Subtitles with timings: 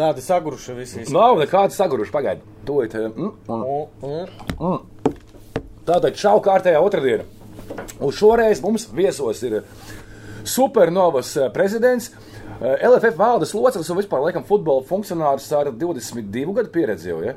[0.00, 1.02] Tādi saguruši visi.
[1.12, 2.40] Nav nekāds saguruši, pagaidi.
[2.64, 2.94] Tūlīt.
[2.96, 4.78] eh, Mm, un, mm.
[5.84, 7.24] Tātad šau kārtējā otrdiena.
[8.00, 9.60] Un šoreiz mums viesos ir
[10.44, 12.10] supernovas eh, prezidents.
[12.60, 17.34] eh, LFF valdes loceklis un vispār laikam futbola funkcionārs ar 22 gadu pieredzi jau, ja?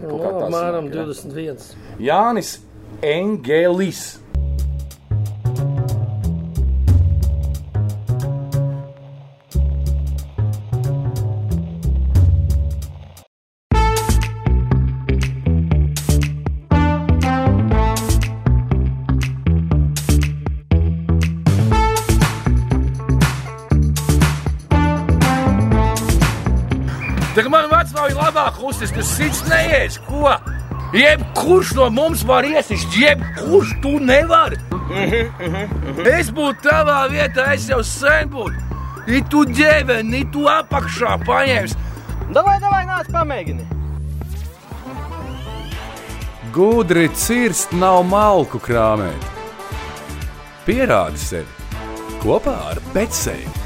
[0.00, 1.04] Kaut kā No, tā apmēram sanāk, ja?
[1.04, 1.76] 21.
[2.00, 2.52] Jānis
[3.02, 4.00] Engelis.
[28.80, 30.30] Uzsist, tas sits neies, ko?
[30.92, 34.56] Jebkurš no mums var iesist, jebkurš tu nevari.
[36.08, 38.56] Es būtu tavā vietā, es jau sen būtu.
[39.10, 41.76] I tu ģēveni, i tu apakšā paņēmis.
[42.34, 43.68] Davai, davai, nāc, pamēģini!
[46.54, 49.28] Gudri cirst nav malku krāmēt.
[50.66, 53.59] Pierādi sevi kopā ar Betsēju.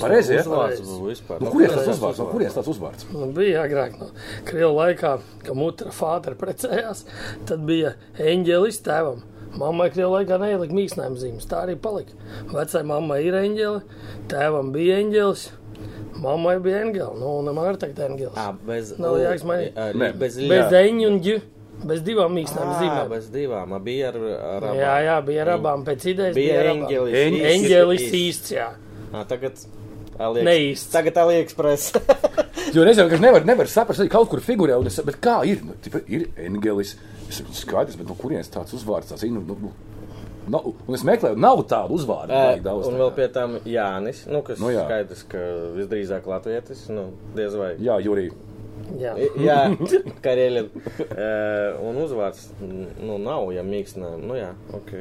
[0.00, 0.04] Pareizi.
[0.04, 0.42] Pareizi, ja?
[0.46, 1.42] Uzvārds būs vispār.
[1.44, 2.18] Nu, kurienes tas uzvārds?
[2.22, 3.06] No kurienes tas uzvārds?
[3.12, 4.08] Nu, bija agrāk, no
[4.48, 5.12] Krievijas laikā,
[5.46, 7.04] kad mutra fāte precējās,
[7.48, 9.22] tad bija eņģelis tēvam.
[9.52, 11.48] Mammai Krievijas laikā neielika mīkstājuma zīmes.
[11.50, 12.14] Tā arī palika.
[12.54, 13.82] Vecai mammai ir eņģeli,
[14.32, 15.42] tēvam bija eņģelis,
[16.22, 17.18] mammai bija eņģeli.
[17.20, 18.38] Nu, un man ir tagad eņģelis.
[18.40, 18.94] Ā, bez...
[19.02, 19.76] Nav jāiks mainīt.
[19.76, 20.12] Arī Nē.
[20.22, 21.40] Bez, Bez eņģu un ģu.
[21.82, 23.08] Bez divām mīkstājuma Ā, zīmēm.
[23.10, 23.72] bez divām.
[23.82, 24.76] Bija ar, ar abām.
[24.78, 26.34] Jā, jā, bija ar abām pēc idejas.
[26.36, 26.82] Bija abām.
[26.86, 27.46] eņģelis.
[27.52, 28.52] Eņģelis īsts.
[28.54, 28.68] jā.
[29.12, 29.64] Ā, Tagad
[30.18, 30.46] Alieks.
[30.48, 30.90] Neīsts.
[30.92, 31.92] Tagad AliExpress.
[32.72, 35.60] Jo ka es nevaru nevar saprast, arī kaut kur figūrē, un es, bet kā ir?
[35.66, 36.94] Nu, tipa, ir Engelis,
[37.28, 39.32] es saku, skaidrs, bet no kurienes tāds uzvārds tāds ir?
[39.34, 39.72] Nu, nu,
[40.48, 42.32] nav, un es meklēju, nav tādu uzvārdu.
[42.32, 44.86] Vajag daudz, un vēl pie tam Jānis, nu, kas Nu, jā.
[44.86, 45.42] skaidrs, ka
[45.76, 47.74] visdrīzāk latvietis, nu, diez vai.
[47.82, 48.32] Jā, Jurija.
[49.02, 49.12] jā.
[49.42, 49.58] Jā,
[50.24, 50.64] Kareļa.
[51.82, 54.28] Un uzvārds, nu, nav, ja mīkstinājumi.
[54.32, 54.94] Nu, jā, ok.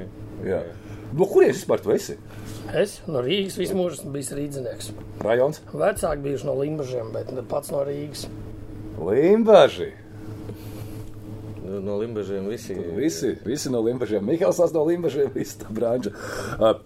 [0.49, 0.63] Jā.
[1.11, 2.15] No kurienes vispār tu esi?
[2.77, 4.91] Es no Rīgas visu mūžu esmu bijis rīdzinieks.
[5.25, 5.59] Rajons?
[5.73, 8.27] Vecāki bijuši no Limbažiem, bet pats no Rīgas.
[9.01, 9.91] Limbaži.
[11.71, 12.73] No Limbažiem visi.
[12.95, 14.25] Visi, visi no Limbažiem.
[14.25, 16.11] Mikls no Limbažiem, visi tā branža.
[16.59, 16.79] Uh,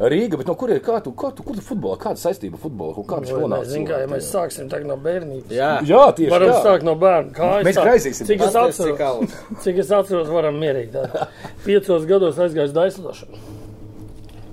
[0.00, 3.04] Rīga, bet no kurienes, kā tu, kā tu, kur tu futbolā, kāda saistība futbolā?
[3.08, 3.70] Kā viņš nonāca?
[3.70, 5.54] Zinu, kā ja mēs sāksim tagad no bērnības.
[5.56, 6.60] Jā, Jā, tieši Varam tā.
[6.66, 7.32] sākt no bērna.
[7.36, 8.28] Kā es Mēs tā- graizīsim.
[8.32, 10.92] Cik es atceros, cik es atceros, varam mierīgi.
[10.96, 11.28] Tā.
[11.64, 13.24] Piecos gados aizgāju uz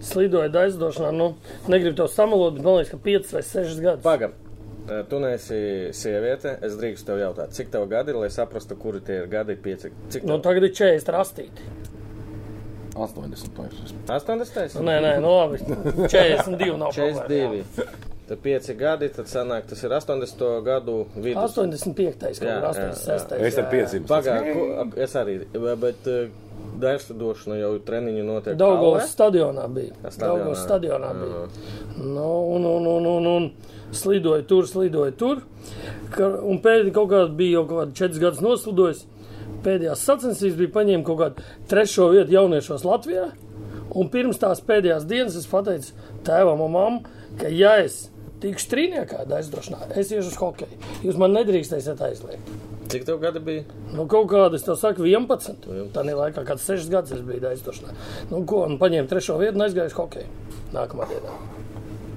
[0.04, 1.30] Slidoju daislidošanā, nu,
[1.72, 4.04] negribu to samalot, bet man liekas, ka 5 vai 6 gadus.
[4.04, 4.34] Pagam.
[4.90, 5.60] Eh, Tu neesi
[5.96, 6.58] sieviete.
[6.62, 9.56] Es drīkstu tev jautāt, cik tev gadi ir, lai saprastu, kuri tie ir gadi.
[9.56, 10.42] Pieci, cik Nu, tev?
[10.50, 11.70] tagad ir 40 rastīti.
[12.96, 13.50] 80.
[13.56, 14.82] to es- 80.
[14.84, 15.58] Nē, nē, nu labi.
[16.10, 16.92] 42 nav.
[16.94, 17.64] problēma, 42.
[18.28, 20.62] Tad 5 gadi, tad sanāk, tas ir 80.
[20.64, 21.56] gadu vidus.
[21.58, 22.20] 85.
[22.20, 23.34] kaut Jā, kur jā, 86.
[23.48, 23.66] Es jā.
[23.72, 24.06] piedzimu.
[24.08, 25.40] Pagaidā, es arī.
[25.82, 26.08] Bet
[26.84, 28.58] daļradošana jau treniņu notiek.
[28.60, 29.12] Daugavas Kalē?
[29.14, 29.96] stadionā bija.
[30.20, 31.46] Daugavas stadionā bija.
[31.98, 35.44] Nu, un, un, un, un, un slidoja tur, slidoja tur.
[36.14, 39.04] Ka, un pēdējā kaut kādā bija jau kaut kādi četras gadus noslidojis.
[39.64, 43.30] Pēdējās sacensības bija paņēma kaut kādu trešo vietu jauniešos Latvijā.
[43.94, 45.94] Un pirms tās pēdējās dienas es pateicu
[46.26, 47.00] tēvam un mammam,
[47.40, 48.08] ka ja es
[48.44, 50.80] tikšu trīniekā aizdošanā, es iešu uz hokeju.
[51.08, 52.54] Jūs man nedrīkstēsiet aizliegt.
[52.94, 53.64] Cik tev gadi bija?
[53.96, 55.66] Nu, kaut kāda, es tev saku, 11.
[55.96, 57.96] Tā laikā, kad 6 gadus es biju aizdošanā.
[58.30, 60.32] Nu, ko, un paņēmu trešo vietu un aizgāju uz hokeju.
[60.76, 61.63] Nākamā dienā.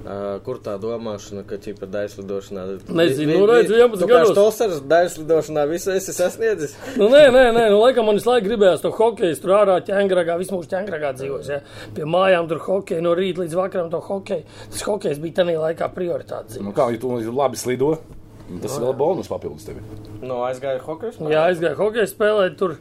[0.07, 2.65] Uh, kur tā domāšana, ka ķipa daļslidošanā?
[2.95, 4.37] Nezinu, nu, redz, 11 Tu kā gados.
[4.37, 6.77] stolsars daļslidošanā visu esi sasniedzis?
[6.95, 9.35] Nu, nē, nē, nē, nu, laikam man visu laiku gribējās to hokeju.
[9.43, 11.51] Tur ārā ķēngragā, visu mūžu ķēngragā dzīvos.
[11.51, 11.59] Ja?
[11.97, 14.47] Pie mājām tur hokeju, no rīta līdz vakaram to hokeju.
[14.77, 16.69] Tas hokejs bija tajā laikā prioritāte dzīvē.
[16.69, 17.97] Nu, kā, ja tu labi slido,
[18.63, 19.83] tas ir vēl bonus papildus tev.
[20.23, 21.19] Nu, aizgāju hokeju.
[21.35, 22.79] Jā, aizgāju hokeju spēlēt tur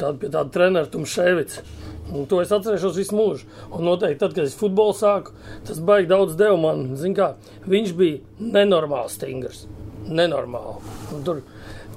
[0.00, 1.62] tād, pie tāda trenera Tumševica.
[2.12, 3.48] Un to es atcerēšos visu mūžu.
[3.72, 5.32] Un noteikti, tad, kad es futbolu sāku,
[5.64, 6.86] tas baigi daudz deva man.
[7.00, 7.32] Zin kā,
[7.70, 9.64] viņš bija nenormāls stingrs.
[10.04, 10.94] Nenormāli.
[11.16, 11.40] Un tur,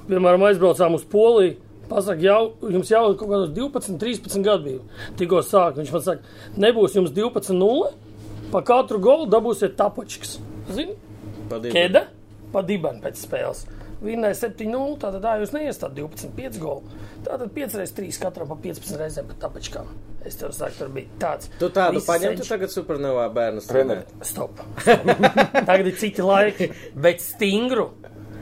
[0.08, 1.58] piemēram, aizbraucām uz Poliju.
[1.88, 5.04] Pasaka, jau, jums jau kaut kādos 12, 13 gadu bija.
[5.16, 5.78] Tikko sāk.
[5.80, 7.92] Viņš man saka, nebūs jums 12, 0.
[8.52, 10.36] Pa katru golu dabūsiet tapačkas.
[10.72, 10.96] Zini?
[11.72, 12.06] Keda
[12.52, 13.64] pa dibenu pēc spēles.
[13.98, 16.84] Vinnēja 7-0, tātad tā jūs neiestāt 12-5 golu.
[17.26, 19.88] Tātad 5 reizes 3 katram pa 15 reizēm pa tapačkām.
[20.28, 21.48] Es tev saku, tur bija tāds.
[21.58, 24.04] Tu tādu paņemtu senči- tagad supernovā bērnu Treneri.
[24.26, 24.60] Stop.
[24.82, 25.10] Stop.
[25.70, 27.88] Tagad ir citi laiki, bet stingru.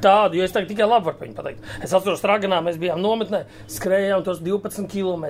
[0.04, 1.68] Tādu, jo es tagad tikai labi varu par viņu pateikt.
[1.84, 5.24] Es atceros, Raganā mēs bijām nometnē, skrējām tos 12 km.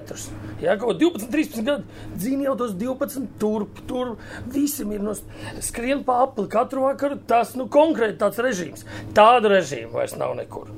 [0.62, 2.00] Jā, kaut 12, 13 gadi.
[2.16, 4.16] Dzīvi jau tos 12 turp, tur
[4.52, 5.14] visam ir no
[5.62, 7.20] skrien pa apli katru vakaru.
[7.30, 8.86] Tas, nu, konkrēti tāds režīms.
[9.16, 10.72] Tādu režīmu vairs nav nekur.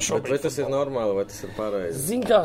[0.00, 2.04] Bet vai tas ir normāli, vai tas ir pareizi?
[2.06, 2.44] Zini, kā.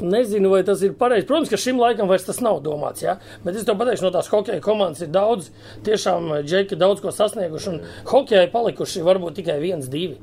[0.00, 1.26] Nu, Nezinu, vai tas ir pareizi.
[1.28, 3.02] Protams, ka šim laikam vairs tas nav domāts.
[3.04, 3.18] Ja?
[3.44, 5.50] Bet es tev pateikšu, no tās hokeja komandas ir daudz,
[5.86, 7.68] tiešām džeki daudz ko sasnieguši.
[7.74, 7.80] Un
[8.10, 10.16] hokejai palikuši varbūt tikai viens, divi.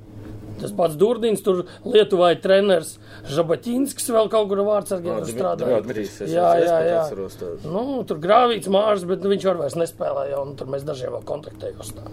[0.58, 2.96] Tas pats Durdins, tur Lietuvā ir treneris
[3.30, 5.68] Žabatīnskis, vēl kaut kur vārdsargiem Ā, strādā.
[5.70, 7.02] Jā, Dmitrijs, es- Jā, es jā, jā.
[7.04, 7.52] atceros to.
[7.70, 11.14] Nu, tur grāvīts mārs, bet nu, viņš jau vairs nespēlē, jau, un tur mēs dažiem
[11.14, 11.94] vēl kontaktējos.
[11.94, 12.10] Tā.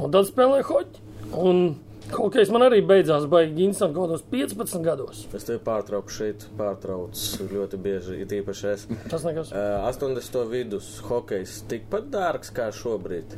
[0.00, 1.04] Un tad spēlēja hoķi.
[1.36, 1.76] Un
[2.12, 5.26] hokejs man arī beidzās baigi Ginsam kaut kādos 15 gados.
[5.34, 8.86] Es tevi pārtraucu šeit, pārtraucu ļoti bieži, it īpaši es.
[9.10, 9.52] Tas nekas.
[9.52, 10.44] Uh, 80.
[10.50, 13.36] vidus hokejs tikpat dārgs kā šobrīd.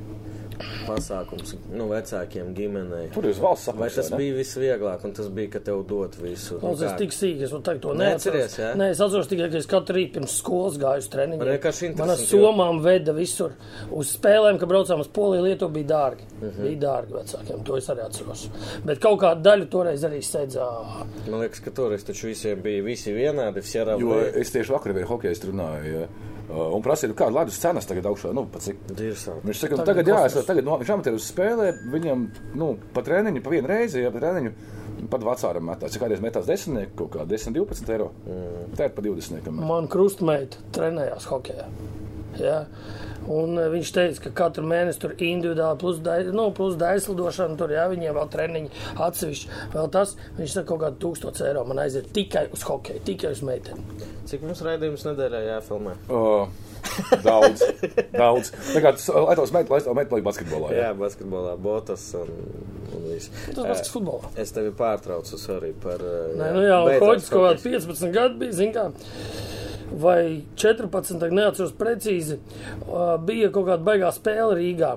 [0.88, 3.05] Pasākums nu, vecākiem ģimenei.
[3.15, 4.19] Tur uz valsts Vai tas sapnis.
[4.19, 6.56] bija visvieglāk, un tas bija, ka tev dot visu?
[6.59, 6.97] Nu, tas kā?
[6.99, 8.56] tik sīk, es tagad to neatceros.
[8.59, 8.73] jā?
[8.75, 11.38] Nē, es atceros tikai, ka es katru rītu pirms skolas gāju uz treniņu.
[11.44, 13.55] Man vienkārši interesanti, jo- somām veda visur.
[13.93, 16.26] Uz spēlēm, kad braucām uz Poliju, Lietuvu bija dārgi.
[16.26, 16.50] Uh Mhm.
[16.59, 16.62] -huh.
[16.69, 18.49] Bija dārgi vecākiem, to es arī atceros.
[18.87, 20.66] Bet kaut kādu daļu toreiz arī steidzā.
[21.28, 23.62] Man liekas, ka toreiz taču visiem bija visi vienādi.
[23.62, 25.93] Visi ar Jo es tieši vakar ar hokeistu runāju.
[25.93, 26.08] Ja,
[26.49, 28.32] uh, un prasīju, kāda ledus cenas tagad augšā.
[28.37, 28.81] Nu, cik.
[28.88, 32.26] Viņš saka, nu, Tagad tagad, jā, es, tagad no, viņš amatieris spēlē, viņam
[32.58, 34.55] nu, pa treniņu, pa vienu reizi, ja pa treniņu,
[35.12, 35.94] pat vecāram metās.
[35.94, 38.11] Cik kādreiz metās desmitnieki, kaut kā 10, 12 eiro.
[38.26, 38.76] Mm.
[38.78, 39.50] Tā ir pa 20.
[39.58, 41.69] Man krustmeita trenējās hokeja.
[42.44, 42.58] Ja?
[43.29, 47.75] Un eh, viņš teica, ka katru mēnesi tur individuāli plus, dai, nu, plus daislidošana, tur
[47.75, 48.70] jā, viņiem vēl treniņi
[49.05, 49.50] atsevišķi.
[49.75, 53.43] Vēl tas, viņš saka, kaut kādu tūkstošu eiro man aiziet tikai uz hokeju, tikai uz
[53.44, 53.85] meiteni.
[54.31, 55.94] Cik mums raidījums nedēļā jāfilmē?
[56.08, 56.49] Uh,
[57.25, 57.62] daudz,
[58.14, 58.50] daudz.
[58.73, 60.73] Tā kā tas, lai tavs meita, lai meita paliek basketbolā.
[60.73, 60.96] Jā, Jā.
[60.99, 62.32] basketbolā, botas un,
[62.94, 63.29] un viss.
[63.50, 64.31] Tas Eh, tas futbolā.
[64.40, 66.00] Es tevi pārtraucu arī par.
[66.00, 67.64] eh, Nē, nu beidzās Hoģis kaut hokejs.
[67.67, 68.88] kāds 15 gadi bija, zin kā,
[69.93, 72.37] vai 14, tagad neatceros precīzi,
[72.88, 74.90] uh, bija kaut kāda baigā spēle Rīgā,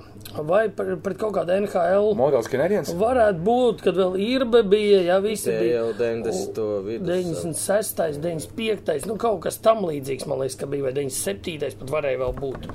[0.47, 2.11] vai par- pret kaut kādu NHL.
[2.19, 2.91] Modelis Kenēdiens.
[2.99, 5.81] Varētu būt, kad vēl Irbe bija, ja visi bija.
[5.81, 6.83] jau 90.
[6.85, 7.07] vidus.
[7.07, 12.19] 96, 95, nu kaut kas tam līdzīgs, man liekas, ka bija, vai 97, pat varēja
[12.25, 12.67] vēl būt.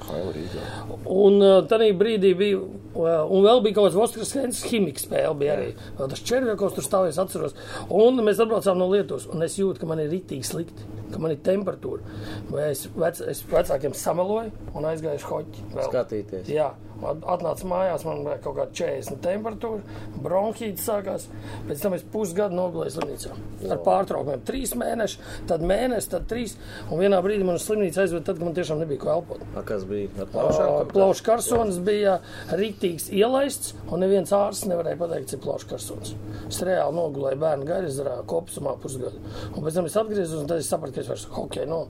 [1.07, 5.35] Un uh, tajā brīdī bija, uh, un vēl bija kaut kāds Voskars Hens ķīmikas spēle,
[5.39, 5.69] bija arī.
[5.99, 7.55] Vēl tas Červjakos tur stāvēs, atceros.
[7.91, 11.35] Un mēs atbraucām no Lietuvas, un es jūtu, ka man ir ritīgi slikti, ka man
[11.35, 12.17] ir temperatūra.
[12.51, 15.67] Vai es, vec, es vecākiem sameloju un aizgāju uz hoķi.
[15.77, 16.51] Skatīties.
[16.53, 16.71] Jā,
[17.05, 21.29] atnācu mājās, man bija kaut kāda 40 temperatūra, bronhīts sākās.
[21.69, 23.35] Pēc tam es pusgadu nogulēju slimnīcā.
[23.73, 24.45] Ar pārtraukumiem.
[24.47, 25.21] Trīs mēneši,
[25.51, 26.57] tad mēnesis, tad trīs.
[26.91, 29.45] Un vienā brīdī man uz slimnīcu aizveda, tad, kad man tiešām nebija ko elpot.
[29.55, 30.27] A, kas bija?
[30.33, 32.19] Plaušu karsonis bija
[32.57, 36.15] rīktīgs ielaists, un neviens ārsts nevarēja pateikt, cik plaušu karsonis.
[36.49, 39.21] Es reāli nogulēju bērnu garizarā kopsumā pusgadu.
[39.53, 41.81] Un pēc tam es atgriezos, un tad es sapratu, ka es vairs hokeju nu,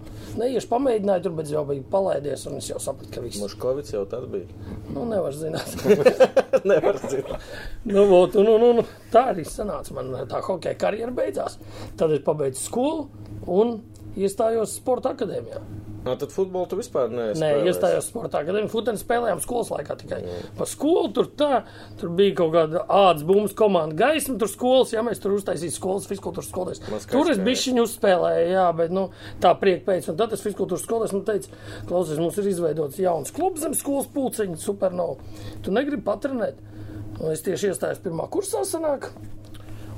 [0.40, 3.40] neiešu pamēģināju, tur, bet jau biju palaidies, un es jau sapratu, ka viss.
[3.42, 4.48] Moškovics jau tad bija.
[4.96, 5.74] Nu, nevar zināt.
[6.70, 7.42] Nevar zināt.
[7.84, 9.92] nu, vot, nu, nu, nu, tā arī sanāca.
[9.96, 11.58] Man tā hokeja karjera beidzās.
[12.00, 13.04] Tad es pabeidzu skolu
[13.58, 13.76] un
[14.16, 15.60] iestājos sporta akadēmijā.
[16.06, 17.40] No, tad futbolu tu vispār neesi.
[17.42, 18.44] Nē, iestājos sportā.
[18.46, 20.20] Kad mēs futbolu spēlējām skolas laikā tikai.
[20.54, 21.62] Pa skolu tur tā,
[22.00, 26.06] tur bija kaut kāda ādas bumbas komanda gaisma, tur skolas, ja mēs tur uztaisījām skolas
[26.10, 26.82] fiskultūras skolēs.
[27.10, 29.08] Tur es bišķiņu uzspēlēju, jā, bet, nu,
[29.42, 30.12] tā prieka pēc.
[30.12, 31.50] Un tad es fiskultūras skolēs, nu, teicu,
[31.90, 35.18] klausies, mums ir izveidots jauns klubs zem skolas pulciņa, supernova.
[35.66, 36.62] Tu negribi patrenēt?
[37.16, 39.10] Un es tieši iestājos pirmā kursā sanāk.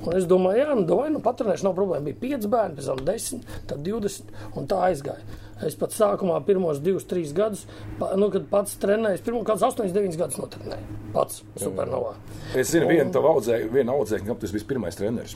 [0.07, 2.07] Un es domāju, jā, nu, domāju, nu, patronēšu nav problēma.
[2.07, 5.39] Bija 5 bērni, pēc tam 10, tad 20, un tā aizgāja.
[5.67, 7.65] Es pat sākumā pirmos 2, 3 gadus,
[7.99, 10.99] pa, nu, kad pats trenēju, pirmo kādus 8, 9 gadus notrenēju.
[11.17, 12.13] Pats supernovā.
[12.55, 15.35] Es zinu, vienu tavu audzēju, vienu audzēju, kam tas bija pirmais treneris.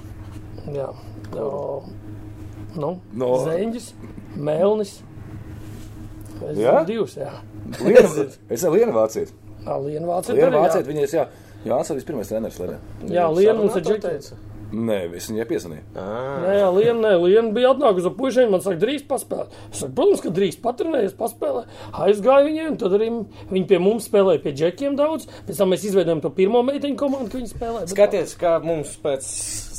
[0.70, 0.92] Jā,
[1.34, 1.48] no,
[2.76, 3.88] nu, No- Zeņģis,
[4.36, 5.00] Melnis.
[6.42, 6.80] Es Jā?
[6.86, 7.30] divus, jā.
[7.82, 8.08] Liena,
[8.50, 9.30] es esmu Liena Vāciet.
[9.62, 9.76] Jā.
[9.82, 11.26] Liena Vāciet, viņas, jā.
[11.62, 12.78] Jā, tas bija pirmais treneris Lienā.
[13.10, 13.62] Jā, Liena
[14.72, 15.82] Nē, es viņai piezvanīju.
[15.96, 19.56] Jā, Liena, nē, Liena bija atnākusi ar puišiem, man saka, drīz paspēlēt.
[19.68, 21.66] Es saku, protams, ka drīz patrenējies, paspēlē.
[22.06, 23.10] Aizgāju viņiem, tad arī
[23.50, 25.28] viņi pie mums spēlēja pie džekiem daudz.
[25.48, 27.90] Pēc tam mēs izveidojām to pirmo meiteņu komandu, ka viņi spēlēja.
[27.92, 29.28] Skaties, kā mums pēc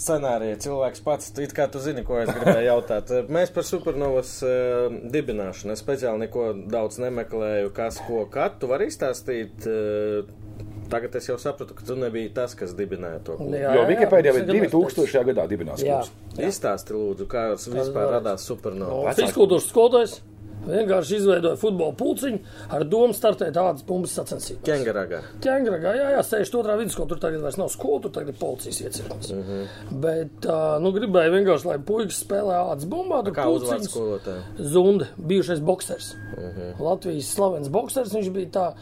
[0.03, 3.13] scenārija cilvēks pats, it kā tu zini, ko es gribēju jautāt.
[3.33, 8.59] Mēs par supernovas uh, dibināšanu es speciāli neko daudz nemeklēju, kas ko kad.
[8.61, 9.65] Tu vari izstāstīt.
[9.65, 10.42] Uh,
[10.89, 13.55] Tagad es jau sapratu, ka tu nebiji tas, kas dibināja to klubu.
[13.55, 15.23] Jā, Jo jā, Wikipēdijā gadās 2000.
[15.29, 16.01] gadā dibināts Jā.
[16.03, 16.11] klubs.
[16.37, 18.11] Izstāsti, lūdzu, kā vispār varēs.
[18.17, 19.09] radās supernova.
[19.09, 20.19] Un Fiskultūras skolotājs
[20.67, 22.39] Vienkārši izveidoja futbola pulciņu
[22.71, 24.63] ar domu startēt tādas bumbas sacensības.
[24.63, 25.19] Kengaragā.
[25.43, 26.77] Ķēngragā, jā, jā, 62.
[26.79, 29.31] vidusskola, tur tagad vairs nav skola, tur tagad ir policijas iecirknis.
[29.31, 29.43] Mm.
[29.43, 29.99] -hmm.
[30.05, 33.91] Bet, uh, nu, gribēju vienkārši, lai puikas spēlē ādas bumbā, Kā uzvārds pulciņus.
[33.91, 34.41] skolotāju?
[34.59, 36.13] Zunda, bijušais boxers.
[36.13, 36.61] Uh Mhm.
[36.61, 36.79] -huh.
[36.81, 38.13] Latvijas slavens boxers.
[38.13, 38.73] Viņš bija tā,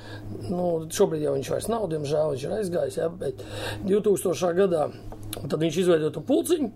[0.50, 3.36] nu, šobrīd jau viņš vairs nav, diemžēl viņš ir aizgājis, jā, bet
[3.86, 4.54] 2000.
[4.54, 4.90] gadā.
[5.40, 6.68] Un Tad viņš izveidoja to pulciņu,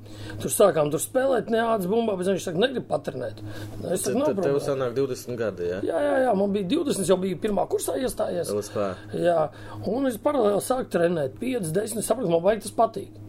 [0.42, 3.42] tur sākām tur spēlēt, neādas bumbā, bet viņš saka, negribu patrenēt.
[3.82, 4.64] Nu, Es saku, nav Tad tev problēma.
[4.70, 5.82] sanāk 20 gadi, jā?
[5.90, 8.54] Jā, jā, jā, man bija 20, jau bija pirmā kursā iestājies.
[8.56, 8.88] LSP.
[9.26, 9.50] Jā,
[9.92, 13.22] un es paralēli sāku trenēt 5, 10, es sapratu, man vajag tas patīk.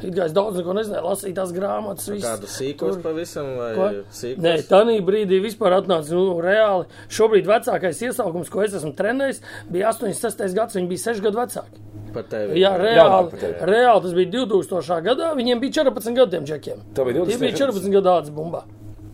[0.00, 2.24] It kā es daudz neko nezināju, lasīju tās grāmatas, visu.
[2.24, 3.88] Kādu sīkos pavisam vai Ko?
[4.16, 4.40] sīkos?
[4.40, 6.86] Nē, tādā brīdī vispār atnāca nu, reāli.
[7.12, 10.54] Šobrīd vecākais iesaukums, ko es esmu trenējis, bija 86.
[10.56, 11.84] gads, viņi bija 6 gadu vecāki.
[12.14, 12.58] Par tevi.
[12.60, 13.54] Jā, reāli, tevi.
[13.70, 15.00] reāli tas bija 2000.
[15.06, 16.84] gadā, viņiem bija 14 gadu tiem džekiem.
[16.94, 18.64] Tev bija 20, Tie bija 14 gadu ādas bumbā.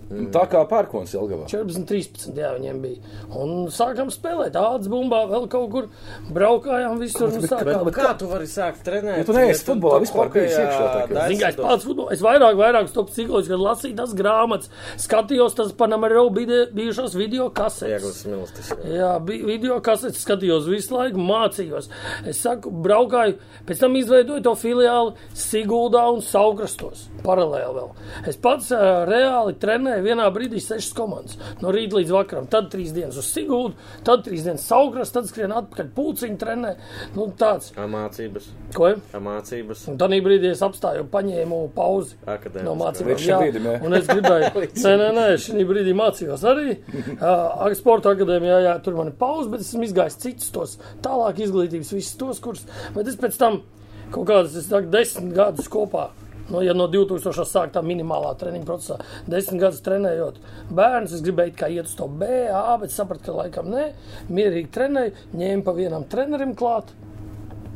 [0.06, 1.48] Tā kā pērkons Jelgavā.
[1.50, 3.00] 14, 13, jā, viņiem bija.
[3.34, 5.88] Un sākām spēlēt ādas bumbā, vēl kaut kur
[6.32, 7.26] braukājām visur.
[7.32, 9.18] un Bet, sākām- bet kā tu vari sākt trenēt?
[9.18, 12.92] Ja tu neesi futbolā vispār bijis iekšā kā- kā es pats futbolu, es vairāk, vairāk
[12.92, 18.24] to psiholoģiski, kad lasīju tas grāmatas, skatījos tas Panamero bijušos video kasetes.
[18.26, 18.70] Milstis.
[18.84, 18.92] jā.
[18.96, 21.88] Jā, bija video kasetes, skatījos visu laiku, mācījos.
[22.26, 27.08] Es saku, braukāju, pēc tam izveidoju to filiāli Siguldā un Saugrastos.
[27.24, 27.90] Paralēli vēl.
[28.28, 31.38] Es pats uh, reāli trenēju vienā brīdī sešas komandas.
[31.62, 32.48] No rīta līdz vakaram.
[32.50, 33.76] Tad trīs dienas uz Siguldu,
[34.06, 36.72] tad trīs dienas Saugrast, tad skrien atpakaļ pulciņu trenē.
[37.16, 37.72] Nu, tāds.
[37.76, 38.48] Kā mācības?
[38.76, 38.92] Ko?
[39.12, 39.86] Kā mācības?
[39.92, 42.66] Un tad brīdī es apstāju, paņēmu pauzi Akadēmiskā.
[42.66, 43.20] no mācībām.
[43.20, 43.76] Šim brīdim, jā.
[43.86, 44.50] un es gribēju,
[44.86, 46.76] nē, nē, nē, šī brīdī mācījos arī.
[47.16, 51.94] Uh, sporta akadēmijā, jā, tur man ir pauze, bet esmu izgājis citus tos tālāk izglītības,
[51.96, 52.68] visus tos kursus.
[52.96, 53.60] Bet es pēc tam
[54.14, 56.10] kaut kādas, es saku, desmit gadus kopā.
[56.50, 57.42] No, ja no 2000.
[57.48, 60.38] sāktā minimālā treniņa procesā, desmit gadus trenējot
[60.70, 63.88] bērnus, es gribēju kā iet uz to B, A, bet sapratu, ka laikam nē,
[64.30, 66.94] mierīgi trenēju, ņēmu pa vienam trenerim klāt.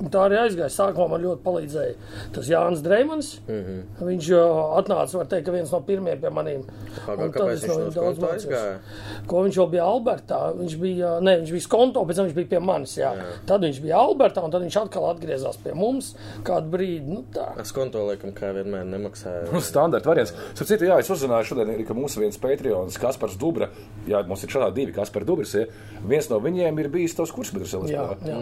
[0.01, 0.71] Un Tā arī aizgāja.
[0.73, 1.95] Sākumā man ļoti palīdzēja
[2.35, 3.31] tas Jānis Dreimans.
[3.47, 3.61] Mm.
[3.67, 4.07] -hmm.
[4.09, 4.47] Viņš jau
[4.79, 6.63] atnāca, var teikt, ka viens no pirmajiem pie maniem.
[7.07, 8.79] Kāpēc viņš no no viņa daudz skonto aizgāja?
[9.27, 10.41] Ko viņš jau bija Albertā.
[10.57, 12.97] Viņš bija, ne, viņš bija skonto, pēc tam viņš bija pie manis.
[12.97, 13.13] Jā.
[13.17, 13.29] Jā.
[13.47, 16.15] Tad viņš bija Albertā, un tad viņš atkal atgriezās pie mums
[16.47, 17.07] kādu brīdi.
[17.11, 17.51] Nu, tā.
[17.61, 19.53] Es konto laikam kā vienmēr nemaksāju.
[19.53, 20.33] Nu, Standarta variants.
[20.55, 23.69] Starp citu, jā, es uzzināju šodien, arī, ka mūsu viens Patreons, Kaspars Dubra,
[24.09, 25.67] jā, mums ir šādi divi Kaspar Dubras, ja,
[26.07, 28.29] viens no viņiem ir bijis tavs kursbiedrs Jā, LSP.
[28.31, 28.41] jā.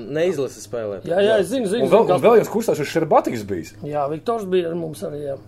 [1.09, 3.73] Jā, jā, es zinu, zinu, Un vēl, zinu un vēl viens kursās ir Šerbatiks bijis.
[3.89, 5.23] Jā, Viktors bija ar mums arī.
[5.31, 5.39] Jā.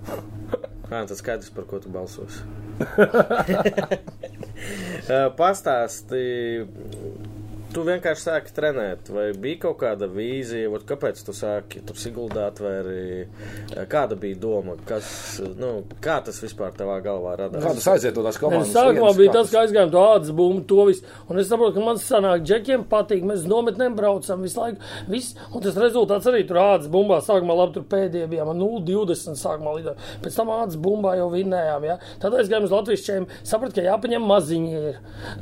[0.91, 2.41] Jā, tas skaidrs, par ko tu balsosi.
[5.11, 6.21] Eh, Pastāsti,
[7.75, 12.49] tu vienkārši sāki trenēt, vai bija kaut kāda vīzija, vat kāpēc tu sāki tur Siguldā
[12.51, 13.27] atvēri,
[13.77, 17.63] eh, kāda bija doma, kas, nu, kā tas vispār tavā galvā radās?
[17.65, 18.73] Kā tas aiziet no tās komandas?
[18.75, 21.07] Sākumā bija tas, ka aizgājām to ādas bumbu, to visu.
[21.29, 23.25] Un es saprotu, ka man sanāk, džekiem patīk.
[23.27, 24.91] Mēs nometnēm braucam visu laiku.
[25.11, 25.37] Viss.
[25.55, 27.21] Un tas rezultāts arī tur ādas bumbā.
[27.25, 30.01] Sākumā labi, tur pēdējie bija 0,20 sākumā lidot.
[30.25, 31.87] Pēc tam ādas bumbā jau vinnējām.
[31.89, 31.99] Ja?
[32.23, 33.41] Tad aizgājām uz Latvijas čēmu.
[33.47, 35.01] Sapratu, ka jāpaņem maziņi ir.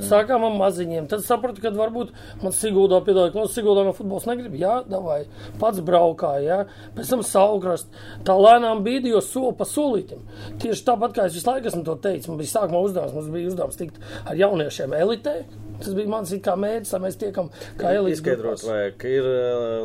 [0.09, 1.09] Sākām ar maziņiem.
[1.11, 4.57] Tad sapratu, ka varbūt man Siguldā piedāvāja, ka man Siguldā no futbols negrib.
[4.59, 5.21] Jā, davai.
[5.61, 6.45] Pats braukāja.
[6.45, 6.91] Ja?
[6.97, 7.91] Pēc tam saugrast.
[8.27, 10.25] Tā lēnām bīdījos soli pa solītim.
[10.63, 12.31] Tieši tāpat kā es visu laiku esmu to teicis.
[12.31, 15.41] Man bija sākumā uzdevums, mums bija uzdevums tikt ar jauniešiem elitē.
[15.79, 18.19] Tas bija mans kā mērķis, lai mēs tiekam kā elites.
[18.19, 18.65] Izskaidrot,
[18.99, 19.29] ka ir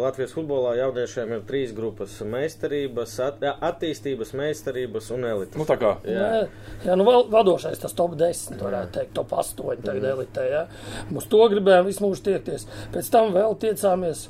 [0.02, 5.58] Latvijas futbolā jauniešiem ir trīs grupas- meistarības, at, attīstības, meistarības un elites.
[5.60, 5.96] Nu, tā kā.
[6.08, 6.48] Jā,
[6.86, 10.48] jā nu vēl vadošais tas top 10, varētu teikt, top 8 tagad elitē.
[10.50, 10.64] Jā.
[11.10, 12.68] Mums to gribējām visu mūžu tiekties.
[12.94, 14.28] Pēc tam vēl tiecāmies.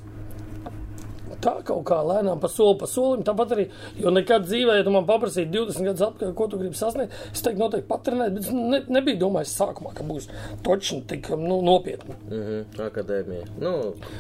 [1.43, 3.23] Tā kaut kā lēnām pa soli pa solim.
[3.27, 3.67] Tāpat arī,
[4.00, 7.43] jo nekad dzīvē, ja tu man paprasītu 20 gadus atpakaļ, ko tu gribi sasniegt, es
[7.43, 10.29] teiktu, noteikti patrenēt, bet ne, nebiju domājis sākumā, ka būs
[10.63, 12.15] točni tik nu, nopietni.
[12.29, 13.47] Mm -hmm, akadēmija.
[13.59, 13.73] Nu,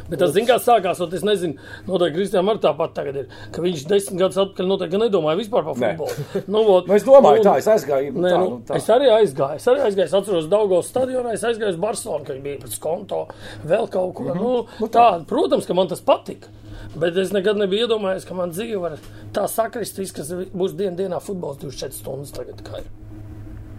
[0.09, 1.55] Bet tas, zin, kā sākās, un es nezinu,
[1.87, 5.75] noteikti Kristijam arī tāpat tagad ir, ka viņš desmit gadus atpakaļ noteikti nedomāja vispār par
[5.75, 6.43] futbolu.
[6.47, 8.11] Nu, vot, Nu, es domāju, un- tā, es aizgāju.
[8.13, 8.75] Nē, tā, nu, nu, tā.
[8.77, 9.55] es arī aizgāju.
[9.55, 10.05] Es arī aizgāju.
[10.05, 11.33] Es atceros, Daugos stadionā.
[11.33, 13.27] Es aizgāju uz Barcelonu, kad bija pēc konto
[13.65, 14.23] vēl kaut ko.
[14.23, 14.65] Mm -hmm.
[14.79, 16.47] nu, tā, protams, ka man tas patika.
[16.93, 18.97] Bet es nekad nebiju iedomājies, ka man dzīve var
[19.33, 22.61] tā sakrist, viss, kas būs dienā dienā futbols 24 stundas tagad.
[22.67, 22.91] Kā ir.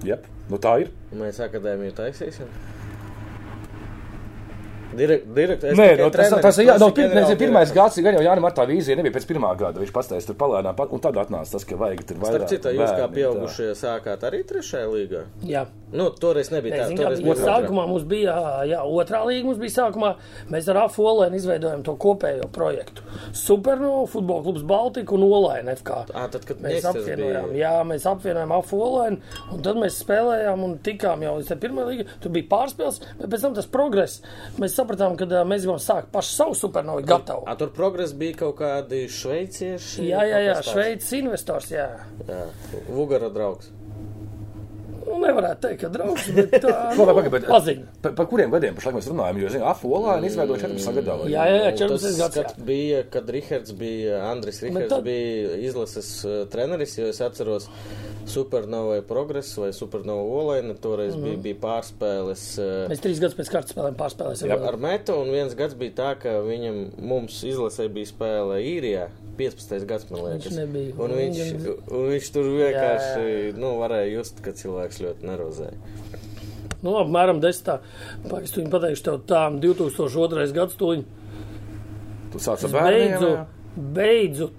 [0.04, 0.90] Jep, nu, tā ir.
[1.22, 2.50] mēs akadēmiju taisīsim.
[4.96, 7.38] Direkt, direkt, es Nē, tikai no, tas, treneris, tas ir jā, no, pir, ģenerāldirektors.
[7.44, 9.80] pirmais gads, gan jau Jānis Martā vīzija nebija pēc pirmā gada.
[9.80, 12.48] Viņš pastāstīja, tur palēnām, pat- un tad atnāca tas, ka vajag tur Starp vairāk.
[12.48, 13.14] citu, jūs kā bērni, tā.
[13.18, 15.24] pieaugušie sākāt arī trešajā līgā?
[15.44, 15.66] Jā.
[15.94, 16.96] Nu, toreiz nebija tā.
[16.98, 18.34] Toreiz bija sākumā mums bija,
[18.66, 20.14] jā, otrā līga mums bija sākumā.
[20.50, 23.02] Mēs ar AFU Olēnu izveidojam to kopējo projektu.
[23.32, 25.90] Superno, futbola klubs Baltika un Olēna FK.
[26.14, 29.18] Ā, tad, kad Mēs apvienojām, bija- jā, mēs apvienojām AFU Olēnu,
[29.52, 32.06] un tad mēs spēlējām un tikām jau līdz pirmajai līgai.
[32.20, 34.20] Tur bija pārspēles, bet pēc tam tas progress.
[34.58, 37.44] Mēs sapratām, ka ā, mēs gribam sākt pašu savu supernovu gatavu.
[37.48, 40.08] A, tur progress bija kaut kādi šveicieši.
[40.10, 40.58] Jā, jā, jā.
[40.68, 41.88] Šveicis investors, jā.
[42.28, 42.44] Jā,
[42.92, 43.72] Vugara draugs.
[45.04, 47.86] Nu, nevarētu teikt, ka draugs, bet tā, Ko, pagaid, bet- paziņa.
[48.04, 49.40] Par, par kuriem gadiem pašlaik mēs runājam?
[49.42, 51.16] Jo, zinu, Afolā izveidoja 14 gadā.
[51.32, 52.38] Jā, jā, jā, Nu, 14 tas, gads.
[52.40, 56.10] kad bija, kad Rihards bija, Andris Rihards tad- bija izlases
[56.52, 57.68] treneris, jo es atceros
[58.26, 62.44] Supernovai progresu vai Supernovu Olainu, toreiz bija, bija pārspēles.
[62.88, 64.48] Mēs trīs gadus pēc kārtas spēlēm pārspēlēsim.
[64.48, 69.10] Jā, ar metu, un viens gads bija tā, ka viņam, mums izlasē bija spēle īrijā.
[69.38, 69.86] 15.
[69.90, 70.46] gads, man liekas.
[70.48, 70.94] Viņš nebija.
[71.04, 71.40] Un viņš,
[71.90, 75.78] un viņš tur vienkārši, Jā, jā, nu, varēja just, ka cilvēks ļoti nervozēja.
[76.84, 77.78] Nu, apmēram desmitā.
[78.28, 80.48] Pagaidzi, tu viņu pateikšu tev tā, 2002.
[80.56, 81.04] gads, tu viņu
[82.34, 83.14] Tu sāc ar bērniem.
[83.14, 83.44] beidzu, jā?
[83.96, 84.50] beidzu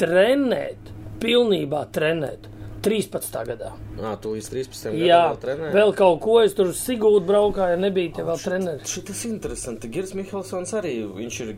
[0.00, 0.92] trenēt,
[1.22, 2.48] pilnībā trenēt.
[2.82, 3.44] 13.
[3.46, 3.68] gadā.
[4.02, 4.96] Ā, tu līdz 13.
[4.98, 5.74] Jā, gadam vēl trenēji?
[5.76, 8.90] vēl kaut ko es tur Sigūdu braukāju, nebija te vēl treneris.
[8.90, 9.90] Šis ir interesanti.
[9.92, 11.52] Girs Mihelsons arī, viņš ir,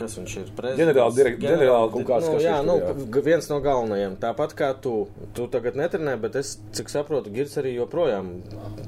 [0.00, 0.46] kas viņš ir?
[0.56, 0.80] Prezidents.
[0.82, 3.22] Ģenerāla direkt- ģenerāla kaut kāds, nu, kas jā, nu, jā.
[3.28, 4.16] viens no galvenajiem.
[4.22, 4.94] Tāpat kā tu,
[5.34, 8.32] tu tagad netrenē, bet es, cik saprotu, Girs arī joprojām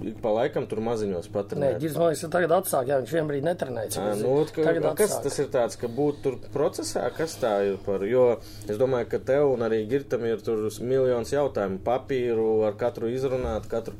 [0.04, 1.80] ik pa laikam tur maziņos Nē, patrenē.
[1.80, 3.90] Girs, man liekas, ka tagad atsāk, jā, viņš vienbrīd netrenēja.
[3.90, 5.22] cik Ā, es Nu, ka, Tagad kas atsāk.
[5.28, 8.38] tas ir tāds, ka būt tur procesā, kas tā ir par, jo
[8.68, 13.66] es domāju, ka tev un arī Girtam ir tur miljons jautājumu, papīru ar katru izrunāt,
[13.70, 13.94] katru,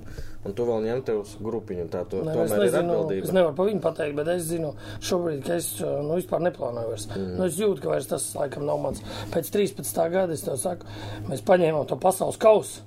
[0.44, 3.26] un tu vēl ņem tev uz grupiņu, tā to, Nē, es, tomēr ir nezinu, atbildība.
[3.28, 6.92] es nevaru par viņu pateikt, bet es zinu, šobrīd, ka es uh, nu, vispār neplānoju
[6.94, 7.06] vairs.
[7.14, 7.30] Mm.
[7.38, 9.04] Nu, es jūtu, ka vairs tas laikam nav mans.
[9.34, 10.02] Pēc 13.
[10.14, 10.88] gada es tev saku,
[11.30, 12.82] mēs paņēmām to pasaules kausu.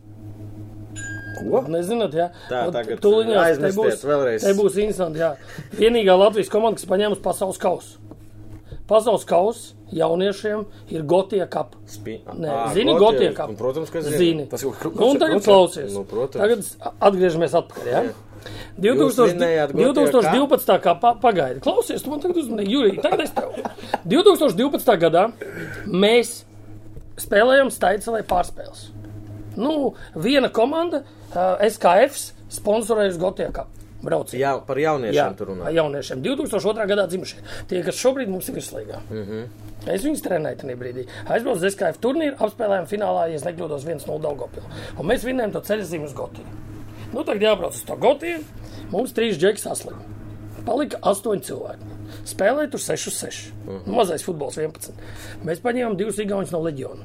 [1.37, 1.61] Ko?
[1.69, 2.31] Nezināt, jā.
[2.49, 4.41] Tā, Nu, tagad tūliņās te aizmirstiet būs, vēlreiz.
[4.41, 5.35] te būs interesanti, jā.
[5.77, 7.99] Vienīgā Latvijas komanda, kas paņēmusi pasaules kausu.
[8.89, 11.77] Pasaules kausa jauniešiem ir Gotie kapa.
[11.87, 13.51] Spi- Nē, Ā, zini, Gotie, Gotie kapa.
[13.51, 14.17] nu, protams, ka zinu.
[14.17, 14.45] zini.
[14.47, 15.93] Tas jau kru- Nu, un tagad klausies.
[15.93, 16.41] Nu, protams.
[16.41, 18.03] Tagad atgriežamies atpakaļ, jā.
[18.03, 18.13] Ja?
[18.79, 20.79] Jūs 2000, vinējāt Gotie 2012.
[20.79, 23.51] kā pa, pagaidi, klausies, tu man tagad uzmanīgi, Jurija, tagad es tev.
[24.05, 24.97] 2012.
[24.97, 25.31] gadā
[25.87, 26.43] mēs
[27.17, 28.89] spēlējām Staicelē pārspēles.
[29.57, 31.01] Nu, viena komanda,
[31.33, 33.73] uh, SKF, sponsorējusi Gotie kapu.
[34.03, 34.39] Braucienu.
[34.39, 35.71] Jā, par jauniešiem tur runā.
[35.73, 36.21] jauniešiem.
[36.21, 36.85] 2002.
[36.85, 37.39] gadā dzimušie.
[37.67, 38.99] Tie, kas šobrīd mums ir virslīgā.
[39.09, 39.23] Mm.
[39.25, 39.47] -hmm.
[39.87, 41.05] Es viņus trenēju tajā brīdī.
[41.25, 44.71] Aizbraucu uz SKF turnīru, apspēlējām finālā, ja nekļūdos, 1-0 Daugopilu.
[44.97, 46.55] Un mēs vinnējām to ceļzīmu uz Gotiju.
[47.13, 48.41] Nu, tagad jābrauc uz to Gotiju.
[48.91, 50.03] Mums trīs džeki saslima.
[50.67, 51.93] Palika astoņi cilvēki.
[52.27, 53.53] Spēlēja tur 6-6.
[53.65, 53.75] Mhm.
[53.75, 53.95] Uh -huh.
[53.95, 54.93] Mazais futbols 11.
[55.45, 57.03] Mēs paņēmām divus igauņus no leģiona.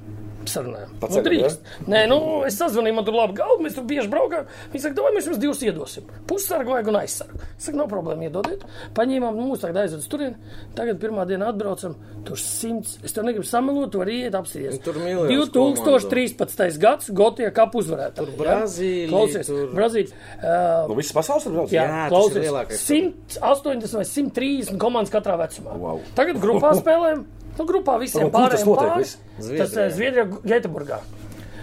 [0.49, 0.91] Sarunājām.
[1.03, 1.61] Nu, drīkst.
[1.87, 2.17] Nē, nu,
[2.49, 4.47] es sazvanīju, man tur labi galva, mēs tur bieži braukājām.
[4.73, 6.09] Viņi saka, vai mēs jums divus iedosim.
[6.27, 7.39] Pussargu vajag un aizsargu.
[7.59, 8.65] Es saku, nav problēma, iedodiet.
[8.97, 10.37] Paņēmām, nu, mūs tagad aizved uz turieni.
[10.75, 11.95] Tagad pirmā diena atbraucam,
[12.27, 12.97] tur simts.
[13.07, 14.81] Es tev negribu samalot, tu vari iet apsties.
[14.83, 16.79] Tur miljons 2013.
[16.83, 18.19] gads, Gotie kapu uzvarētāji.
[18.19, 20.17] Tur Brazīlija, Klausies, tur- Brazīlija.
[20.43, 21.73] Uh, Nu, viss pasaules ir braucis.
[21.77, 25.77] Jā, Jā, klausies, lielākais 180 vai 130 komandas katrā vecumā.
[25.79, 26.01] Wow.
[26.19, 27.25] Tagad grupā spēlējam.
[27.59, 29.19] Nu, grupā visiem tas pārējiem viss?
[29.37, 31.01] Tas ir Zviedrijā, Gēteburgā.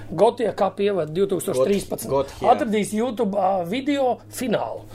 [0.10, 2.08] Gotija kā pievada 2013.
[2.10, 2.50] Got- Gothia.
[2.54, 4.86] Atradīs YouTube ā, video finālu,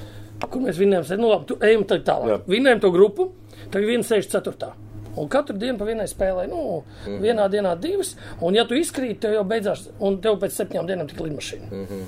[0.50, 1.18] kur mēs vinējam.
[1.18, 2.48] Nu, labi, tu ejam tālāk.
[2.50, 3.30] Vinējam to grupu,
[3.70, 4.72] tagad 164.
[5.16, 7.20] Un katru dienu pa vienai spēlē, nu, mm -hmm.
[7.22, 8.16] vienā dienā divas.
[8.40, 11.70] Un, ja tu izkrīt, tev jau beidzās, un tev pēc septiņām dienām tik lidmašīna.
[11.70, 12.02] Mm -hmm.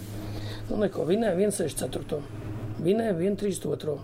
[0.70, 2.20] Nu, neko, vinēja 164.
[2.83, 3.99] Vinēja 132.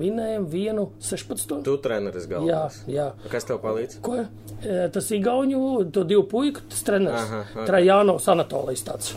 [0.00, 1.62] Vinējam 116.
[1.66, 2.78] Tu treneris Jā, galvenais.
[2.90, 3.08] jā.
[3.32, 4.00] Kas tev palīdz?
[4.04, 4.18] Ko?
[4.62, 7.24] E, Tas ir Igaunu, to divu puiku, tas treneris.
[7.26, 7.66] Aha, aha.
[7.70, 9.14] Trajānovs Anatolijas tāds.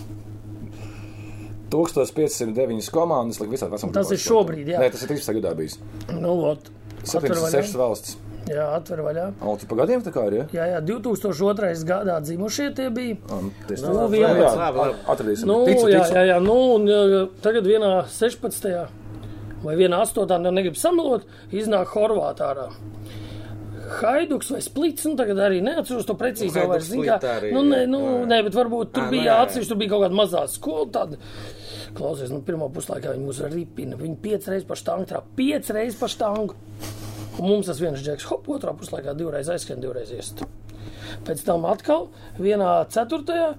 [1.69, 3.93] 1509 komandas, liek visā vecumā.
[3.93, 4.79] Tas ir šobrīd, jā.
[4.81, 5.77] Nē, tas ir 13 gadā bijis.
[6.09, 6.71] Nu, ot.
[7.03, 7.51] Atver vaļā.
[7.61, 8.15] 76 valsts.
[8.49, 9.27] Jā, atver vaļā.
[9.61, 10.45] Tu pa gadiem tā kā ir, ja?
[10.55, 11.83] Jā, jā, 2002.
[11.85, 13.19] gadā dzimušie tie bija.
[13.29, 14.41] Um, tas Nu, vienpadsmit.
[14.41, 14.95] jā, Labi, labi.
[15.13, 15.45] Atradīsim.
[15.51, 16.15] Nu, ticu, jā, ticu.
[16.17, 18.87] jā, jā, nu, un uh, tagad vienā 16.
[19.63, 20.37] Vai vienā 8.
[20.43, 22.69] nu negribu samalot, iznāk Horvātā.
[23.99, 26.53] Haiduks vai splits, nu tagad arī neatceros to precīzi.
[26.59, 29.71] Nu, vairs, zini kā, arī, nu, nē, nu, nē, bet varbūt tur Ā, bija atsevišķi,
[29.71, 30.85] tur bija kaut kāda mazā skola.
[30.93, 31.17] Tāda.
[31.97, 33.97] Klausies, nu, pirmā puslaikā viņi mūs ripina.
[33.97, 36.57] Viņi pieci reizes pa štangu trā, pieci reizes pa štangu.
[37.39, 40.43] Un mums tas viens džeks, hop, otrā puslaikā divreiz aizskrien, divreiz iest.
[41.25, 43.53] Pēc tam atkal vienā ceturtajā,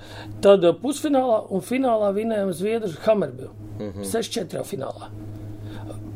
[0.44, 3.50] tad pusfinālā un finālā vinējām Zviedru Hamerbilu.
[3.80, 4.04] Mm -hmm.
[4.12, 5.10] 6-4 finālā.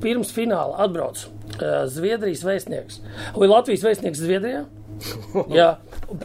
[0.05, 3.03] Pirms fināla atbrauc uh, Zviedrijas vēstnieks
[3.35, 4.65] vai Latvijas vēstnieks Zviedrijā.
[5.59, 5.71] Jā,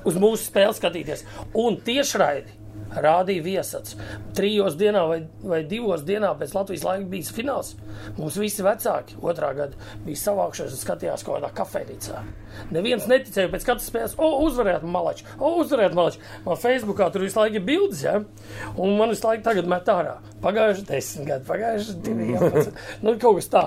[0.05, 1.25] uz mūsu spēli skatīties.
[1.57, 2.58] Un tiešraidi
[2.95, 3.95] rādīja viesats.
[4.37, 7.73] Trijos dienā vai, vai divos dienā pēc Latvijas laika bija fināls.
[8.17, 12.23] Mums visi vecāki otrā gada bija savākšies un skatījās kaut kādā kafejnīcā.
[12.73, 16.21] Neviens neticēja pēc katras spēles, o, uzvarēt malači, o, uzvarēt malači.
[16.45, 18.19] Man Facebookā tur visu laiku ir bildes, ja?
[18.75, 20.17] un man visu laiku tagad met ārā.
[20.43, 22.31] Pagājuši desmit gadi, pagājuši divi,
[23.05, 23.65] nu, kaut kas tā.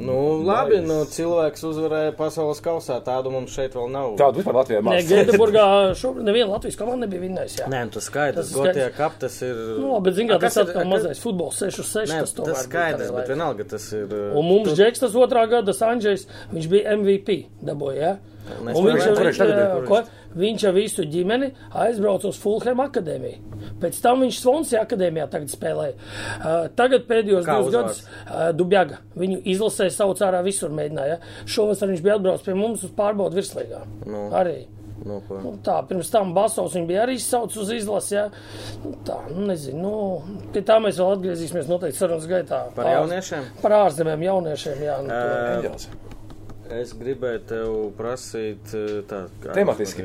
[0.00, 2.96] Nu, labi, nu, cilvēks uzvarēja pasaules kausā.
[3.04, 4.14] Tādu mums šeit vēl nav.
[4.18, 5.10] Tādu vispār Latvijā Nē, maz.
[5.10, 5.64] Gēteburgā
[6.00, 7.66] šobrīd neviena Latvijas komanda nebija vinnējusi.
[7.70, 8.40] Nē, nu, tas skaidrs.
[8.40, 9.54] Tas Gotie kap, tas ir.
[9.78, 12.10] Nu, labi, bet, zin, kā, A, tas ir- atkal mazais futbols, 6 uz 6.
[12.14, 14.08] Nē, tas tas, skaidrs, bet vienalga tas ir.
[14.08, 16.26] uh, Un mums Džeks tas otrā gada Sanģējs,
[16.56, 18.00] viņš bija MVP dabūja.
[18.00, 18.16] Ja?
[18.42, 19.40] Mēs Un viņš, viņš
[19.86, 20.00] ko,
[20.38, 21.52] viņš jau visu ģimeni
[21.84, 23.60] aizbrauca uz Fulham akadēmiju.
[23.82, 25.94] Pēc tam viņš Svonsija akadēmijā tagad spēlēja.
[25.94, 29.00] Uh, tagad pēdējos Kā divus gadus uh, Dubjaga.
[29.18, 31.16] Viņu izlasēja sauc ārā visur mēģināja.
[31.16, 31.48] Ja?
[31.54, 33.82] Šovasar viņš bija atbraucis pie mums uz pārbaudu virslīgā.
[34.06, 34.28] Nu.
[34.36, 34.62] Arī.
[35.02, 35.18] Nu?
[35.42, 38.14] Nu, tā, pirms tam Basovs bija arī izsaucis uz izlasi.
[38.14, 38.28] Ja?
[38.84, 42.64] Nu, tā, nu, nezinu, nu, pie tā mēs vēl atgriezīsimies noteikti sarunas gaitā.
[42.76, 43.50] Par jauniešiem?
[43.64, 45.02] Par ārzemēm jauniešiem, jā.
[45.06, 45.20] Nu,
[45.58, 45.90] Eņģels.
[46.72, 49.56] Es gribēju tev prasīt, uh, tā kā.
[49.56, 50.04] Tematiski.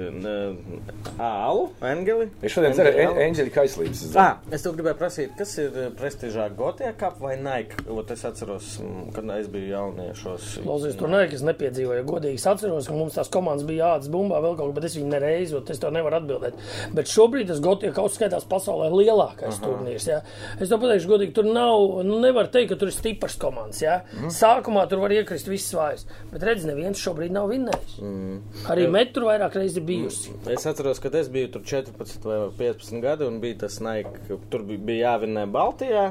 [1.18, 2.28] Ālu, Engeli.
[2.44, 3.18] Es šodien alu?
[3.28, 4.04] eņģeļa kaislības.
[4.20, 7.80] Ah, es tev gribēju prasīt, kas ir eh, prestižāk Gotie kap vai Nike?
[7.94, 10.48] Ot, es atceros, mm, kad es biju jauniešos.
[10.66, 12.06] Klausies, tur nē, es nepiedzīvoju.
[12.08, 14.98] Godīgi es atceros, ka mums tās komandas bija jāatdz bumbā vēl kaut kā, bet es
[14.98, 16.58] viņu nereizi, un es to nevaru atbildēt.
[16.98, 19.64] Bet šobrīd tas Gotie kaut skaitās pasaulē lielākais Aha.
[19.64, 20.08] turnīrs.
[20.10, 20.22] Jā.
[20.60, 23.82] Es to pateikšu godīgi, tur nav, nu nevar teikt, ka tur ir stipras komandas.
[23.84, 24.00] Jā.
[24.18, 24.34] Mm.
[24.34, 27.98] Sākumā tur var iekrist viss vājas, bet redz, neviens šobrīd nav vinnējis.
[28.02, 28.38] Mm.
[28.72, 30.34] Arī metru vairāk reizi bijusi.
[30.50, 34.64] Es atceros, ka es biju tur 14 vai 15 gadi, un bija tas ka Tur
[34.64, 36.06] bi- bija jāvinnē Baltijā,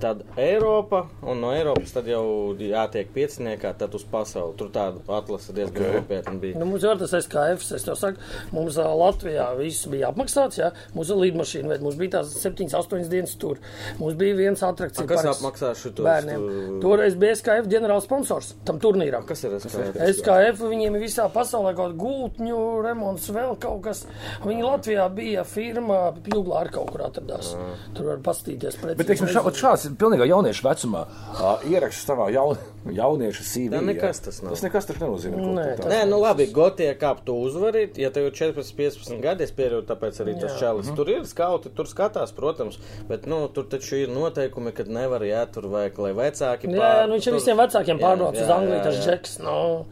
[0.00, 4.56] tad Eiropa, un no Eiropas tad jau jātiek pieciniekā, tad uz pasauli.
[4.56, 6.00] Tur tāda atlase diezgan okay.
[6.00, 6.58] nopietna bija.
[6.60, 8.20] Nu, mums jau tas SKF, es tev saku,
[8.52, 12.68] mums ā, Latvijā viss bija apmaksāts, jā, mums ir līdmašīna, bet mums bija tās 7,
[12.76, 13.60] 8 dienas tur.
[14.00, 15.06] Mums bija viens atrakcija.
[15.08, 16.46] Kas parks apmaksā šitos, Bērniem.
[16.46, 19.26] tu- Toreiz bija SKF ģenerāls sponsors tam turnīram.
[19.26, 19.69] Kas ir SKF?
[19.74, 24.04] SKF viņiem ir visā pasaulē kaut kāda gultņu remonts, vēl kaut kas.
[24.44, 27.52] Viņi Latvijā bija firma, Pjūglā ar kaut kur atradās.
[27.96, 28.98] Tur var pastīties pret.
[28.98, 31.04] Bet, teiksim, šā, šāds ir pilnīgi jauniešu vecumā.
[31.34, 33.74] Uh, ieraksts savā jaun, jauniešu CV.
[33.76, 34.54] Jā, nekas tas nav.
[34.54, 35.36] Tas nekas taču nenozīmē.
[35.36, 37.90] ko Nē, tas- tā- Nē, nu labi, Gotie kāp tu uzvari.
[38.00, 40.88] Ja tev ir 14, 15 gadi, es pieļauju, tāpēc arī tas čalis.
[40.96, 45.52] Tur ir skauti, tur skatās, protams, bet nu, tur taču ir noteikumi, kad nevar iet
[45.52, 48.50] tur vajag, lai vecāki Jā, jā, nu viņš ar visiem vecākiem Jā, pārbrauc jā, uz
[48.50, 49.38] Angliju, tas džeks.
[49.44, 49.84] Nu,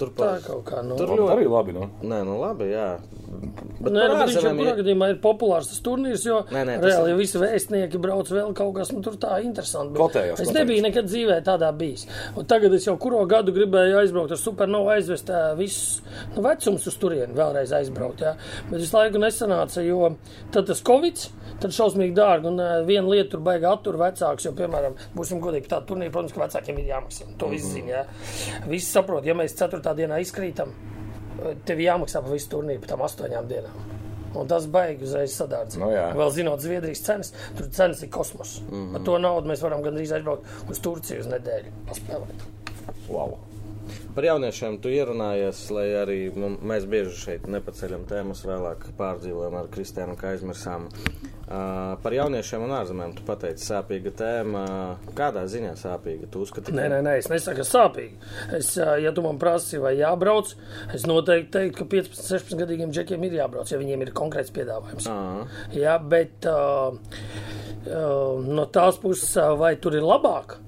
[0.00, 0.42] Tur tā par...
[0.46, 0.82] kaut kā.
[0.86, 0.96] Nu.
[0.96, 1.74] Tur ļoti- Arī labi.
[1.76, 1.88] Nu.
[2.02, 2.86] Nē, nu labi, jā.
[3.80, 6.88] Bet Nē, nu, ārzemēm kurā ir- gadījumā ir populārs tas turnīrs, jo Nē, nē, tas
[6.90, 9.92] reāli jau visi vēstnieki brauc vēl kaut kas, nu tur tā interesanti.
[9.94, 12.06] bet Kotējās, Es nebiju nekad dzīvē tādā bijis.
[12.36, 16.00] Un tagad es jau kuro gadu gribēju aizbraukt ar supernovu aizvest visus
[16.34, 18.34] nu, vecums uz turieni vēlreiz aizbraukt, jā.
[18.70, 20.16] Bet visu laiku nesanāca, jo
[20.50, 21.22] tad tas Covid,
[21.60, 25.68] tad šausmīgi dārgi un ā, viena lieta tur baigā attur vecāks, jo, piemēram, būsim godīgi,
[25.68, 27.26] tā turnīra, protams, ka vecākiem ir jāmaksā.
[27.38, 28.04] To visi zina, jā.
[28.66, 29.54] Visi saprot, ja mēs
[29.90, 30.72] ceturtā dienā izkrītam,
[31.66, 33.74] tev jāmaksā par visu turnīru, par tām astoņām dienām.
[34.30, 35.76] Un tas beigas uzreiz sadārts.
[35.76, 36.12] Nu jā.
[36.14, 38.60] Vēl zinot Zviedrijas cenas, tur cenas ir kosmos.
[38.60, 38.92] Mm -hmm.
[38.92, 41.72] Par to naudu mēs varam gandrīz aizbraukt uz Turciju uz nedēļu.
[41.88, 42.44] Paspēlēt.
[43.08, 43.38] Wow.
[44.14, 49.66] Par jauniešiem tu ierunājies, lai arī nu, mēs bieži šeit nepaceļam tēmas, vēlāk pārdzīvojam ar
[49.66, 50.88] Kristiānu, kā aizmirsām.
[51.50, 54.60] Par jauniešiem un ārzemēm tu pateici sāpīga tēma.
[55.18, 56.28] Kādā ziņā sāpīga?
[56.30, 58.20] Tu uzskati, Nē, nē, nē, es nesaku, ka sāpīgi.
[58.60, 60.52] Es, ja tu man prasi, vai jābrauc,
[60.94, 65.10] es noteikti teiktu, ka 15, 16 gadīgiem džekiem ir jābrauc, ja viņiem ir konkrēts piedāvājums.
[65.10, 65.18] Ā,
[65.74, 70.60] Jā, bet uh, uh, no tās puses, vai tur ir labāk?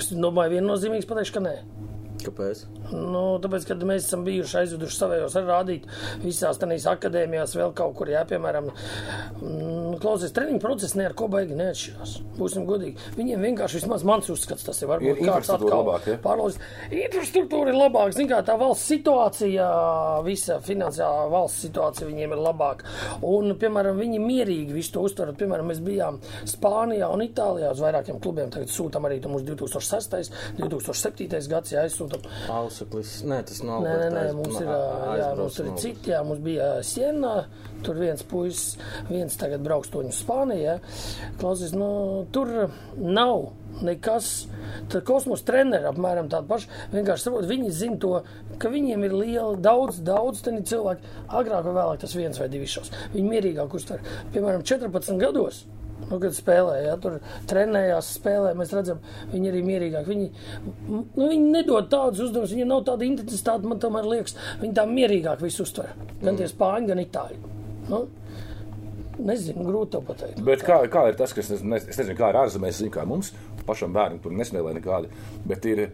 [0.00, 1.56] Es domāju, viennozīmīgi pateikšu, ka nē.
[2.26, 2.64] Kāpēc?
[2.92, 5.86] Nu, tāpēc, kad mēs esam bijuši aizveduši savējos ar rādīt
[6.24, 8.70] visās tādās akadēmijās, vēl kaut kur, jā, piemēram,
[9.40, 12.16] mm, klausies, treniņu process ne ar ko baigi neatšķirās.
[12.36, 13.12] Būsim godīgi.
[13.16, 16.16] Viņiem vienkārši vismaz mans uzskats, tas ir Ir varbūt kāds infrastruktūra atkal labāk, ja?
[16.22, 16.62] pārlauzt.
[16.92, 18.14] Infrastruktūra ir labāka.
[18.16, 19.66] Zin kā, tā valsts situācija,
[20.26, 22.90] visa finansiālā valsts situācija viņiem ir labāka.
[23.26, 25.32] Un, piemēram, viņi mierīgi visu to uztver.
[25.36, 28.52] Piemēram, mēs bijām Spānijā un Itālijā uz vairākiem klubiem.
[28.54, 30.32] Tagad sūtam arī to mūsu 2006.
[30.60, 31.40] 2007.
[31.50, 32.15] gads, jā, aizsūtam.
[32.52, 33.18] Ausaklis.
[33.26, 33.84] Nē, tas nav.
[33.84, 37.34] Nē, nē, nē, mums ir, no, ā, jā, mums ir citi, jā, mums bija Sienā,
[37.86, 40.76] tur viens puisis, viens tagad brauks to uz Spāniju, jā.
[41.40, 41.90] Klausies, nu,
[42.34, 42.52] tur
[42.96, 43.50] nav
[43.84, 44.30] nekas,
[44.92, 48.12] tad kosmos treneri apmēram tādi paši, vienkārši saprot, viņi zina to,
[48.62, 52.68] ka viņiem ir liela, daudz, daudz teni cilvēki, agrāk vai vēlāk tas viens vai divi
[52.70, 54.04] šos, viņi mierīgāk uztver.
[54.32, 55.66] Piemēram, 14 gados
[56.06, 57.18] Nu, kad spēlē, ja tur
[57.50, 59.00] trenējās, spēlē, mēs redzam,
[59.32, 60.06] viņi arī mierīgāk.
[60.06, 60.28] Viņi,
[60.86, 65.42] nu, viņi nedod tādus uzdevumus, viņiem nav tāda intensitāte, man tomēr liekas, viņi tā mierīgāk
[65.42, 65.90] visu uztver.
[66.22, 67.40] Gan tie spāņi, gan itāļi.
[67.90, 68.04] Nu,
[69.18, 70.42] nezinu, grūti pateikt.
[70.46, 73.32] Bet kā, kā ir tas, kas, es nezinu, kā ir ārzemēs, zinu, kā mums,
[73.66, 75.10] pašam bērnam tur nesmēlē nekādi,
[75.48, 75.88] bet ir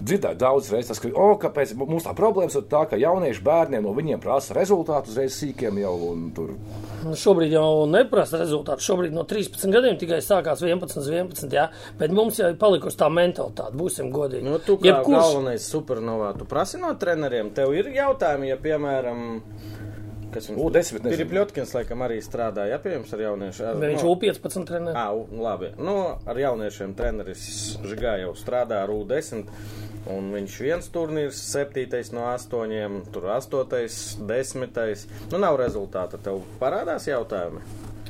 [0.00, 3.84] dzirdēt daudz reizes, tas, ka, oh, kāpēc mums tā problēmas ir tā, ka jaunieši bērniem
[3.86, 6.52] no viņiem prasa rezultātus uzreiz sīkiem jau un tur.
[7.04, 8.82] Nu, Šobrīd jau neprasa rezultātu.
[8.82, 11.52] Šobrīd no 13 gadiem tikai sākās 11, 11.
[11.54, 11.68] Jā,
[12.00, 14.42] bet mums jau ir palikusi tā mentalitāte, būsim godīgi.
[14.46, 19.22] Nu, tu kā Jebkurš- galvenais supernovā, tu prasi no treneriem, tev ir jautājumi, ja, piemēram,
[20.34, 21.16] kas U, desmit, nezinu.
[21.22, 23.82] Piripļotkins, laikam, arī strādāja, ja, pie jums ar jauniešiem.
[23.82, 24.94] Viņš nu, U15 trenē.
[25.16, 25.72] U- labi.
[25.78, 27.46] Nu, ar jauniešiem treneris
[27.86, 29.46] Žigā jau strādā ar U10.
[30.06, 35.06] Un viņš viens turnīrs, septītais no astoņiem, tur astotais, desmitais.
[35.32, 36.20] Nu, nav rezultāta.
[36.22, 37.64] Tev parādās jautājumi.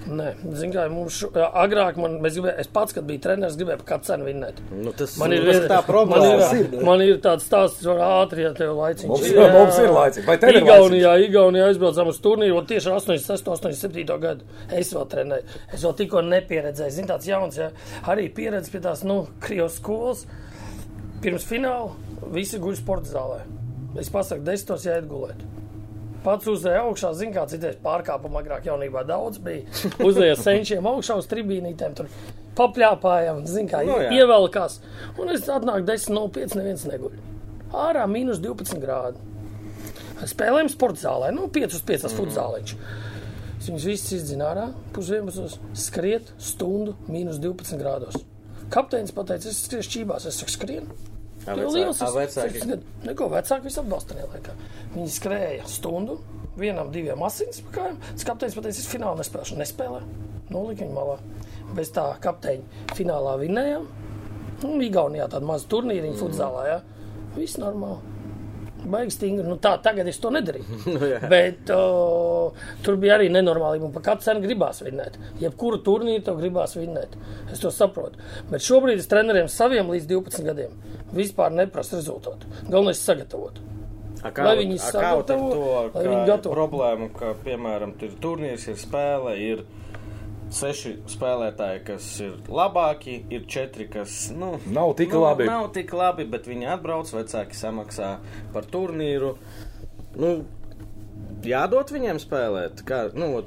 [0.06, 3.80] Nē, zinu, kā mums šo, jā, agrāk, man, gribēju, es pats, kad biju treneris, gribēju
[3.80, 4.60] par katru cenu vinnēt.
[4.70, 6.36] Nu, tas Man ir, tas vien- tā problēma.
[6.38, 9.88] Man ir, man ir tāds stāsts, ka ātri, ja tev laiciņš Mums ir- mums ir
[9.96, 10.26] laiciņš.
[10.28, 15.08] Vai tev ir Igaunijā, Igaunijā aizbraucām uz turnīru, un tieši 86, 87 gadu es vēl
[15.08, 15.44] trenēju.
[15.72, 16.90] Es vēl tikko nepieredzēju.
[17.00, 17.70] Zinu, tāds jauns, ja
[18.06, 20.26] arī pieredze pie tās, nu, Krievijas skolas.
[21.22, 21.90] Pirms fināla
[22.30, 23.40] visi guļ sporta zālē.
[23.98, 25.40] Es pasaku, desmitos jāiet gulēt.
[26.26, 29.68] Pats uzēja augšā, zina, kā citreiz pārkāpuma agrāk jaunībā daudz bija.
[30.02, 32.10] Uzēja senčiem augšā uz tribīnītēm, tur
[32.58, 34.10] papļāpājām, zina, kā Nu, jā.
[34.18, 34.80] ievelkās.
[35.22, 37.16] Un es atnāku 10.05, neviens neguļ.
[37.76, 39.22] Ārā mīnus 12 grādi.
[40.26, 42.16] Spēlējam sporta zālē, nu 5 uz 5 mm.
[42.18, 42.76] futzāliņš.
[43.66, 48.18] Viņus visus izdzinu ārā, pusdienas skriet stundu mīnus 12 grādos.
[48.72, 50.96] Kapteinis pateica, es skriešu čībās, es saku, skrienu.
[51.46, 52.40] Tev vecāki- esi.
[52.66, 52.80] vecāki?
[53.06, 54.54] Neko vecāku visu atbalsta tajā laikā.
[54.96, 56.18] Viņi skrēja stundu,
[56.58, 58.00] vienam, diviem asins pakājiem.
[58.12, 59.60] Tas kapteinis pateica, es finālā nespēlēšu.
[59.60, 60.02] Nespēlē.
[60.50, 61.16] Nolika viņu malā.
[61.76, 63.86] Bez tā kapteiņa finālā vinējām.
[64.66, 66.20] Un Igaunijā tāda maza turnīriņa mm.
[66.22, 66.76] futzālā, jā.
[67.36, 68.15] Viss normāli.
[68.86, 69.44] Baigi stingri.
[69.48, 70.80] Nu, tā, tagad es to nedarīju.
[70.96, 71.10] Nu.
[71.30, 72.52] Bet o,
[72.86, 73.88] tur bija arī nenormālība.
[73.88, 75.16] un Par katru cenu gribās vinnēt.
[75.42, 77.16] Jebkuru turnīru tev gribās vinnēt.
[77.52, 78.20] Es to saprotu.
[78.52, 80.76] Bet šobrīd es treneriem saviem līdz 12 gadiem
[81.16, 82.48] vispār neprasu rezultātu.
[82.68, 83.58] Galvenais ir sagatavot.
[84.24, 86.54] A, Kā, Lai viņi a, kā sagatavo, to lai viņi gatavo.
[86.56, 89.60] problēmu, ka, piemēram, tur ir turnīrs, ir spēle, ir
[90.54, 95.48] seši spēlētāji, kas ir labāki, ir četri, kas nu, Nav tik nu, labi.
[95.48, 98.16] Nav tik labi, bet viņi atbrauc, vecāki samaksā
[98.54, 99.36] par turnīru.
[100.16, 100.30] Nu,
[101.44, 102.84] jādod viņiem spēlēt.
[102.86, 103.44] Kā, nu,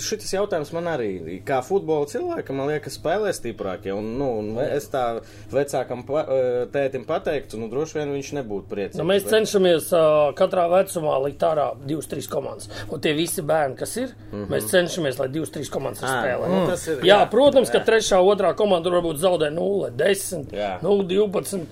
[0.00, 3.92] šis jautājums man arī, kā futbola cilvēkam, man liekas, spēlē stiprākie.
[3.94, 5.20] Un, nu, un es tā
[5.52, 9.00] vecākam pa, eh, tētim pateiktu, nu, droši vien viņš nebūtu priecīgs.
[9.00, 12.70] Nu, mēs bet- cenšamies uh, katrā vecumā likt ārā divas, trīs komandas.
[12.90, 14.48] Un tie visi bērni, kas ir, mm -hmm.
[14.54, 16.48] mēs cenšamies, lai divas, trīs komandas Ā, spēlē.
[16.48, 17.84] nu, ir- jā, jā, protams, ka jā.
[17.84, 20.78] trešā, otrā komanda varbūt zaudē 0, 10, Jā.
[20.82, 21.66] 0, 12.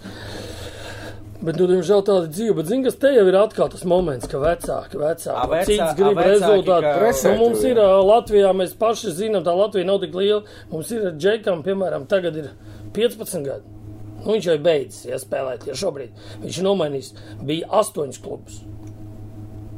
[1.44, 4.38] Bet, nu, diemžēl tāda dzīve, bet, zini, kas te jau ir atkal tas moments, ka
[4.40, 6.86] vecāki, vecāki, vecā- cits grib vecāki, rezultātu.
[6.88, 10.42] ka- Nu, mums ir ā, Latvijā, mēs paši zinām, tā Latvija nav tik liela.
[10.72, 12.48] Mums ir Džekam, piemēram, tagad ir
[12.92, 13.62] 15 gadi.
[14.24, 16.08] Nu, viņš jau ir beidzis ja, spēlēt, ja šobrīd
[16.40, 17.12] viņš ir nomainījis.
[17.44, 18.62] Bija astoņas klubus.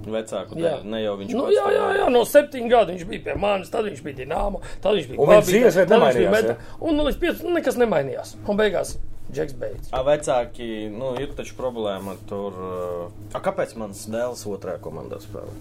[0.07, 3.35] Vecāku dēļ, ne jau viņš Nu, jā, jā, jā, no septiņu gadu viņš bija pie
[3.43, 6.57] manis, tad viņš bija Dienāmo, tad viņš bija Un viņš bija nemainījās, Meta.
[6.81, 8.37] Un nu, līdz pieciem nekas nemainījās.
[8.47, 8.95] Un beigās
[9.33, 9.89] Džeks beidz.
[9.91, 12.55] A, vecāki, nu, ir taču problēma tur.
[12.55, 15.55] uh, A, kāpēc mans dēls otrajā komandā spēlē?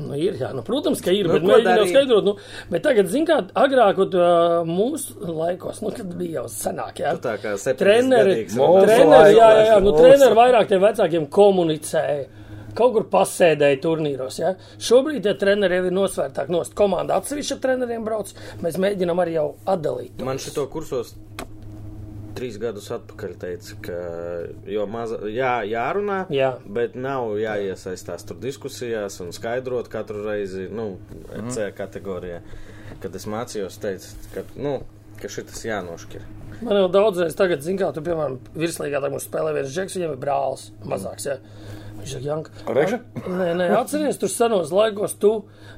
[0.00, 2.24] Nu, ir, jā, nu, protams, ka ir, Nu, bet mēģinām skaidrot.
[2.24, 2.36] Nu,
[2.72, 7.12] bet tagad, zin kā, agrāk, kad, uh, mūsu laikos, nu, kad bija jau senāk, jā.
[7.20, 12.30] Tā kā 70 Treneri, treneri, jā, jā, jā, nu, treneri vairāk tiem vecākiem komunicēja.
[12.72, 14.38] Kaut kur pasēdēja turnīros.
[14.40, 14.54] Ja?
[14.80, 16.48] Šobrīd tie treneri jau ir nosvērtāk.
[16.48, 16.72] Nost.
[16.78, 18.32] Komanda atsevišķi ar treneriem brauc.
[18.64, 20.22] Mēs mēģinām arī jau atdalīt.
[20.24, 21.12] Man šito kursos
[22.36, 23.98] trīs gadus atpakaļ teica, ka
[24.90, 26.52] maza, jā, jārunā, Jā.
[26.66, 30.96] bet nav jāiesaistās tur diskusijās un skaidrot katru reizi, nu,
[31.52, 32.42] C kategorijā.
[33.02, 34.78] Kad es mācījos, teica, ka, nu,
[35.20, 36.41] ka šitas jānošķir.
[36.62, 40.12] Man jau daudzreiz tagad, zin kā, tu, piemēram, virslīgā tā mums spēlē viens džeks, viņam
[40.14, 41.38] ir brālis mazāks, jā.
[42.02, 42.98] Viņš saka, Janka, Reža?
[43.30, 45.30] Nē, nē, atceries, tur senos laikos tu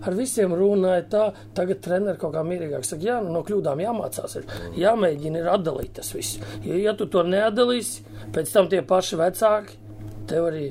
[0.07, 1.25] ar visiem runāji tā,
[1.57, 4.47] tagad treneri kaut kā mierīgāk saka, jā, nu, no kļūdām jāmācās, ir
[4.85, 6.39] jāmēģina ir atdalīt tas viss.
[6.65, 9.77] Jo, ja tu to neatdalīsi, pēc tam tie paši vecāki
[10.31, 10.71] tev arī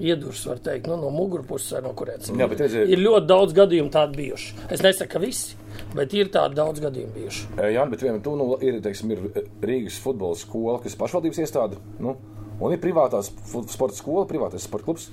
[0.00, 2.30] iedurs, var teikt, nu, no mugurpuses vai no kurienes.
[2.32, 4.54] Jā, bet redziet- Ir ļoti daudz gadījumu tādu bijuši.
[4.72, 5.54] Es nesaku, ka visi,
[5.94, 7.46] bet ir tādi daudz gadījumu bijuši.
[7.74, 9.18] Jā, bet vienam tu nu, ir, teiksim, ir
[9.62, 11.80] Rīgas futbola skola, kas ir pašvaldības iestāde.
[11.98, 12.16] Nu,
[12.60, 15.06] Un ir privātās fu- sporta skola, privātais sporta klubs.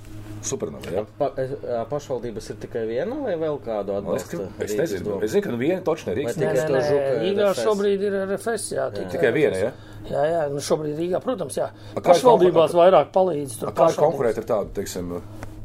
[0.44, 0.92] Supernova.
[0.92, 1.06] Ja?
[1.18, 1.54] Pa, es-
[1.90, 4.50] pašvaldības ir tikai viena vai vēl kādu Man liekas, atbalstu?
[4.58, 6.36] ka- Es nezinu, es zinu, ka nu viena točna ir Rīgas.
[6.36, 8.68] tikai Nē, nē, to nē, žuka Rīgā šobrīd ir RFS.
[8.76, 9.72] Jā, tikai, Tikai viena, ja?
[10.12, 11.70] Jā, jā, nu šobrīd Rīgā, protams, jā.
[11.96, 13.56] Pašvaldībās vairāk palīdz.
[13.64, 13.96] Kā ir pašvaldības.
[14.04, 15.22] konkurēt ar tādu, teiksim,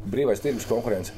[0.09, 1.11] brīvais tirgus konkurence?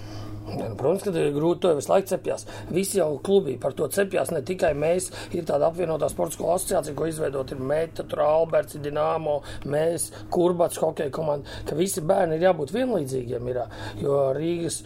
[0.46, 2.46] Protams, ka ir grūti to visu laiku cepties.
[2.70, 5.10] Visi jau klubi par to cepjas, ne tikai mēs.
[5.34, 9.40] Ir tāda apvienotā sporta skola asociācija, ko izveidot ir Meta, tur Alberts, Dienāmo,
[9.72, 13.50] mēs, Kurbats, hokeja komanda, ka visi bērni ir jābūt vienlīdzīgiem.
[13.52, 13.62] Ir,
[14.04, 14.82] jo Rīgas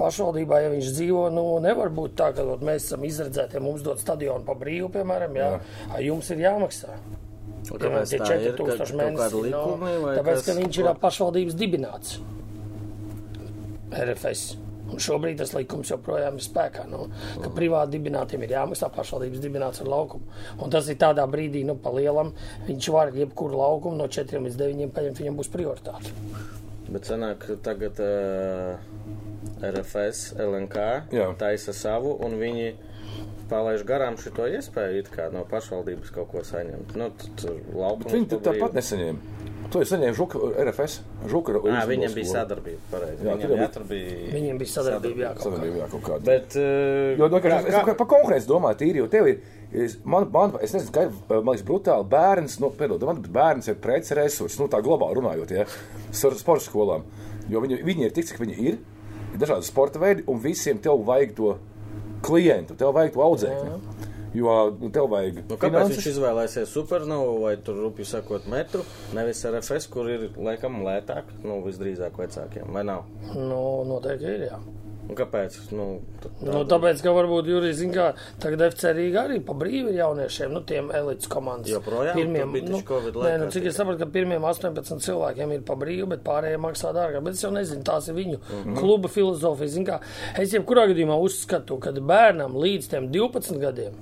[0.00, 3.84] pašvaldībā, ja viņš dzīvo, nu, nevar būt tā, ka ot, mēs esam izredzēti, ja mums
[3.84, 6.02] dod stadionu pa brīvu, piemēram, jā, jā.
[6.08, 6.96] jums ir jāmaksā.
[7.68, 8.48] Piemēram, tie tā ir?
[8.56, 9.20] 4000 Ka- kaut mēnesī.
[9.20, 9.62] kādi no,
[10.18, 12.18] tāpēc, ka viņš ir pašvaldības dibināts.
[13.92, 14.71] RFS.
[14.92, 16.86] Un šobrīd tas likums joprojām ir spēkā.
[16.90, 17.06] Nu,
[17.42, 20.28] ka privāti dibinātiem ir jāmaksā pašvaldības dibināts ar laukumu.
[20.60, 22.34] Un tas ir tādā brīdī, nu, pa lielam,
[22.68, 26.14] viņš var jebkuru laukumu no 4 līdz 9 paņemt, viņam būs prioritāte.
[26.92, 28.76] Bet sanāk, tagad uh,
[29.64, 31.30] RFS, LNK Jā.
[31.40, 32.72] taisa savu, un viņi
[33.52, 36.94] palaiž garām šo iespēju it kā no pašvaldības kaut ko saņemt.
[36.98, 37.08] Nu,
[37.40, 39.41] tur laukums Viņi pa tāpat nesaņēma.
[39.72, 40.98] To ir saņēmis Žuka RFS.
[41.32, 43.24] Žuka Ā, viņiem bija sadarbība, pareizi.
[43.24, 44.16] Jā, Viņiem, tur jā, bija.
[44.34, 45.46] Viņiem bija sadarbība jā, kaut kā.
[45.46, 46.26] Sadarbība, jā, kaut kāda.
[46.26, 49.40] Bet, uh, Jo, no, kā, es, es, par konkurenci domāju, tīri, jo tev ir.
[49.72, 52.58] Es, man, man, es nezinu, kā ir man liekas, brutāli bērns.
[52.60, 57.08] Nu, piedod, man bērns ir prets resurss, nu, tā globāli runājot, ja, ar sporta skolām.
[57.48, 58.80] Jo viņi, viņi ir tik, cik viņi ir,
[59.32, 61.56] ir dažādi sporta veidi, un visiem tev vajag to
[62.26, 64.10] klientu, tev vajag to audzēkni.
[64.34, 65.42] Jo nu, tev vajag.
[65.44, 65.96] Nu, kāpēc finanses.
[65.98, 68.84] viņš izvēlēsies supernovu vai tur rupju sakot metru,
[69.16, 73.04] nevis RFS, kur ir laikam lētāk, nu, visdrīzāk vecākiem, vai nav?
[73.34, 74.62] Nu, noteikti ir, jā.
[75.08, 75.58] Un kāpēc?
[75.74, 75.86] Nu,
[76.42, 80.52] Nu, tāpēc, ka varbūt Jurijs zina, ka tagad FC Rīgā arī pa brīvi ir jauniešiem,
[80.54, 81.70] nu, tiem elites komandas.
[81.72, 82.18] Joprojām?
[82.52, 86.06] Bija taču Covid nē, nu, cik es saprotu, ka pirmiem 18 cilvēkiem ir pa brīvi,
[86.14, 87.24] bet pārējie maksā dārgāk.
[87.26, 88.62] Bet es jau nezinu, tās ir viņu mm.
[88.62, 88.78] -hmm.
[88.78, 89.74] kluba filozofija.
[89.74, 89.98] Zin kā,
[90.38, 93.98] es jebkurā gadījumā uzskatu, ka bērnam līdz tiem 12 gadiem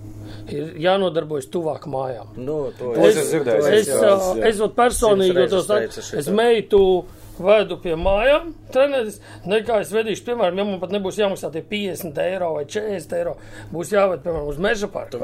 [0.50, 2.34] ir jānodarbojas tuvāk mājām.
[2.36, 4.46] nu, to es Es, jā, es, jā.
[4.48, 6.18] es vat personīgi šito.
[6.18, 6.80] Es meitu
[7.42, 9.20] vedu pie mājām, treneris.
[9.48, 13.36] Nekā es vedīšu, piemēram, ja man pat nebūs jāmaksā tie 50 eiro vai 40 eiro,
[13.72, 15.20] būs jāved, piemēram, uz meža parku.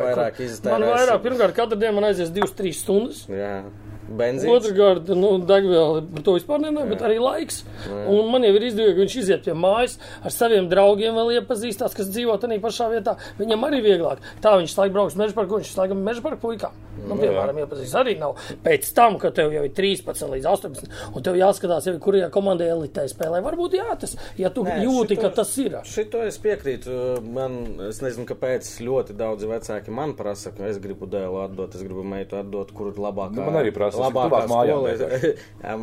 [0.67, 3.25] Man vairāk, pirmkārt, katru dienu man aizies 2-3 stundas.
[3.31, 3.61] Jā,
[4.09, 4.51] benzīns.
[4.53, 7.63] Otrakārt, nu, degviela par to vispār nenāk, bet arī laiks.
[7.91, 11.97] Un man jau ir izdevīgi, ka viņš iziet pie mājas ar saviem draugiem, vēl iepazīstās,
[11.97, 13.17] kas dzīvo tajā pašā vietā.
[13.41, 14.23] Viņam arī vieglāk.
[14.45, 16.71] Tā viņš laikam brauks meža parku, viņš laikam meža parku puikā.
[17.07, 18.39] Nu, piemēram, iepazīstās arī nav.
[18.65, 22.71] Pēc tam, kad tev jau ir 13 līdz 18, un tev jāskatās, jau, kurajā komandē
[22.73, 25.77] elitē spēlē, varbūt jā, tas, ja tu Nē, jūti, šito- ka tas ir.
[25.85, 27.21] Šito es piekrītu.
[27.37, 27.59] Man,
[27.91, 32.03] es nezinu, kāpēc ļoti daudzi vecāki man prasa, ka es gribu dēlu atdot, es gribu
[32.03, 33.37] meitu atdot, kur ir labākā.
[33.37, 35.31] Nu, man arī prasa, es gribu labākā tuvāk mājām skola.
[35.65, 35.77] Jā,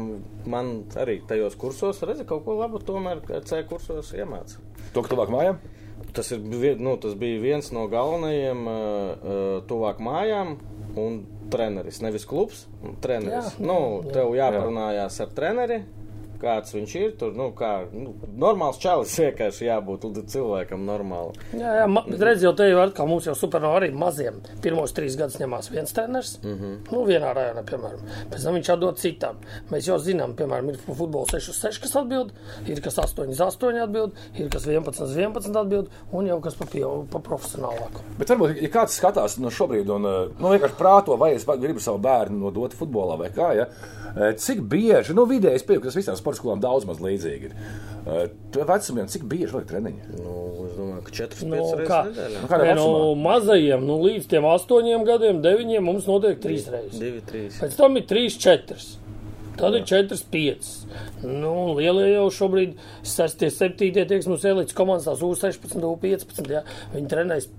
[0.56, 0.73] man
[1.04, 4.63] arī tajos kursos, redzi, kaut ko labu tomēr C kursos iemācīja.
[4.93, 5.62] To, ka tuvāk mājām?
[6.13, 6.43] Tas, ir,
[6.78, 10.58] nu, tas bija viens no galvenajiem uh, tuvāk mājām.
[10.99, 12.67] Un treneris, nevis klubs.
[13.02, 13.34] Treneris.
[13.34, 13.58] Jā.
[13.58, 13.78] Jā, nu,
[14.13, 15.80] tev jāparunājās ar treneri,
[16.43, 17.13] kāds viņš ir.
[17.19, 21.38] Tur, nu, kā, nu, normāls čalis vienkārši jābūt cilvēkam normāli.
[21.58, 24.41] Jā, jā ma- redz, jau te jau atkal mums jau supernovā arī maziem.
[24.63, 26.36] Pirmos trīs gadus ņemās viens treneris.
[26.43, 26.58] Mm.
[26.60, 26.75] -hmm.
[26.91, 28.03] Nu, vienā rajonā, piemēram.
[28.32, 29.39] Pēc tam viņš atdod citam.
[29.71, 32.32] Mēs jau zinām, piemēram, ir futbols 6 uz 6, kas atbild,
[32.67, 36.56] ir kas 8 uz 8 atbild, ir kas 11 uz 11 atbild, un jau kas
[36.60, 38.03] pa, pie- pa profesionālāku.
[38.19, 41.79] Bet varbūt, ja kāds skatās no šobrīd, un uh, nu, vienkārši prāto, vai es gribu
[41.84, 43.67] savu bērnu nodot futbolā vai kā, ja,
[44.15, 45.25] eh, cik bieži, nu,
[45.84, 47.58] ka tas visām sporta skolām daudz maz līdzīgi ir.
[48.04, 50.02] Uh, Tu vecumiem, cik bieži vajag treniņu?
[50.19, 50.34] Nu,
[50.67, 52.00] es domāju, ka 4-5 Nu, reizes kā?
[52.10, 52.41] nedēļā.
[52.43, 53.22] Nu, Nē, nu, vecumā?
[53.24, 57.00] mazajiem, nu, līdz tiem 8 gadiem, 9 mums notiek 3 reizes.
[57.00, 57.62] 2-3.
[57.63, 58.84] Pēc tam ir 3, 4.
[59.60, 60.72] Tad ir 4, 5.
[61.24, 66.50] Nu, lielie jau šobrīd, 6, 7, tieks mums elites komandas, tās U16, U15.
[66.52, 66.63] Ja.
[66.94, 67.50] Viņi trenēs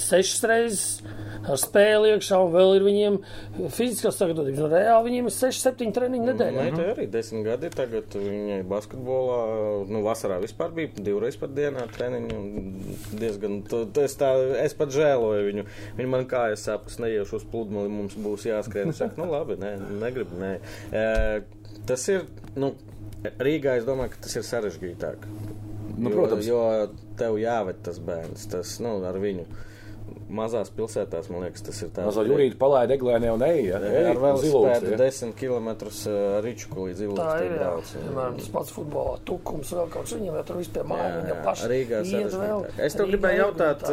[0.00, 1.00] 6 reizes
[1.48, 3.18] ar spēli iekšā, un vēl ir viņiem
[3.72, 4.60] fiziskās sagatavotības.
[4.60, 6.64] Nu, reāli viņiem ir 6, 7 treniņu nedēļā.
[6.66, 7.70] Nē, tā arī desmit gadi.
[7.74, 9.40] Tagad viņai basketbolā,
[9.90, 12.36] nu, vasarā vispār bija divreiz pat dienā treniņi.
[12.36, 12.50] un
[13.20, 14.32] Diezgan, tu, tu, es, tā,
[14.62, 15.66] es pat žēloju viņu.
[15.98, 18.92] Viņa man kājas sāp, kas neiešu uz pludmali, mums būs jāskrien.
[18.92, 20.52] Es saku, nu labi, nē, negribu, nē.
[20.90, 21.04] E,
[21.88, 22.26] tas ir,
[22.60, 22.74] nu,
[23.20, 25.26] Rīgā es domāju, ka tas ir sarežģītāk.
[26.00, 26.46] Nu, jo, protams.
[26.48, 26.60] Jo
[27.20, 29.44] tev jāved tas bērns, tas, nu, ar viņu.
[30.30, 32.06] Mazās pilsētās, man liekas, tas ir tāds.
[32.06, 33.80] Mazo jūrīti palaida eglēnē un eja.
[34.12, 34.98] Ar velosipēdu ja.
[35.00, 37.50] 10 km ar rīčuku līdz Tā ilgstošam ir.
[37.50, 37.58] jā.
[37.58, 37.90] brauc.
[37.96, 40.14] Piemēram, tas pats futbolā, tukums vēl kaut kas.
[40.20, 41.70] Viņam jau tur viss pie mājas, viņa paša.
[41.74, 42.12] Rīgā vēl.
[42.46, 42.84] sarežģītāk.
[42.86, 43.84] Es tev gribēju jautāt,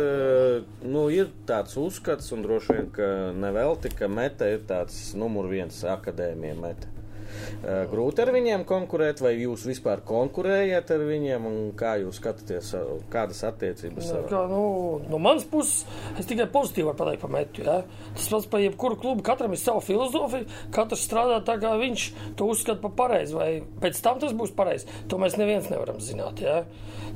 [0.93, 5.81] nu, ir tāds uzskats, un droši vien, ka nevelti, ka meta ir tāds numur viens
[5.97, 6.93] akadēmija meta.
[7.37, 12.73] Uh, grūti ar viņiem konkurēt, vai jūs vispār konkurējat ar viņiem, un kā jūs skatāties,
[12.77, 14.11] uh, kādas attiecības?
[14.11, 14.61] Nu, ar- Kā, nu,
[15.09, 15.85] no manas puses,
[16.19, 17.63] es tikai pozitīvi varu pateikt par metu.
[17.65, 17.79] Ja?
[18.17, 19.25] Tas pats par jebkuru klubu.
[19.25, 20.47] Katram ir sava filozofija.
[20.75, 22.07] Katrs strādā tā, kā viņš
[22.39, 23.35] to uzskata par pareizi.
[23.37, 23.49] Vai
[23.81, 26.41] pēc tam tas būs pareizi, to mēs neviens nevaram zināt.
[26.43, 26.61] Ja?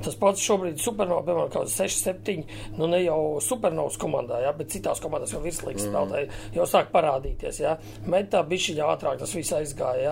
[0.02, 2.46] Tas pats šobrīd Supernovā, piemēram, kaut kāds 6, 7,
[2.80, 4.54] nu ne jau Supernovas komandā, ja?
[4.58, 5.92] bet citās komandās jau virslīgas mm.
[5.92, 7.62] spēlētāji jau sāk parādīties.
[7.62, 7.76] Ja?
[8.10, 10.02] Metā bišķiņā ātrāk tas viss aizgāja.
[10.02, 10.11] Ja?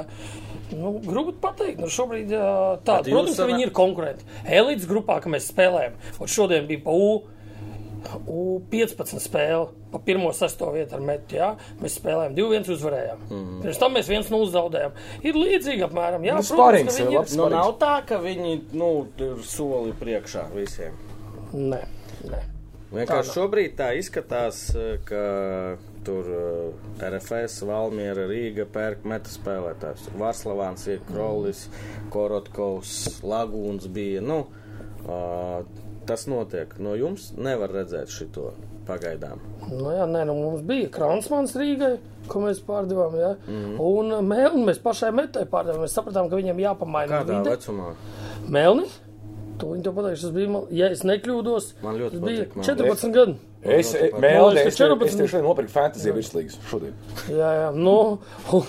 [0.70, 2.45] Nu, grūti pateikt, nu šobrīd ā,
[2.84, 4.28] tā, Tad jūs protams, ka viņi ir konkurenti.
[4.45, 7.12] Elites grupā, ka mēs spēlējam, un šodien bija pa U.
[8.00, 11.36] U15 spēle pa pirmo sesto vietu ar metu.
[11.36, 11.50] Jā.
[11.82, 13.26] Mēs spēlējām 2-1 uzvarējām.
[13.28, 13.58] Mm.
[13.66, 14.95] Pirms tam mēs 1-0 zaudējām.
[15.26, 16.24] Ir līdzīgi apmēram.
[16.24, 17.36] Jā, Nu, protams, sparings ka ir.
[17.41, 20.95] Nu, nav tā, ka viņi nu, ir soli priekšā visiem.
[21.52, 21.82] Nē,
[22.30, 22.41] nē.
[22.89, 24.64] Vienkārši šobrīd tā izskatās,
[25.06, 25.24] ka
[26.10, 30.07] tur eh, RFS, Valmiera, Rīga pērk meta spēlētājs.
[30.07, 31.68] Tur Varslavāns ir Krolis,
[32.14, 34.24] Korotkovs, Lagūns bija.
[34.26, 34.41] Nu,
[35.05, 35.62] ā,
[36.10, 36.74] tas notiek.
[36.82, 38.51] No jums nevar redzēt šito
[38.89, 39.41] pagaidām.
[39.70, 41.91] Nu, jā, nē, nu, mums bija Kransmans Rīgai,
[42.32, 43.18] ko mēs pārdevām.
[43.22, 43.36] Jā.
[43.45, 43.76] Mm.
[43.86, 45.84] Un uh, Melni mēs pašai metai pārdevām.
[45.86, 47.53] Mēs sapratām, ka viņam jāpamaina Kādā vide.
[47.53, 47.91] vecumā?
[48.49, 48.88] Melni?
[49.62, 50.26] To viņi to pateikšu.
[50.26, 52.68] Tas bija, ja es nekļūdos, Man ļoti patīk Melni.
[52.72, 53.38] 14 gadi.
[53.62, 54.20] Es, Ļoti patīk.
[54.24, 55.05] mēlē, Man liekas, es, te- 14.
[55.10, 56.93] es tieši šodien nopirku fantasy virslīgas šodien.
[57.28, 57.95] Jā, jā, nu,
[58.55, 58.64] un,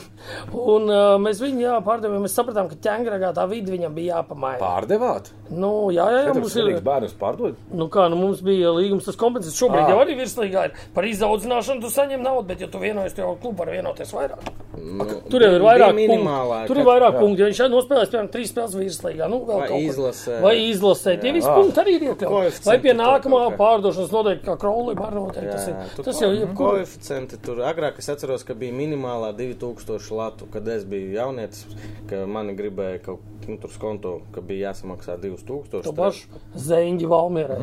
[0.52, 2.22] un uh, mēs viņu jā, pārdevām.
[2.24, 4.60] Mēs sapratām, ka ķēngragā tā vidi viņam bija jāpamaina.
[4.60, 5.30] Pārdevāt?
[5.50, 6.62] Nu, jā, jā, jā mums ir.
[6.68, 7.56] vienīgs bērns pārdod.
[7.74, 9.90] Nu, kā, nu, mums bija līgums, tas kompensācijas šobrīd Ā.
[9.94, 10.76] jau arī virslīgā ir.
[10.94, 14.50] Par izaudzināšanu tu saņem naudu, bet, ja tu vienojies, tu jau klubu var vienoties vairāk.
[14.80, 16.60] Nu, Tur jau ir vairāk minimālā.
[16.70, 17.42] Tur ir vairāk punktu.
[17.42, 19.88] Ja viņš šeit nospēlēs, piemēram, trīs spēles virslīgā, nu, vēl Vai kaut kur.
[19.90, 20.36] izlasē.
[20.44, 21.16] Vai izlasē.
[21.20, 22.30] Tie visi punkti arī ir iekļauti.
[22.30, 25.50] Koeficienti Vai pie nākamā pārdošanas noteikti, kā Kraulim arī noteikti.
[25.50, 26.46] Tas ir, tas jau ir.
[26.56, 27.40] koeficienti.
[27.44, 31.66] Tur agrāk es atceros, ka bija minimālā 2000 latu, kad es biju jaunietis,
[32.10, 35.82] ka mani gribēja kaut nu, tur skonto, ka bija jāsamaksā 2000.
[35.86, 37.58] To pašu Zeņģi Valmierē.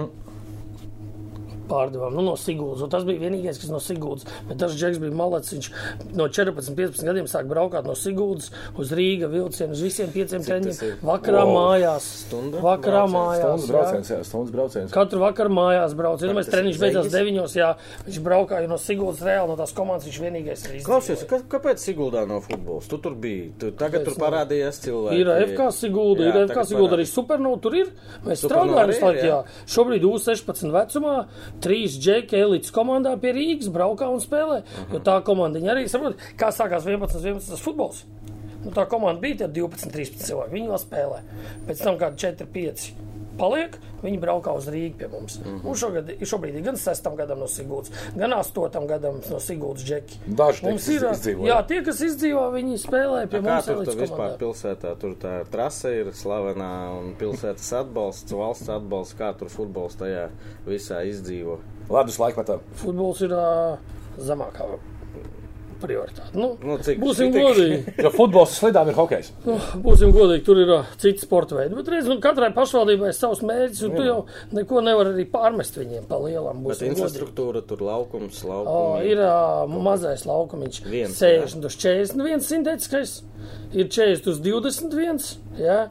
[1.67, 2.85] Pārdevām nu, no Sigūdas.
[2.91, 4.27] Tas bija vienīgais, kas no Sigūdas.
[4.49, 5.53] Bet tas Džeks bija malets.
[5.53, 5.69] Viņš
[6.17, 11.01] no 14, 15 gadiem sāk braukt no Sigūdas uz Rīgas vilcienu, uz visiem pieciem treniņiem.
[11.03, 11.53] Vakarā Wow.
[11.57, 12.07] mājās.
[12.27, 13.41] Stunda Vakarā brauciens, mājās.
[13.43, 14.91] Stundas brauciens, jā, stundas brauciens.
[14.91, 16.21] Katru vakaru mājās brauc.
[16.21, 17.17] Ja mēs treniņš beidzās Zeņģis?
[17.17, 17.69] deviņos, jā,
[18.07, 20.07] viņš braukāja no Sigūdas reāli no tās komandas.
[20.07, 22.87] Viņš vienīgais ir Klausies, ka, kāpēc Siguldā nav futbols?
[22.87, 23.51] Tu tur biji.
[23.59, 25.19] Tu, tagad tur parādījās cilvēki.
[25.19, 27.05] Ir FK Sigulda, Jā, ir FK Sigulda arī.
[27.07, 27.61] Supernova.
[27.61, 27.87] Tur ir.
[28.25, 29.43] Mēs strādājam Jā.
[29.67, 31.15] Šobrīd U16 vecumā
[31.63, 34.61] trīs džeki elites komandā pie Rīgas braukā un spēlē.
[34.93, 38.05] Jo tā komanda arī saprot, kā sākās 11, 11 tas futbols.
[38.63, 40.53] Nu, tā komanda bija tie 12, 13 cilvēki.
[40.57, 41.19] Viņi vēl spēlē.
[41.69, 42.87] Pēc tam kādi 4, 5.
[43.37, 45.39] Paliek, viņi braukā uz Rīgā pie mums.
[45.39, 45.75] Mm -hmm.
[45.77, 50.19] Šogad, šobrīd ir gan 6 gadam no Sigūdas, gan 8 gadam no Sigūdas džeki.
[50.27, 51.47] Daži Mums ir, izdzīvoja.
[51.47, 53.65] jā, tie, kas izdzīvo, viņi spēlē pie Kā mums.
[53.65, 54.95] tur tu vispār pilsētā?
[54.97, 59.15] Tur tā trase ir slavenā un pilsētas atbalsts, valsts atbalsts.
[59.17, 60.29] Kā tur futbols tajā
[60.67, 61.59] visā izdzīvo?
[61.89, 62.59] Ledus laikmetā.
[62.75, 63.77] futbols ir uh,
[64.19, 64.65] zemākā
[65.81, 66.33] prioritāte.
[66.35, 67.93] Nu, Nu, cik- būsim cik- godīgi.
[68.05, 69.31] Jo futbols slidām ir hokejs.
[69.45, 71.75] Nu, būsim godīgi, tur ir uh, citi sporta veidi.
[71.77, 74.17] Bet redz, nu, katrai pašvaldībai ir savs mērķis, un tu jau
[74.57, 76.63] neko nevar arī pārmest viņiem pa lielam.
[76.63, 76.97] Bet Būsim godīgi.
[76.97, 79.05] infrastruktūra tur laukums, O, laukums.
[79.07, 83.17] ir uh, mazais laukumiņš, Viens, 60 uz 41 sintētiskais,
[83.73, 85.87] ir 40 uz 21, ja?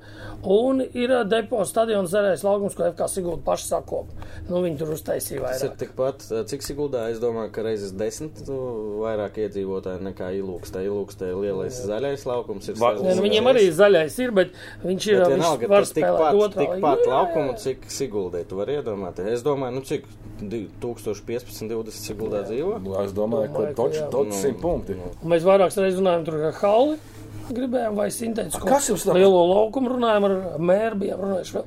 [0.46, 4.10] un ir uh, depo stadions zaļais laukums, ko FK Sigūda paši sakop.
[4.48, 5.78] Nu, viņi tur uztaisīja Tas ir vairāk.
[5.80, 8.54] tikpat, eh, cik Siguldā, es domāju, ka reizes desmit tu,
[9.02, 10.82] vairāk iedzīvotāji nekā ilūkstē.
[10.86, 12.74] Ilūkstē lielais zaļais laukums ir.
[12.80, 12.94] Va-.
[13.02, 14.48] Ne, nu, viņiem arī zaļais ir, bet
[14.84, 16.62] viņš ir Bet viņš vienalga, var tas spēlēt tikpat, otrā.
[16.64, 17.10] tikpat līgā.
[17.12, 19.26] laukumu, cik Siguldē tu vari iedomāties.
[19.32, 20.04] Es domāju, nu cik
[20.40, 22.80] di- 1015, 20 Siguldā dzīvo.
[22.82, 24.10] Nu, Es domāju, ka Domāju, ka toč, jā.
[24.10, 24.96] toč Nu, simt punkti.
[25.22, 26.98] Un Mēs vairākas reizes runājam tur ar Hauli.
[27.46, 29.14] Gribējām vai sintētisku Kas jums nav?
[29.14, 31.64] lielo laukumu runājam ar mēru, bijām runājuši vēl.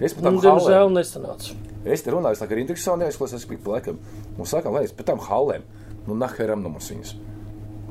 [0.00, 0.96] Es pat tam diemžēl halēm.
[0.96, 1.54] nesanāca.
[1.84, 3.96] Es te runāju, ka ir interesanti, ko es pīku laikam.
[4.36, 5.62] Un sakām, lai es pēc tam halēm,
[6.08, 7.14] nu naheram no mums viņas.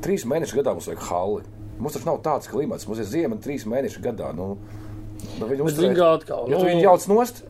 [0.00, 1.42] Trīs mēnešus gadā mums vajag halli.
[1.80, 4.32] Mums taču nav tāds klimats, mums ir ziema trīs mēneši gadā.
[4.36, 4.54] Nu,
[5.40, 7.42] nu, viņi kā atkal, Ja nu- tu viņu jauc nost,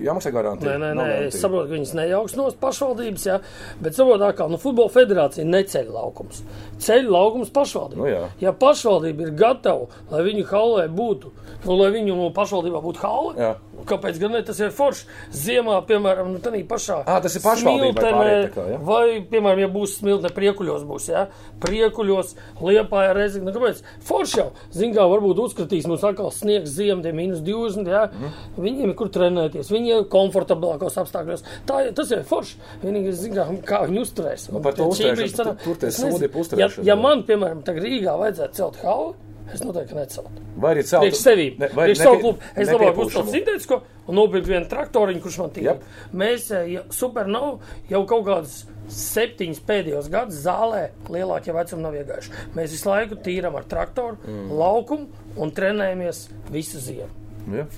[0.00, 0.74] jāmaksā garantija.
[0.74, 1.40] Nē, nē, nē, es garantija.
[1.40, 3.36] saprotu, ka viņas nejauks no pašvaldības, jā,
[3.80, 6.42] bet saprotu, kā nu, futbola federācija neceļ laukums.
[6.78, 7.96] Ceļ laukums pašvaldība.
[8.00, 8.28] Nu jā.
[8.40, 11.30] ja pašvaldība ir gatava, lai viņu haulē būtu,
[11.64, 13.54] nu, lai viņu no pašvaldībā būtu haule, Jā.
[13.86, 15.06] Kāpēc gan ne tas ir forši?
[15.32, 17.00] Ziemā, piemēram, nu, tādā pašā.
[17.06, 18.78] Ā, tas ir Smiltenē, kā, ja?
[18.78, 21.26] Vai, piemēram, ja būs smiltene priekuļos, būs, jā,
[21.64, 23.82] priekuļos, liepā ir reizē, nu, kāpēc?
[24.08, 28.32] Forši jau, zin kā, varbūt uzskatīs mums atkal sniegs ziem, tie mīnus 20, jā, Mhm.
[28.58, 31.42] viņiem ir kur trenēties, viņi ir komfortablākos apstākļos.
[31.66, 32.56] Tā, tas ir forši.
[32.84, 34.50] Vienīgi, zin kā, viņi uzturēs.
[34.52, 37.00] Nu, par to uzturēšanu, tur- tie sodi pa Ja, uzturēšanu, ja jā.
[37.00, 39.14] man, piemēram, tagad Rīgā vajadzētu celt hauli,
[39.54, 40.44] Es noteikti neceltu.
[40.58, 41.06] Vai arī celtu?
[41.06, 41.48] Priekš sevi.
[41.60, 42.52] Ne, vai Priekš savu klubu.
[42.58, 45.68] Es labāk uzceltu sintētisko un nopirku vienu traktoriņu, kurš man tīk.
[45.68, 45.84] Jep.
[46.24, 47.60] Mēs eh, ja, supernovu
[47.92, 48.56] jau kaut kādus
[48.94, 50.82] septiņus pēdējos gadus zālē
[51.12, 52.34] lielākie vecumi nav iegājuši.
[52.58, 54.52] Mēs visu laiku tīram ar traktoru, mm.
[54.58, 57.10] laukumu un trenējamies visu ziemu.
[57.54, 57.68] Ja.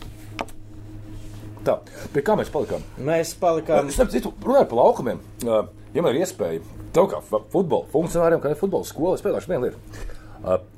[1.67, 1.79] Tā,
[2.15, 2.83] pie kā mēs palikām?
[3.03, 3.91] Mēs palikām.
[3.95, 6.63] Starp citu, runājot par laukumiem, ja man ir iespēja,
[6.95, 10.15] tev kā futbola funkcionāriem, kā ir futbola skola, es pēdāšu vienu lietu.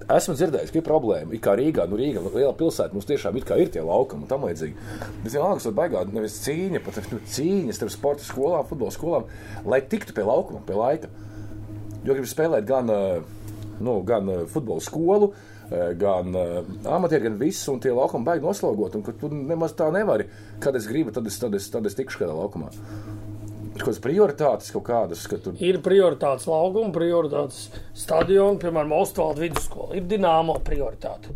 [0.09, 1.35] Esmu dzirdējis, ka ir problēma.
[1.37, 4.87] It kā Rīgā, nu Rīga, liela pilsēta, mums tiešām ir tie laukumi un tam līdzīgi.
[5.27, 9.29] Es vienalga, ka baigā nevis cīņa, pat nu, cīņas starp sporta skolām, futbola skolām,
[9.69, 11.13] lai tiktu pie laukuma, pie laika.
[12.07, 12.89] Jo gribu spēlēt gan,
[13.85, 15.33] nu, gan futbola skolu,
[16.01, 16.33] gan
[16.89, 18.97] amatieru, gan visu, un tie laukumi baigi noslogot.
[18.97, 20.31] Un ka tu nemaz tā nevari.
[20.65, 22.73] Kad es gribu, tad es, tad es, tad es tikšu kādā laukumā.
[23.79, 29.45] Ir kaut kādas prioritātes, kaut kādas, ka tur Ir prioritātes laukuma, prioritātes stadiona, piemēram, Ostvalda
[29.45, 29.95] vidusskola.
[29.95, 31.31] Ir dināmo prioritāte.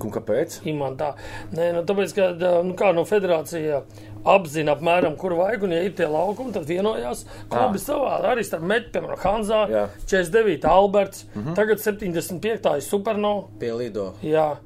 [0.00, 0.60] un kāpēc?
[0.68, 1.14] Imantā.
[1.56, 2.28] Nē, nu, tāpēc, ka
[2.64, 3.80] nu, kā no federācija
[4.28, 8.18] apzina apmēram, kur vajag, un ja ir tie laukumi, tad vienojās klubi savā.
[8.28, 9.84] Arī starp metu, piemēram, Hanzā, Jā.
[10.04, 10.64] 49.
[10.68, 11.54] Alberts, mm -hmm.
[11.56, 12.80] tagad 75.
[12.84, 13.48] Supernova.
[13.58, 14.14] Pie Lido.
[14.22, 14.56] Jā.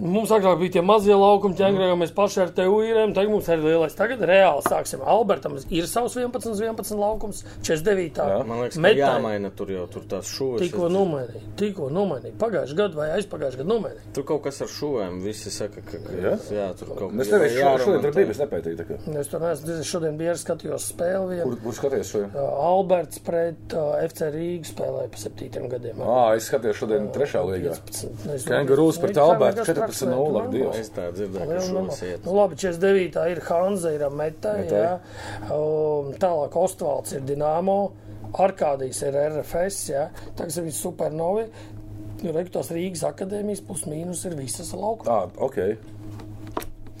[0.00, 3.14] Mums agrāk bija tie mazie laukumi, ķēngri, jau mēs paši ar tevi īrējām.
[3.16, 3.94] Tagad mums ir lielais.
[3.96, 5.00] Tagad reāli sāksim.
[5.08, 8.20] Albertam ir savs 11, uz 11 laukums, 49.
[8.20, 8.40] Jā.
[8.46, 10.60] Man liekas, ka jāmaina tur jau tur tās šūnas.
[10.66, 12.34] Tikko nomainīja, tikko nomainīja.
[12.42, 14.12] Pagājušajā gadā vai aizpagājušajā gadā nomainīja.
[14.18, 15.16] Tur kaut kas ar šūvēm.
[15.24, 16.34] Visi saka, ka, Jā?
[16.52, 18.76] jā, tur kaut Es kas tev šo, šodien tur biju, es nepētīju.
[18.82, 18.98] tā kā.
[19.22, 21.40] Es tur neesmu šodien bija skatījos spēli.
[21.46, 22.36] Kur, kur skaties šodien?
[22.36, 26.02] Alberts pret uh, FC Rīgas spēlēja pa septītiem gadiem.
[26.04, 27.74] Ā, es skatījos šodien trešā līgā.
[27.88, 28.52] 15, nezinu.
[28.52, 30.80] Kengurūs pret Albertu nekas 14-0, ak, traks, Dievs.
[30.82, 31.98] Es tā dzirdēju, ka normāla.
[32.10, 32.26] iet.
[32.26, 33.26] Nu, labi, 49.
[33.32, 34.82] ir Hanza, ir Meta, Metai.
[34.82, 34.94] jā.
[35.50, 37.78] Um, tālāk Ostvalds ir Dinamo,
[38.36, 40.08] Arkādijas ir RFS, jā.
[40.36, 41.46] Tagad ir viņi supernovi.
[42.22, 45.22] Nu, Rektors Rīgas akadēmijas plus mīnus ir visas laukumā.
[45.24, 45.58] Ā, ok.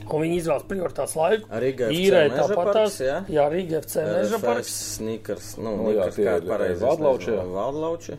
[0.06, 1.48] Un viņi izvēlas prioritātes laiku.
[1.50, 2.98] Rīga FC īrē Meža tāpat parks, tās.
[3.02, 3.16] jā?
[3.32, 4.74] Jā, Rīga FC Meža parks.
[5.00, 6.84] sneakers, nu, Nu, jā, nikers, tie kā ir, pareizi.
[6.84, 8.18] Valdlauči, jā.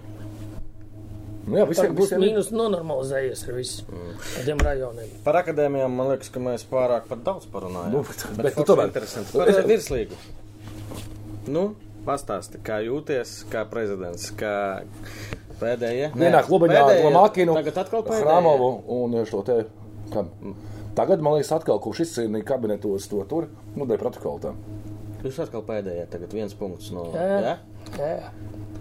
[1.48, 2.30] Nu, jā, visiem būs visiem ir.
[2.34, 3.86] mīnus nonormalizējies ar visu.
[3.88, 4.62] Mm.
[4.68, 5.12] Rajoniem.
[5.24, 7.94] Par akadēmijām man liekas, ka mēs pārāk pat daudz parunājam.
[7.96, 8.90] Nu, bet- bet nu forši tomēr.
[8.92, 9.32] interesanti.
[9.34, 9.66] Nu, Par es- es...
[9.72, 10.20] virslīgu.
[11.48, 11.64] Nu,
[12.08, 14.84] pastāsti, kā jūties, kā prezidents, kā
[15.62, 16.12] pēdējie.
[16.16, 17.00] Vienā klubiņā ar.
[17.08, 18.26] Lamakinu, Tagad atkal pēdējie.
[18.28, 19.62] Hramovu un šo te.
[20.14, 20.30] Kam?
[20.98, 24.60] Tagad, man liekas, atkal, kurš izcīnīja kabinetos to tur, nu, dēļ protokola tam.
[25.24, 27.08] Jūs atkal pēdējie, tagad viens punkts no.
[27.14, 27.40] Jā.
[27.44, 27.56] Ja?
[27.96, 28.32] Jā.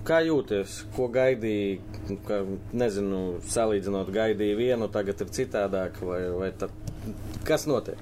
[0.07, 1.81] Kā jūties, ko gaidīji,
[2.11, 2.41] nu, ka,
[2.79, 6.75] nezinu, salīdzinot, gaidīji vienu, tagad ir citādāk, vai, vai tad,
[7.49, 7.99] kas notiek?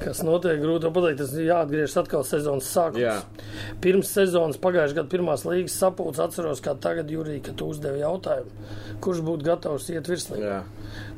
[0.00, 1.20] Kas notiek, grūti pateikt.
[1.20, 3.02] Tas ir jāatgriežas atkal sezonas sākumā.
[3.02, 3.16] Jā.
[3.84, 8.70] Pirms sezonas, pagājušā gada pirmās līgas sapulces, atceros, kā tagad, Jurija, kad tu uzdevi jautājumu,
[9.04, 10.62] kurš būtu gatavs iet virslīgā.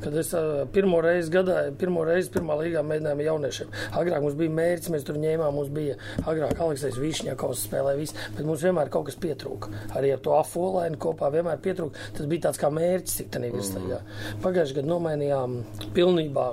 [0.03, 0.33] Kad es
[0.75, 3.71] pirmo reizi gadā, pirmo reizi pirmā līgā mēģinājām jauniešiem.
[4.01, 5.95] Agrāk mums bija mērķis, mēs tur ņēmām, mums bija
[6.27, 9.71] agrāk Aleksis Višņakovs spēlēja visu, bet mums vienmēr kaut kas pietrūka.
[9.95, 12.11] Arī ar to afolainu kopā vienmēr pietrūka.
[12.17, 14.03] Tas bija tāds kā mērķis, cik tā virslīgā.
[14.43, 15.57] Pagājušajā gadā nomainījām
[15.95, 16.51] pilnībā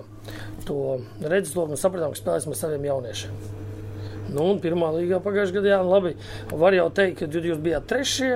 [0.68, 3.42] to redzesloku un sapratām, ka spēlēsim ar saviem jauniešiem.
[4.30, 6.14] Nu, un pirmā līgā pagājušajā gadā, jā, nu labi,
[6.52, 8.32] var jau teikt, ka jūs bijāt trešie,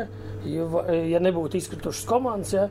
[0.50, 2.68] ja, ja nebūtu izkritušas komandas, ja,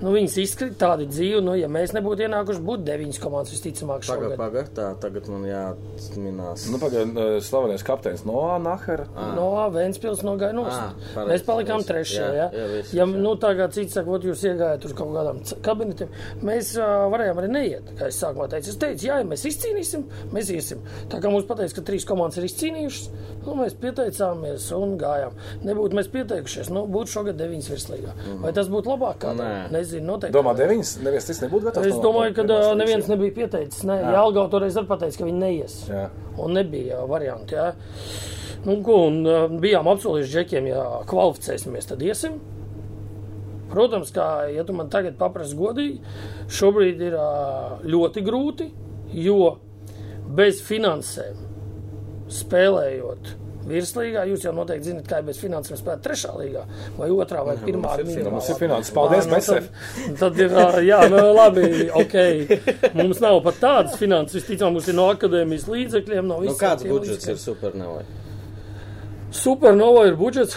[0.00, 4.24] nu, viņas izkrita tādi dzīvi, nu, ja mēs nebūtu ienākuši, būtu deviņas komandas visticamāk Pagaid,
[4.24, 4.36] šogad.
[4.40, 6.66] pagaid, tā tagad man jāatminās.
[6.72, 7.12] Nu, pagaidām,
[7.44, 9.06] slavenais kapteinis Noā Nahara.
[9.36, 10.76] No Vēncpils nogāja nost.
[10.76, 12.20] Ā, pareizi, Mēs palikām trešie.
[12.20, 13.08] Jā, Ja, jā, viss, ja jā.
[13.10, 16.10] nu, tā kā cits saka, ot, jūs iegājāt uz kaut kādām kabinetiem,
[16.46, 17.90] mēs uh, varējām arī neiet.
[17.98, 20.82] Kā es sākumā teicu, es teicu, jā, ja mēs izcīnīsim, mēs iesim.
[21.12, 23.10] Tā kā mums pateica, ka trīs komandas ir izcīnījušas,
[23.44, 25.36] nu, mēs pieteicāmies un gājām.
[25.66, 28.14] Nebūtu mēs pieteikušies, nu, būtu šogad deviņas virslīgā.
[28.44, 29.20] Vai tas būtu labāk?
[29.22, 29.42] Kā Nē.
[29.44, 29.50] tā?
[29.90, 30.34] Nezinu, noteikti.
[30.36, 31.88] Domā, deviņas, neviens cits nebūtu gatavs.
[31.90, 32.44] Es domāju, ka
[32.78, 33.14] neviens ja?
[33.14, 33.82] nebija pieteicis.
[33.88, 35.74] Nē, Jālgau toreiz arī pateica, ka viņi neies.
[35.90, 36.04] Jā.
[36.40, 37.58] Un nebija variantu.
[37.58, 37.72] Jā.
[38.66, 42.38] Nu, ko, un, bijām apsolījuši džekiem, ja kvalificēsimies, tad iesim.
[43.70, 46.14] Protams, kā ja tu man tagad paprasti godīgi,
[46.60, 47.18] šobrīd ir
[47.90, 48.70] ļoti grūti,
[49.26, 49.54] jo
[50.38, 51.46] bez finansēm
[52.30, 53.39] spēlējot.
[53.68, 56.62] Virslīgā jūs jau noteikti zināt, kā ir bez finansēm spēlēt trešā līgā,
[56.96, 57.90] vai otrā, vai pirmā.
[58.00, 58.32] ir minimālā.
[58.38, 58.92] Mums ir finanses.
[58.96, 60.54] Paldies, Ā, nu, tad, tad ir,
[60.88, 61.66] jā, nu, labi,
[62.00, 62.16] ok.
[62.96, 66.58] Mums nav pat tādas finanses, visticamāk, mums ir no akadēmijas līdzekļiem, no Nu, visiem.
[66.64, 67.36] kāds tiem budžets līdzekļiem.
[67.36, 68.04] ir supernovai?
[69.30, 70.56] Supernova ir budžets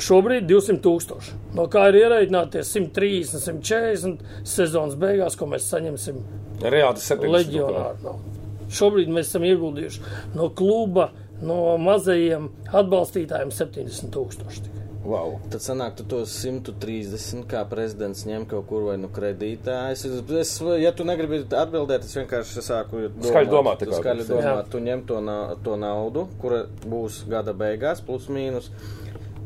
[0.00, 1.34] šobrīd 200 tūkstoši.
[1.58, 6.22] No kā ir ierēķināties 130, 140 sezonas beigās, ko mēs saņemsim
[6.62, 7.34] Reāli tas 70.
[7.34, 7.98] leģionāru.
[8.06, 8.22] nav.
[8.70, 10.00] Šobrīd mēs esam ieguldījuši
[10.38, 11.10] no kluba,
[11.44, 14.66] no mazajiem atbalstītājiem 70 tūkstoši.
[14.66, 14.80] tikai.
[15.00, 15.38] Wow.
[15.48, 19.78] Tad sanāk, tu tos 130 kā prezidents ņem kaut kur vai nu kredītā.
[19.94, 23.30] Es, es, ja tu negribi atbildēt, es vienkārši sāku domāt.
[23.30, 24.68] Skaļi domāt, skaļi domāt.
[24.72, 28.68] Tu ņem to, na to naudu, kura būs gada beigās, plus mīnus.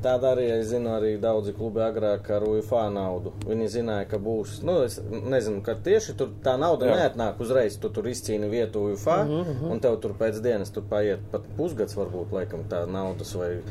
[0.04, 3.32] Tāda arī es zinu, arī daudzi klubi agrāk ar UFA naudu.
[3.48, 4.58] Viņi zināja, ka būs.
[4.66, 6.96] Nu, es nezinu, kad tieši tur tā nauda Jā.
[6.98, 7.78] neatnāk uzreiz.
[7.80, 9.70] Tu tur izcīni vietu UFA, mm -hmm.
[9.72, 13.62] un tev tur pēc dienas tur paiet pat pusgads, varbūt, laikam, tā naudas vai.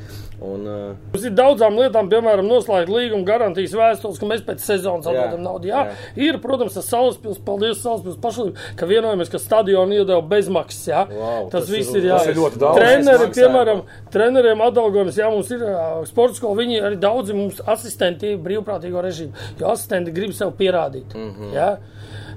[0.41, 5.05] Un, uh, Mums ir daudzām lietām, piemēram, noslēgt līguma garantijas vēstules, ka mēs pēc sezonas
[5.05, 5.67] Jā, atdodam naudu.
[5.67, 5.93] Jā, jā.
[6.15, 10.87] ir, protams, tas Salaspils, paldies Salaspils pašvaldībai, ka vienojamies, ka stadionu iedeva bezmaksas.
[10.87, 11.05] Jā.
[11.09, 12.17] Wow, tas, tas viss ir- ir jā.
[12.17, 12.77] tas ir ļoti daudz.
[12.79, 13.81] Treneri, piemēram,
[14.11, 19.49] treneriem atalgojums, jā, mums ir ā, sporta skola, viņi arī daudzi mums asistenti brīvprātīgo režīmu,
[19.59, 21.13] jo asistenti grib sev pierādīt.
[21.13, 21.53] Mm -hmm.
[21.53, 21.71] jā.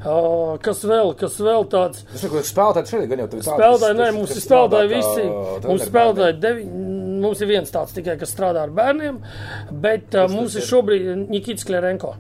[0.07, 2.05] Uh, kas vēl, kas vēl tāds?
[2.21, 5.25] Kaut kāds spēlētājs šeit, gan jau tur Spēlētāji, nē, mums ir spēlētāji visi.
[5.67, 6.85] Mums spēlētāji deviņi.
[7.17, 9.19] Mums ir viens tāds tikai, kas strādā ar bērniem,
[9.71, 12.15] bet uh, mums ir šobrīd Nikits Klerenko.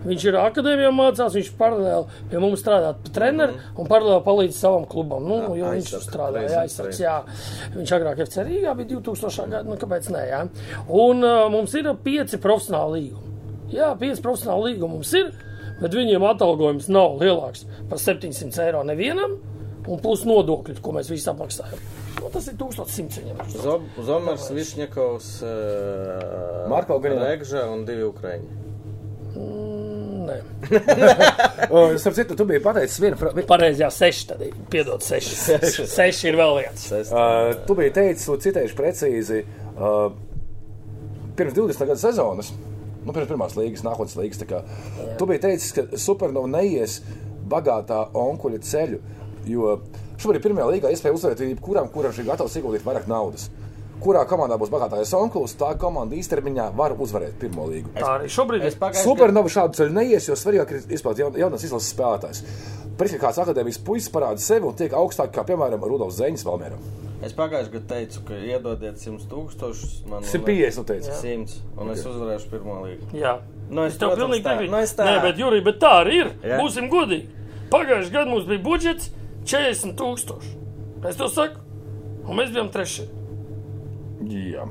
[0.00, 4.86] Viņš ir akadēmijā mācās, viņš paralēli pie mums strādā par treneru un paralēli palīdz savam
[4.88, 5.26] klubam.
[5.28, 7.16] Nu, jo viņš aizsargs, strādā, pareizi, jā, aizsargs, jā.
[7.74, 9.50] Viņš agrāk FC Rīgā bija 2000.
[9.52, 10.40] gada, nu kāpēc ne, jā.
[10.88, 13.36] Un uh, mums ir pieci profesionāli līgumi.
[13.76, 15.34] Jā, pieci profesionāli līgumi mums ir,
[15.82, 19.36] bet viņiem atalgojums nav lielāks par 700 eiro nevienam,
[19.84, 21.84] un plus nodokļi, ko mēs visi apmaksājam.
[22.20, 23.44] Nu, tas ir 1100 viņam.
[23.52, 27.28] Zob, Zomers, Višņakovs, uh, Marko Ganina.
[27.34, 28.56] Regža un divi Ukraiņi.
[30.70, 33.44] Nē, Starp citu, tu biji pateicis vienu frāzi.
[33.48, 34.42] pareizi, jā, seši tad.
[34.72, 35.36] Piedod, seši.
[35.44, 36.86] Seši, seši ir vēl viens.
[37.00, 39.40] Es, Uh, tu biji teicis, un citējuši precīzi,
[39.76, 40.10] uh,
[41.38, 42.52] pirms 20 gadu sezonas,
[43.04, 44.42] nu, pirms pirmās līgas, nākotnes līgas.
[44.50, 44.62] kā,
[45.18, 47.00] Tu biji teicis, ka Supernova neies
[47.50, 49.00] bagātā onkuļa ceļu,
[49.50, 49.78] jo
[50.20, 53.48] šobrīd pirmajā līgā iespēja uzvarēt jebkuram, kuram ir gatavs ieguldīt vairāk naudas.
[54.00, 57.92] Kurā komandā būs bagātākais onkulis, tā komanda īstermiņā var uzvarēt pirmo līgu.
[57.98, 58.76] Tā arī šobrīd ir.
[59.02, 62.42] Supernova šādu ceļu neies, jo svarīgāk ir izpildīt jaun, jaunas izlases spēlētājs.
[62.96, 66.82] Pēc tam kāds akadēmijas puisis parāda sevi un tiek augstāk, kā piemēram Rudolf Zeņš Valmēram.
[67.20, 69.96] Es pagājušajā gadā teicu, ka iedodiet 100 tūkstošus.
[70.08, 71.16] man 150, nu teica.
[71.20, 73.10] 100, un es uzvarēšu pirmo līgu.
[73.20, 73.38] Jā,
[73.70, 74.72] Nu, es, es tev pilnīgi piekrītu.
[74.72, 74.80] Nu.
[75.06, 76.32] Nē, bet Jurija, bet tā arī ir.
[76.42, 76.58] Jā.
[76.58, 77.28] Būsim godīgi.
[77.70, 79.12] Pagājušajā gadā mums bija budžets
[79.46, 80.50] 40 tūkstoši.
[81.06, 81.62] Es to saku,
[82.26, 83.06] un mēs bijām trešie.
[84.28, 84.66] Jā.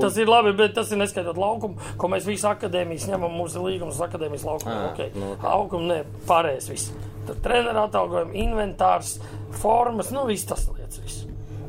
[0.00, 3.34] Tas ir labi, bet tas ir neskaitot laukumu, ko mēs visi akadēmijas ņemam.
[3.36, 4.72] Mums ir līgums uz akadēmijas laukumu.
[4.72, 5.10] Ā, Okay.
[5.18, 5.98] nu, Laukumu ne,
[6.28, 6.92] pārējais viss.
[7.26, 9.18] Tad treneru atalgojumi, inventārs,
[9.60, 10.98] formas, nu viss tas lietas.
[11.04, 11.26] Viss.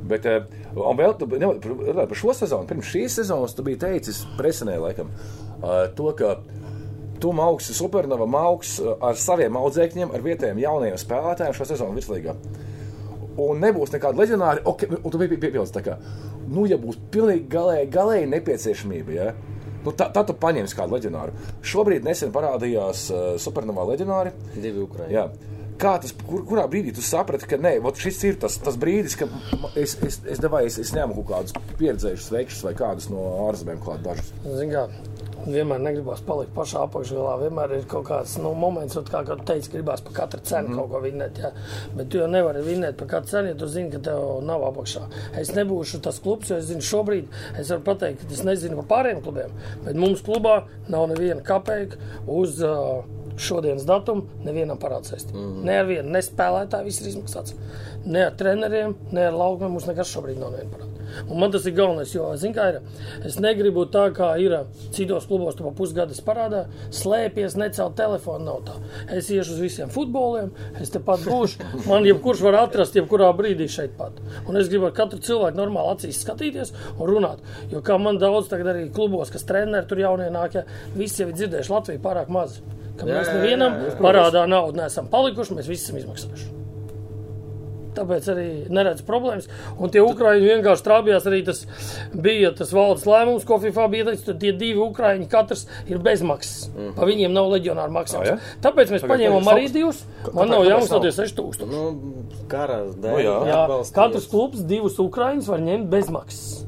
[0.08, 0.42] Bet, eh,
[0.76, 2.68] un vēl tu nevar- runāt par šo sezonu.
[2.68, 5.10] Pirms šīs sezonas tu biji teicis, presenē, laikam,
[5.64, 6.38] eh, to, ka
[7.20, 12.36] tu augsts supernova augs ar saviem audzēkņiem, ar vietējiem jaunajiem spēlētājiem šo sezonu virslīgā.
[13.42, 15.98] Un nebūs nekāda leģionāra, ok, un tu biji piepildījis tā kā,
[16.52, 19.32] nu, ja būs pilnīgi galēji, galēji nepieciešamība, ja,
[19.86, 21.34] nu, tā, tad tu paņemsi kādu leģionāru.
[21.66, 24.36] Šobrīd nesen parādījās uh, supernovā leģionāri.
[24.54, 25.18] Divi Ukraiņi.
[25.18, 25.28] Jā.
[25.82, 29.18] Kā tas, kur, kurā brīdī tu saprati, ka nē, vot šis ir tas, tas brīdis,
[29.20, 29.34] kad
[29.74, 33.82] es, es, es, devāju, es, es ņēmu kaut kādus pieredzējušus veikšus vai kādus no ārzemēm,
[33.84, 34.30] klāt dažus.
[34.46, 34.70] Zin
[35.44, 37.36] kā, vienmēr negribas palikt pašā apakšgalā.
[37.44, 40.80] Vienmēr ir kaut kāds nu, moments, kā, kad teici, gribās par katru cenu mm.
[40.80, 41.42] kaut ko vinnēt.
[41.44, 41.52] Jā.
[41.98, 45.08] Bet tu jau nevari vinnēt par katru cenu, ja tu zini, ka tev nav apakšā.
[45.42, 48.90] Es nebūšu tas klubs, jo es zinu, šobrīd es varu pateikt, ka es nezinu par
[48.94, 49.58] pārējiem klubiem.
[49.88, 52.62] Bet mums klubā nav neviena kapeika uz.
[52.64, 55.26] Uh, Šodienas datumu nevienam parādās.
[55.34, 55.64] Mm.
[55.66, 57.58] Ne ar vienu, ne spēlētāju, viss ir izmaksāts.
[58.06, 59.74] Ne ar treneriem, ne ar laukumiem.
[59.74, 60.93] Mums nekas šobrīd nav neviena parāda.
[61.28, 62.80] Un man tas ir galvenais, jo, ir,
[63.26, 64.56] es negribu tā, kā ir
[64.94, 68.78] citos klubos, tu pa pusgadus parādā, slēpties, necelt telefonu, nav tā.
[69.18, 70.52] Es iešu uz visiem futboliem,
[70.82, 74.20] es te pat būšu, man jebkurš var atrast, jebkurā brīdī šeit pat.
[74.48, 78.52] Un es gribu ar katru cilvēku normāli acīs skatīties un runāt, jo kā man daudz
[78.52, 80.66] tagad arī klubos, kas treneri tur jaunie nāk, ja
[80.98, 82.60] visi jau ir dzirdējuši Latviju pārāk maz.
[82.94, 86.63] Ka Jā, mēs jā, jā, nevienam jā, parādā naudu neesam palikuši, mēs visi esam izmaksājuši.
[87.98, 89.48] Tāpēc arī neredzu problēmas.
[89.78, 91.28] Un tie ukrāņi vienkārši trāpījās.
[91.30, 91.64] Arī tas
[92.14, 94.26] bija tas valdes lēmums, ko FIFA bija teicis.
[94.30, 96.70] Tad tie divi ukrāņi katrs ir bezmaksas.
[96.74, 96.92] Mm.
[96.98, 98.12] Pa viņiem nav leģionāra maksājums.
[98.14, 98.60] Ah, Ah, ja?
[98.64, 100.04] Tāpēc mēs Tagad paņēmām arī divus.
[100.34, 100.86] Man nav nav?
[100.88, 101.66] 6000.
[101.70, 101.82] Nu,
[102.52, 103.14] kara dēļ.
[103.14, 103.38] Nu, jā.
[103.50, 103.64] Jā,
[103.96, 106.64] katrs klubs divus ukrāņus var ņemt bezmaksas.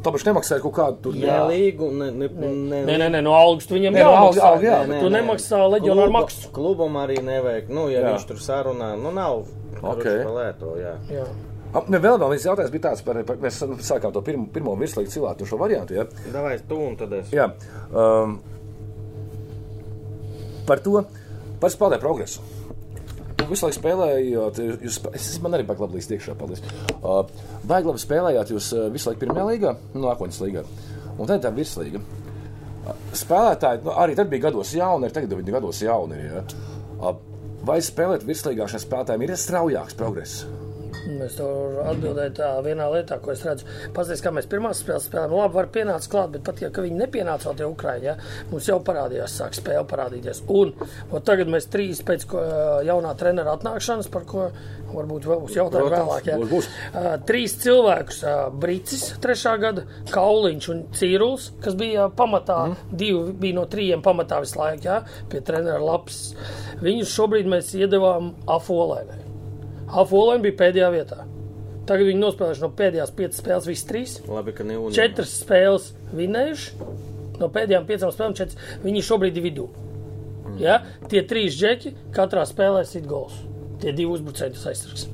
[0.00, 1.16] Tāpēc nemaksāja kaut kādu tur.
[1.18, 1.42] Ne Jā.
[1.50, 4.46] līgu, ne, ne, ne, Nē, nē, nē, no algas tu viņam Nē, jāmaksā.
[4.48, 6.48] alga, jā, bet tu nemaksā leģionāru maksu.
[6.56, 8.14] Klubam arī nevajag, nu, ja Jā.
[8.14, 9.42] viņš tur sarunā, nu, nav.
[9.82, 10.06] Ok.
[10.06, 10.94] Lēto, jā.
[11.12, 11.26] Jā.
[11.70, 15.12] Ap, ne, vēl viens jautājums bija tāds, par, par mēs sākām to pirmo, pirmo virslīgu
[15.12, 15.94] cilvēku šo variantu.
[16.00, 16.06] Ja?
[16.32, 17.28] Davai tu un tad es.
[17.30, 17.50] Jā,
[17.92, 18.40] um,
[20.66, 21.04] par to,
[21.60, 22.40] par spēlētāju progresu.
[23.40, 26.62] Tu visu laiku spēlējāt, jūs, es, man arī baigi labi līdz iekšā, paldies.
[27.00, 27.22] Uh,
[27.66, 30.64] baigi labi spēlējāt jūs visu laiku pirmajā līgā, no nākotnes līgā.
[31.16, 32.02] Un tad tā virslīga.
[33.16, 36.20] Spēlētāji nu, arī tad bija gados jauni, arī tagad viņi gados jauni.
[36.20, 36.40] ir,
[37.00, 37.14] Ja?
[37.66, 40.44] Vai spēlēt virslīgā šiem spēlētājiem ir straujāks progress?
[41.08, 41.48] Mēs to
[41.90, 43.66] atbildējām tā vienā lietā, ko es redzu.
[43.96, 45.36] Paskatieties, kā mēs pirmā spēlē spēlējām.
[45.38, 48.16] Labi, var pienākt klāt, bet pat ja viņi nepienāca tie Ukraiņi, ja,
[48.50, 50.42] mums jau parādījās, sāk spēle parādīties.
[50.52, 52.42] Un ot, tagad mēs trīs pēc ko,
[52.86, 54.50] jaunā trenera atnākšanas, par ko
[54.90, 56.28] varbūt vēl būs jautājumi vēlāk.
[56.30, 56.38] Ja.
[56.40, 56.68] būs, būs.
[57.28, 58.20] Trīs cilvēkus,
[58.60, 62.92] Brīsis, trešā gada, Kauliņš un Cīrulis, kas bija pamatā, mm.
[63.00, 66.22] divi bija no trījiem pamatā visu laiku, ja, pie trenera lapas.
[66.84, 69.29] Viņus šobrīd mēs iedevām Afolēnai.
[69.90, 71.24] Afolēna bija pēdējā vietā.
[71.90, 74.16] Tagad viņi nospēlējuši no pēdējās piecas spēles, visas trīs.
[74.30, 76.90] Labi, ka ne un Četras spēles vinējuši.
[77.40, 78.74] No pēdējām piecām spēlēm četras.
[78.84, 79.70] Viņi šobrīd ir vidū.
[80.60, 80.82] Ja?
[81.10, 83.40] Tie trīs džeki katrā spēlē sit gols.
[83.80, 85.08] Tie divi uzbrucēji aizsargs.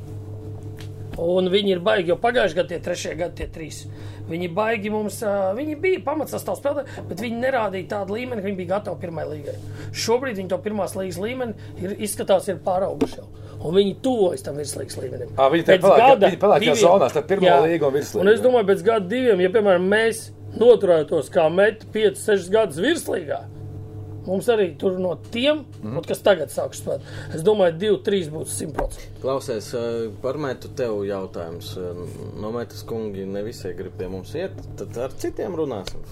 [1.22, 3.84] Un viņi ir baigi, jo pagājušajā gadā tie trešie gadi, tie trīs.
[4.28, 5.22] Viņi baigi mums,
[5.56, 9.54] viņi bija pamatsastāvs spēlē, bet viņi nerādīja tādu līmeni, ka viņi bija gatavi pirmajai līgai.
[9.96, 13.28] Šobrīd viņi to pirmās līgas līmeni ir, izskatās, ir pārauguši jau.
[13.64, 15.30] Un viņi tuvojas tam virslīgas līmenim.
[15.36, 17.58] Ā, viņi pelēkajā- gada, viņi pelēkajā diviem- zonā starp pirmo Jā.
[17.64, 21.86] līgu un virslīgu, Un es domāju, pēc gada diviem, ja, piemēram, mēs noturētos kā meti
[21.92, 23.40] 5, 6 gadus virslīgā,
[24.26, 26.00] mums arī tur no tiem, mm.
[26.06, 27.00] kas tagad sāks spēlēt,
[27.34, 29.06] es domāju, 2, 3 būs 100%.
[29.22, 29.72] Klausies,
[30.22, 31.76] par metu tev jautājums.
[32.40, 36.02] No metas kungi ne visai grib pie mums iet, tad ar citiem runāsim.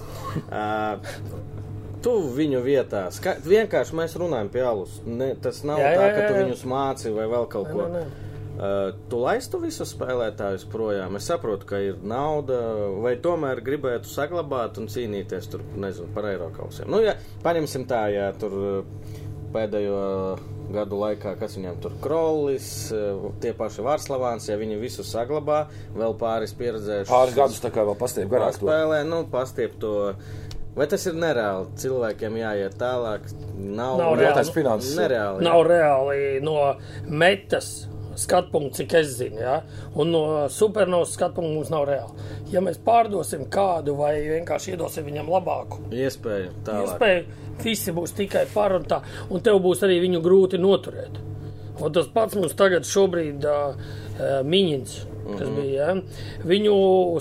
[2.04, 4.98] Uh, Tu viņu vietā, ska, vienkārši mēs runājam pie alus.
[5.08, 6.44] Ne, tas nav jā, Jā, jā, tā, jā, ka tu jā.
[6.44, 7.86] viņus māci vai vēl kaut ko.
[7.88, 8.30] nē, nē.
[8.54, 11.16] Uh, tu laistu visus spēlētājus projām.
[11.18, 12.60] Es saprotu, ka ir nauda,
[13.02, 16.86] vai tomēr gribētu saglabāt un cīnīties tur, nezinu, par eiro kausiem.
[16.92, 19.16] Nu, ja paņemsim tā, ja tur uh,
[19.56, 19.98] pēdējo
[20.74, 25.64] gadu laikā, kas viņam tur krolis, uh, tie paši Vārslavāns, ja viņi visus saglabā,
[25.98, 27.10] vēl pāris pieredzējuši.
[27.10, 28.54] Pāris gadus tā kā vēl pastāv garāk.
[28.60, 28.68] to.
[28.68, 29.92] Spēlē, nu, pastiep to.
[30.74, 31.68] Vai tas ir nereāli?
[31.78, 33.28] Cilvēkiem jāiet tālāk.
[33.54, 34.30] Nav, Nav reāli.
[34.34, 34.54] reāli.
[34.56, 34.96] finanses.
[34.98, 35.44] Nereāli.
[35.46, 36.56] Nav reāli no
[37.06, 37.68] metas
[38.18, 39.56] skatu punktu, cik es zinu, ja?
[39.98, 42.26] un no supernovas skatu punktu mums nav reāli.
[42.52, 46.92] Ja mēs pārdosim kādu vai vienkārši iedosim viņam labāku Iespēja tālāk.
[46.92, 47.24] iespēju,
[47.64, 49.00] visi būs tikai par un tā,
[49.30, 51.18] un tev būs arī viņu grūti noturēt.
[51.82, 54.94] Un tas pats mums tagad šobrīd uh, uh, Miņins,
[55.24, 55.56] kas Mhm.
[55.56, 55.94] bija, ja?
[56.44, 56.74] viņu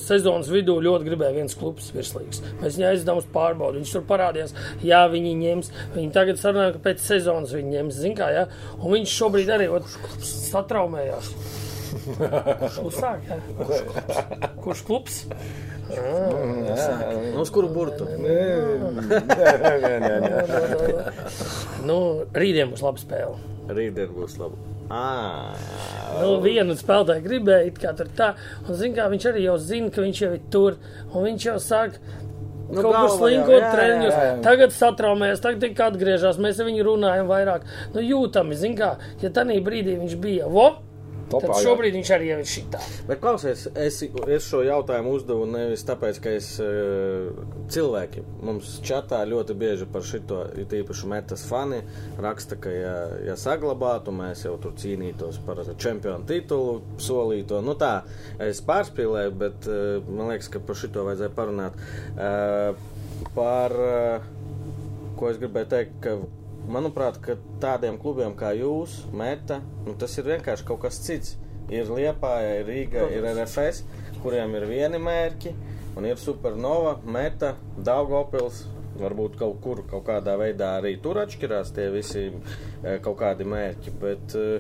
[0.04, 2.42] sezonas vidū ļoti gribēja viens klubs virslīgs.
[2.62, 6.84] Mēs viņu aizdām uz pārbaudi, viņš tur parādījās, jā, viņi ņems, viņi tagad sarunāja, ka
[6.90, 8.48] pēc sezonas viņi ņems, zin kā, ja?
[8.80, 9.88] un viņš šobrīd arī ot,
[10.20, 11.34] satraumējās.
[12.74, 13.38] Kurš sāk, ja?
[13.60, 13.82] Kurš,
[14.64, 15.20] kurš klubs?
[15.94, 18.08] Nu, uz kuru burtu?
[18.18, 18.40] Nē,
[19.84, 20.34] nē, nē.
[21.86, 21.98] Nu,
[22.34, 23.38] rītdien būs laba spēle.
[23.70, 24.73] Rītdien būs labi.
[24.94, 25.54] À,
[26.14, 28.34] Nu, vienu spēlētāju gribēja, it kā tur tā.
[28.68, 30.78] Un, zin, kā, viņš arī jau zina, ka viņš jau ir tur.
[31.10, 31.98] Un viņš jau sāk
[32.74, 34.16] Nu, kaut kur slinkot treniņus.
[34.46, 36.40] Tagad satraumējas, tagad tikai atgriežas.
[36.42, 37.68] Mēs ar viņu runājam vairāk.
[37.94, 40.48] Nu, jūtami, zin, kā, ja tajā brīdī viņš bija.
[40.50, 40.70] Vo,
[41.32, 41.62] Topā, tad jā.
[41.68, 42.80] šobrīd viņš arī ir šitā.
[43.08, 47.30] Bet, klausies, es, es šo jautājumu uzdevu nevis tāpēc, ka es eh,
[47.74, 51.82] cilvēki mums čatā ļoti bieži par šito, it īpaši metas fani,
[52.22, 52.96] raksta, ka, ja,
[53.30, 57.64] ja saglabātu, mēs jau tur cīnītos par čempionu titulu, solīto.
[57.66, 57.96] Nu tā,
[58.44, 61.80] es pārspīlēju, bet eh, man liekas, ka par šito vajadzēja parunāt.
[62.18, 62.92] Eh,
[63.34, 63.72] Par,
[65.16, 66.18] ko es gribēju teikt, ka
[66.70, 71.38] manuprāt, ka tādiem klubiem kā jūs, Meta, nu, tas ir vienkārši kaut kas cits.
[71.72, 73.84] Ir Liepa, ir Rīga, ir RFS,
[74.24, 75.54] kuriem ir vieni mērķi,
[75.98, 78.66] un ir Supernova, Meta, Daugopils.
[78.94, 83.94] Varbūt kaut kur, kaut kādā veidā arī tur atšķirās tie visi e, kaut kādi mērķi.
[83.98, 84.60] Bet e,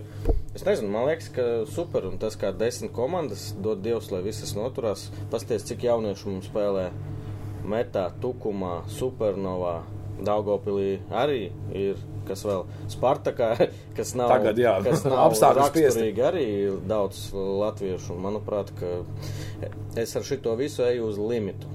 [0.58, 2.08] es nezinu, man liekas, ka super.
[2.10, 5.12] Un tas, kā desmit komandas dod Dievs, lai visas noturās.
[5.30, 6.88] Pasties, cik jauniešu mums spēlē
[7.70, 9.84] Metā, Tukumā, Supernovā,
[10.22, 11.46] Daugopilī arī
[11.76, 12.02] ir.
[12.24, 13.50] Kas vēl Spartakā,
[13.98, 15.84] kas nav, Tagad, jā, kas nav apstākļu spiesti.
[15.84, 16.46] raksturīgi arī
[16.88, 18.14] daudz latviešu.
[18.16, 18.92] Un, manuprāt, ka
[20.00, 21.68] es ar šito visu eju uz limitu.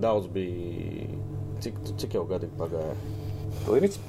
[0.00, 1.10] Daudz bija.
[1.60, 2.96] Cik, cik jau gadi pagāja?
[3.68, 4.00] Limits?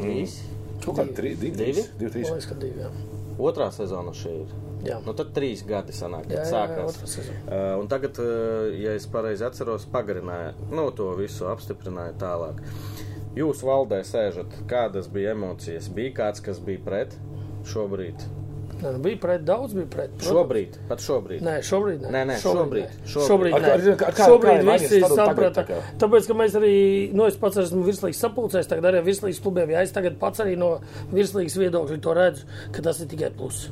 [0.00, 0.38] Trīs.
[0.80, 1.76] Kaut kādi trīs, divi, Divi?
[1.76, 3.19] trīs, divi, trīs.
[3.40, 4.50] Jā, Otrā sezona šī ir.
[4.84, 4.98] jā.
[5.06, 6.96] Nu, tad trīs gadi sanāk, kad Jā, jā, jā, sākās.
[6.96, 7.40] otrā sezona.
[7.48, 12.60] Uh, un tagad, uh, ja es pareizi atceros, pagarināja, nu, to visu apstiprināja tālāk.
[13.38, 15.88] Jūs valdē sēžat, kādas bija emocijas?
[15.88, 17.16] Bija kāds, kas bija pret
[17.70, 18.24] šobrīd?
[18.80, 20.10] Nē, bija pret daudz, bija pret.
[20.16, 20.30] protams.
[20.30, 21.42] Šobrīd, pat šobrīd.
[21.44, 22.10] Nē, šobrīd nē.
[22.14, 23.08] Nē, nē, šobrīd, nē.
[23.12, 23.28] šobrīd.
[23.28, 23.72] šobrīd, Ar- nē.
[23.72, 25.64] ar- ar- kā- šobrīd visi saprata.
[25.68, 25.80] tā?
[26.00, 26.74] Tāpēc, ka mēs arī,
[27.12, 30.40] nu, es pats esmu virslīgas sapulcēs, tagad arī ar virslīgas klubiem, ja es tagad pats
[30.40, 30.80] arī no
[31.12, 33.68] virslīgas viedokļa to redzu, ka tas ir tikai plus.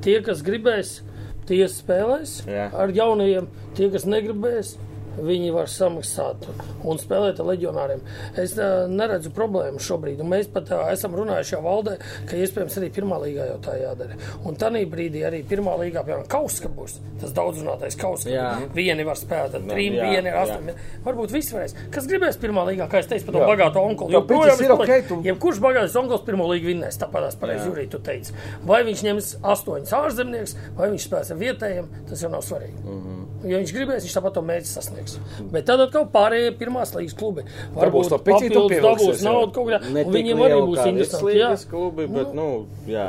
[0.00, 1.00] Tie, kas gribēs,
[1.46, 2.70] tie spēlēs Jā.
[2.72, 4.76] ar jaunajiem, tie, kas negribēs.
[5.14, 6.46] Viņi var samaksāt
[6.84, 8.00] un spēlēt ar leģionāriem.
[8.40, 10.20] Es uh, neredzu problēmu šobrīd.
[10.24, 11.96] Un mēs pat uh, esam runājuši jau valdē,
[12.30, 14.16] ka iespējams arī pirmā līgā jau tā jādara.
[14.44, 16.98] Un tādā brīdī arī pirmā līgā, piemēram, Kauska būs.
[17.20, 18.30] Tas daudzrunātais Kauska.
[18.32, 18.48] Jā.
[18.74, 20.80] Vieni var spēlēt ar trim, jā, vieni ar astoņiem.
[21.06, 21.74] Varbūt viss varēs.
[21.94, 23.48] Kas gribēs pirmā līgā, kā es teicu, par to Jā.
[23.54, 24.12] bagāto onkuli.
[24.12, 27.68] Jā, Joprojām piķis ir ok, tu- Jebkurš bagātais onkulis pirmo līgu vinnēs, tāpat tās pareizi
[27.70, 28.34] Jurija, tu teici.
[28.66, 32.78] Vai viņš ņems astoņus ārzemnieks, vai viņš spēlēs ar vietējiem, tas jau nav svarīgi.
[32.84, 33.14] Mm Mhm.
[33.14, 33.50] -hmm.
[33.50, 34.68] Ja viņš gribēs, viņš tāpat to mērķi
[35.08, 35.50] sasniegs.
[35.52, 37.44] Bet tad atkal pārējie pirmās līgas klubi.
[37.74, 40.04] Piķīti un papildus dabūs naudu kaut kādā.
[40.14, 41.70] Viņiem arī būs interesanti.
[41.70, 42.48] Klubi, bet, nu,
[42.90, 43.06] jā.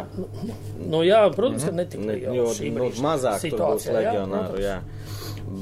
[0.80, 4.60] nu, jā protams, ka netik Ne, jo šī nu, mazāk tur būs protams.
[4.62, 4.78] jā.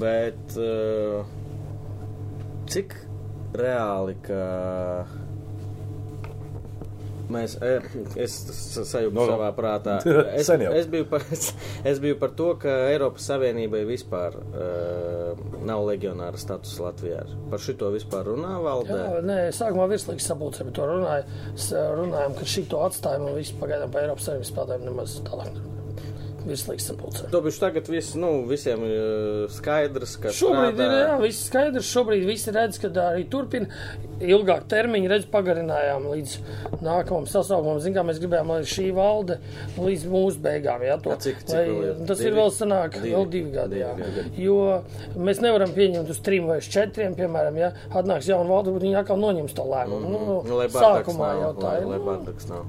[0.01, 1.23] Bet uh,
[2.71, 2.95] cik
[3.53, 4.43] reāli, ka
[7.31, 7.73] mēs, e,
[8.19, 8.33] es
[8.75, 9.37] sajūtu No, no, no.
[9.37, 9.97] savā prātā.
[10.43, 11.23] Es, es, biju par,
[11.91, 17.21] es biju par to, ka Eiropas Savienībai vispār uh, nav leģionāra status Latvijā.
[17.51, 18.97] Par šito vispār runā valdē.
[18.99, 21.23] Jā, nē, sākumā virslīgas sapulcē, bet to runāja,
[21.55, 25.61] s- runājām, ka šito atstājam un visu pagaidām pa Eiropas Savienības spēlēm nemaz tālāk.
[26.43, 27.27] Virslīgas sapulcē.
[27.31, 31.87] Dobīšu tagad viss, nu, visiem uh, skaidrs, ka Šobrīd strādā- ir jā, viss skaidrs.
[31.93, 33.67] Šobrīd visi redz, ka arī turpina
[34.19, 35.07] ilgāk termiņu.
[35.13, 36.33] Redz, pagarinājām līdz
[36.83, 37.79] nākamajam sasaukumam.
[37.83, 39.39] Zinām, kā mēs gribējām, lai šī valde
[39.77, 40.83] līdz mūsu beigām.
[40.83, 42.03] Jā, to, A, cik- cik lai, vēl ir?
[42.11, 42.29] tas Divi?
[42.31, 43.15] ir vēl sanāk, Divi.
[43.15, 43.79] vēl divi gadi.
[43.83, 43.93] Jā.
[44.01, 44.43] Divi gadi.
[44.43, 44.59] Jo
[45.15, 48.99] mēs nevaram pieņemt uz trim vai uz četriem, piemēram, ja atnāks jauna valde, tad viņi
[48.99, 50.11] atkal noņems to lēmumu.
[50.13, 51.85] Nu, Nu, lai sākumā jau tā lai, ir.
[51.87, 51.99] lai
[52.49, 52.65] nav.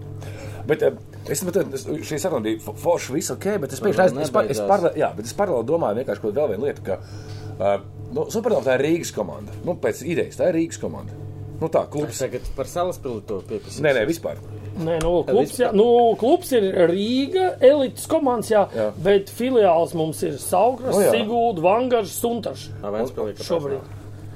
[0.69, 0.95] Bet eh,
[1.29, 5.37] es šī saruna bija fo- forša, viss ok, bet es pēkšņi paralēli, jā, bet es
[5.37, 7.85] paralēli domāju vienkārši kaut vēl vienu lietu, ka uh,
[8.17, 9.53] nu, Supernova tā ir Rīgas komanda.
[9.65, 11.21] Nu, pēc idejas tā ir Rīgas komanda.
[11.61, 12.19] Nu tā, klubs.
[12.19, 13.83] Tagad par salaspildu to pieprasīt.
[13.85, 14.41] Nē, nē, vispār.
[14.75, 15.85] Nē, nu, klubs, jā, nu,
[16.19, 18.89] klubs ir Rīga, elites komandas, jā, Jā.
[18.89, 19.03] jā.
[19.07, 21.13] bet filiāls mums ir Saugras, Nu, jā.
[21.15, 22.65] Sigūda, Vangaržs, Suntašs.
[22.83, 23.47] Vēnspēlī, ka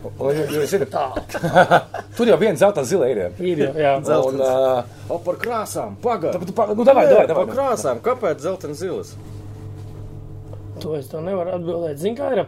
[0.05, 1.07] Un, jo, jo, zini, Tā
[2.16, 3.20] tur jau viena zelta zila ir.
[3.38, 3.64] ir.
[3.66, 3.94] jau, Jā,
[4.28, 6.38] Un, uh, O, par krāsām, pagaidi.
[6.76, 7.46] nu, davai, davai, davai.
[7.46, 9.14] Par krāsām, kāpēc dzeltens zilas?
[10.83, 11.99] To es tev nevaru atbildēt.
[12.01, 12.45] Zini, kā ir?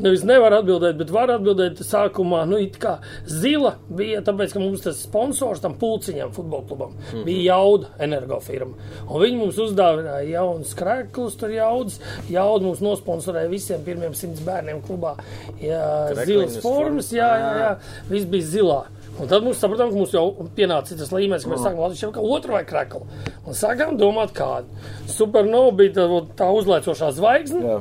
[0.00, 2.42] Nevis nevaru atbildēt, bet varu atbildēt sākumā.
[2.50, 2.96] Nu, it kā
[3.28, 7.24] zila bija, tāpēc, ka mums tas sponsors tam pulciņam, futbola klubam, mm -hmm.
[7.24, 8.74] bija jauda energofirma.
[9.08, 12.00] Un viņi mums uzdāvināja jaunus krēklus, tur jaudas.
[12.30, 15.16] Jauda mums nosponsorēja visiem pirmiem simts bērniem klubā.
[15.60, 17.76] Jā, Krekliņas zilas formas, jā, jā, jā.
[18.10, 18.82] Viss bija zilā.
[19.18, 22.22] Un tad mums ka mums jau pienāca tas līmenis, ka mēs sākām Latvijas jau kā
[22.24, 23.02] otru vai kreklu.
[23.46, 24.68] Un sākām domāt, kādu.
[25.10, 26.04] Supernova bija tā,
[26.38, 27.60] tā uzlaicošā zvaigzne.
[27.60, 27.78] Jā.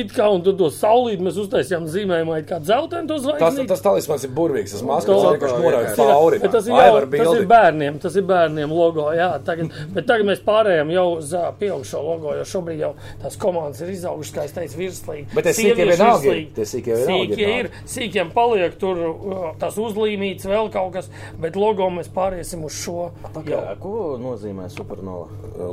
[0.00, 3.66] It kā un tad to saulīti mēs uztaisījām zīmējumā, it kā dzeltenu to Tas, zvaigzni.
[3.70, 4.74] tas talismans ir burvīgs.
[4.74, 6.40] Tas mākslinieks To- vienkārši norāda cauri.
[6.40, 9.06] Tas ir, jau, tas ir bērniem, tas ir bērniem logo.
[9.14, 13.38] Jā, tagad, bet tagad mēs pārējām jau uz ā, pieaugušo logo, jo šobrīd jau tās
[13.40, 15.26] komandas ir izaugušas, kā es teicu, virslīgi.
[15.34, 16.66] Bet tie sīkie vienalga ir.
[16.72, 21.10] sīkie ir Sīkie ir, sīkiem paliek tur ā, tās uzlīmītas, vēl kaut kas,
[21.40, 25.30] bet logo mēs pāriesim uz šo jau Jā, ko nozīmē supernova?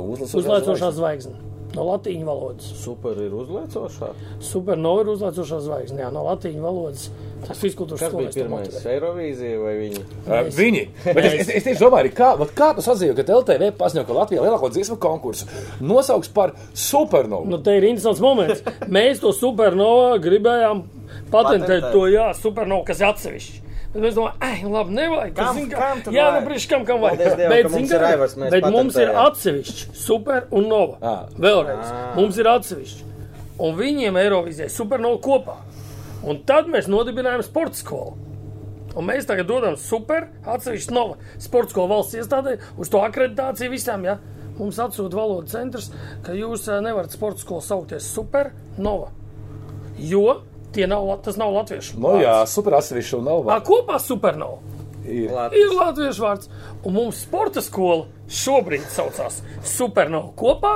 [0.08, 1.48] Uzlaicošā zvaigzne.
[1.76, 2.68] No latīņu valodas.
[2.80, 4.08] Super ir uzlaicošā.
[4.42, 6.00] Supernova ir uzlaicošā zvaigzne.
[6.00, 7.10] Jā, no latīņu valodas.
[7.44, 8.70] Tas bija skolēns tur pirmais?
[8.70, 8.94] motivē.
[8.94, 10.00] Eirovīzija vai viņi?
[10.24, 10.82] Uh, viņi.
[11.04, 14.16] Bet es, es, es tieši domāju, arī kā, kā tas atzīst, ka LTV paziņo, ka
[14.16, 15.46] Latvijā lielāko dziesmu konkursu
[15.84, 17.46] nosauks par supernovu.
[17.52, 18.64] Nu, te ir interesants moments.
[18.96, 20.82] Mēs to supernovu gribējām
[21.30, 21.90] patentēt, Patentēt.
[21.94, 23.67] to jā, supernovu, kas ir atsevišķi.
[23.98, 25.32] Bet mēs domājam, ah, labi, nevajag.
[25.34, 27.18] Kam- Zini, kā- kam Jā, nu, priekš kam, kam vajag.
[27.18, 30.98] Dievam, bet, ka mums ir Aivars, bet mums ir atsevišķi super un nova.
[31.02, 31.24] Ah.
[31.34, 31.88] Vēlreiz.
[31.90, 32.12] Ah.
[32.14, 33.02] Mums ir atsevišķi.
[33.58, 35.56] Un viņiem Eirovizijai supernova kopā.
[36.22, 38.14] Un tad mēs nodibinājām sporta skolu.
[38.94, 44.04] Un mēs tagad dodam super, atsevišķu nova sporta skolu valsts iestādē, uz to akreditāciju visām.
[44.06, 44.18] Ja?
[44.58, 45.90] Mums atsūta valodas centrs,
[46.22, 49.10] ka jūs ā, nevarat sporta skolu saukties super, nova.
[49.98, 50.42] Jo
[50.74, 51.98] tie nav, tas nav latviešu.
[52.02, 53.48] Nu jā, super atsevišķi un nav.
[53.54, 54.60] Ā, kopā supernova.
[55.08, 55.32] Ir.
[55.56, 56.50] Ir latviešu vārds.
[56.84, 60.74] Un mums sporta skola šobrīd saucās Supernova kopā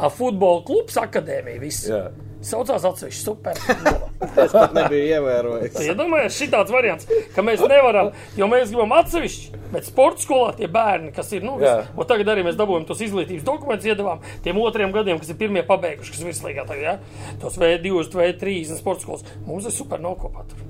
[0.00, 1.62] ar futbola klubs akadēmiju.
[1.62, 1.86] Viss.
[1.86, 2.08] Jā.
[2.40, 4.08] Saucās atsevišķi Supernova.
[4.40, 5.76] Es pat nebiju ievērojis.
[5.84, 10.68] Iedomājieties, šī tāds variants, ka mēs nevaram, jo mēs gribam atsevišķi, bet sporta skolā tie
[10.72, 14.60] bērni, kas ir, nu, vis, un tagad arī mēs dabūjam tos izglītības dokumentus, iedavām tiem
[14.60, 17.32] otriem gadiem, kas ir pirmie pabeiguši, kas ir virslīgā tagad, ja?
[17.42, 19.24] tos V2, V3 un sporta skolas.
[19.48, 20.66] Mums ir Supernova kopā tur.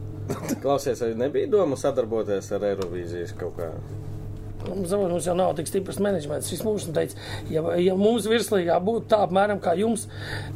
[0.62, 3.72] Klausies, vai nebija doma sadarboties ar Eirovīzijas kaut kā?
[4.68, 6.50] Mums, mums jau nav tik stiprs menedžments.
[6.52, 7.16] Šis mūžs teica,
[7.52, 10.06] ja, ja mums virslīgā būtu tā apmēram kā jums,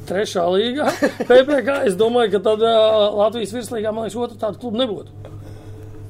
[0.09, 0.90] trešā līgā,
[1.30, 5.32] PPC, es domāju, ka tad uh, Latvijas virslīgā, man liekas, otru tādu klubu nebūtu.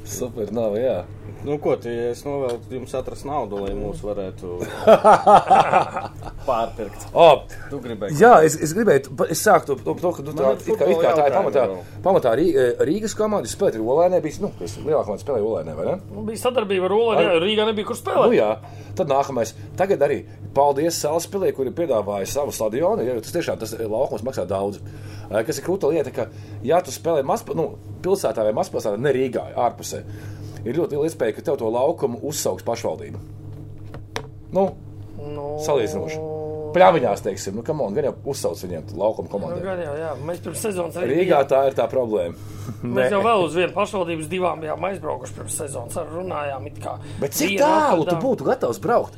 [0.05, 0.99] Super, nav, jā.
[1.45, 4.55] Nu, ko tu, ja es novēlu jums atrast naudu, lai mūs varētu
[6.49, 7.07] pārpirkt?
[7.13, 8.17] Oh, Tu gribēji.
[8.21, 10.89] jā, es, es gribēju, es sāku to, to, to ka tu tā, ir it kā,
[10.89, 11.65] it kā tā ir pamatā,
[12.05, 15.77] pamatā Rī, eh, Rīgas komanda spēlēt ar Olēnē, bija, nu, es lielākā komanda spēlēja Olēnē,
[15.79, 15.97] vai ne?
[16.15, 18.37] Nu, bija sadarbība ar jā, Rīgā nebija kur Nu, spēlēt.
[18.39, 18.51] jā,
[18.99, 19.55] tad nākamais.
[19.79, 20.21] Tagad arī
[20.57, 23.05] paldies Salaspēlē, kuri piedāvāja savu stadionu.
[23.05, 24.81] Jo tas tiešām tas laukums maksā daudz.
[25.31, 26.29] Eh, Kas ir krūta lieta, ka,
[26.65, 27.75] ja tu spēlē mazp nu,
[28.05, 30.03] pilsētā vai mazpilsētā, ne Rīgā, ārpusē,
[30.65, 33.21] ir ļoti liela iespēja, ka tev to laukumu uzsauks pašvaldība.
[34.55, 34.73] Nu,
[35.25, 36.17] Nu, salīdzinoši.
[36.75, 39.61] Pļāviņās, teiksim, nu, on, gan jau uzsauc viņiem laukumu Nu, komandai.
[39.63, 42.35] gan jau, jā, mēs pirms sezonas arī Rīgā tā ir tā problēma.
[42.99, 45.97] Mēs jau vēl uz vienu pašvaldības divām bijām aizbraukuši pirms sezonas.
[46.03, 46.97] Ar runājām, it kā.
[47.23, 49.15] Bet cik tālu tu būtu gatavs braukt?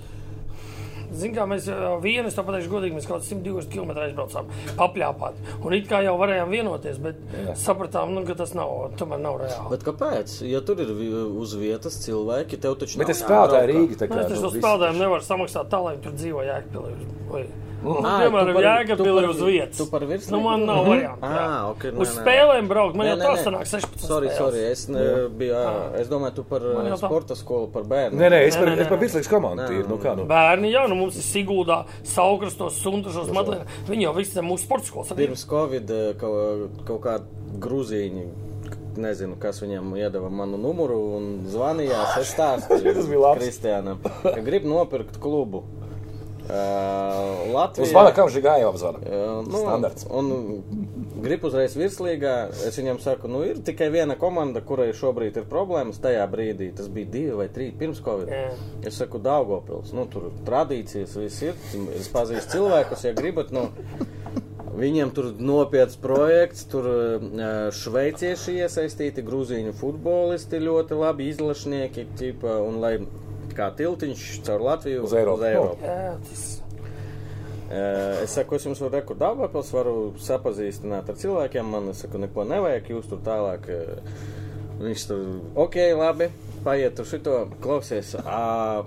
[1.12, 1.66] Ziniet, kā mēs
[2.02, 4.48] vienu, es to pateikšu godīgi, mēs kaut kādus 120 km aizbraucām,
[4.78, 5.34] papļāpāt.
[5.64, 7.54] Un it kā jau varējām vienoties, bet Jā.
[7.56, 9.70] sapratām, nu, ka tas nav, tomēr nav reāli.
[9.70, 10.38] Bet kāpēc?
[10.50, 10.90] Ja tur ir
[11.36, 13.70] uz vietas cilvēki, tev taču Bet nav es spēlēju.
[13.72, 14.08] Rīgā.
[14.10, 17.46] Mēs taču nu, uz viss- spēlētājiem nevaram samaksāt tā, lai viņi tur dzīvo Jēkabpilī.
[17.84, 19.76] Nu, Ā, piemēram, par- uz vietas.
[19.78, 20.32] tu par virslīgu?
[20.32, 21.20] Nu, man nav variantu.
[21.22, 21.70] Ā, jā.
[21.70, 22.22] ok, nē, Uz nē.
[22.24, 23.42] spēlēm braukt, man Nē, jau tā nē.
[23.44, 24.06] sanāk 16.
[24.06, 24.38] Sorry, spēles.
[24.38, 28.16] sorry, es ne, biju, ā, es domāju, tu par tā- sporta skolu, par bērnu.
[28.18, 29.86] Nē, nē, es par, es par virslīgas komandu tīri.
[29.88, 30.24] Nu, kā, nu?
[30.24, 33.66] Bērni jau, nu mums ir Siguldā, Saukrastos, Sundušos, Madlēnā.
[33.86, 35.12] Viņi jau visi ir mūsu sporta skolas.
[35.14, 38.26] Pirms Covid ā, kaut, kaut kādi grūzīņi.
[38.96, 42.14] Nezinu, kas viņam iedeva manu numuru un zvanījās.
[42.22, 43.42] Es stāstīju Tas bija labs.
[43.44, 43.98] Kristiānam,
[44.46, 45.64] grib nopirkt klubu.
[46.46, 47.88] Uh, Latvijā.
[47.88, 49.00] Uz vana kam žigā jau apzvana.
[49.02, 50.06] Jā, Nu, Standarts.
[50.06, 50.28] Un
[51.24, 52.34] gribu uzreiz virslīgā.
[52.68, 55.98] Es viņam saku, nu ir tikai viena komanda, kurai šobrīd ir problēmas.
[56.02, 58.30] Tajā brīdī tas bija divi vai trīs pirms Covid.
[58.30, 58.52] Jā.
[58.86, 61.58] Es saku, Daugopils, nu tur tradīcijas viss ir.
[61.98, 63.50] Es pazīstu cilvēkus, ja gribat.
[63.54, 63.70] Nu,
[64.76, 72.76] Viņiem tur nopietns projekts, tur ā, šveicieši iesaistīti, grūzīņu futbolisti ļoti labi izlašnieki, ķipa, un
[72.82, 72.98] lai
[73.56, 75.40] kā tiltiņš caur Latviju Uz Eiropu.
[75.42, 75.84] Uz Eiropu.
[75.90, 76.46] Jā, tas
[77.66, 81.66] Eh, Es saku, es jums varu rekordēt, Dāngāpils, varu sapazīstināt ar cilvēkiem.
[81.66, 83.66] Man es saku, neko nevajag, jūs tur tālāk.
[83.68, 83.96] eh,
[84.76, 85.22] Viņš tur,
[85.56, 86.28] ok, labi,
[86.62, 88.14] paiet tur šito, klausies.
[88.22, 88.84] ā,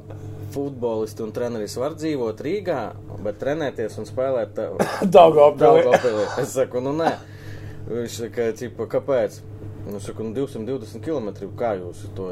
[0.53, 2.93] Futbolisti un treneris var dzīvot Rīgā,
[3.25, 5.83] bet trenēties un spēlēt Daugavpilī.
[5.83, 6.23] Daugavpilī.
[6.41, 7.11] Es saku, nu nē.
[7.89, 9.41] Viņš saka, cipa, kāpēc?
[9.87, 11.29] Nu, es saku, nu 220 km.
[11.57, 12.27] Kā jūs to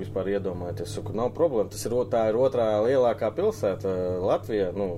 [0.00, 0.90] vispār iedomājaties?
[0.90, 1.70] Es saku, nav problēma.
[1.72, 4.70] Tas ir, tā ir otrā lielākā pilsēta Latvijā.
[4.76, 4.88] Nu,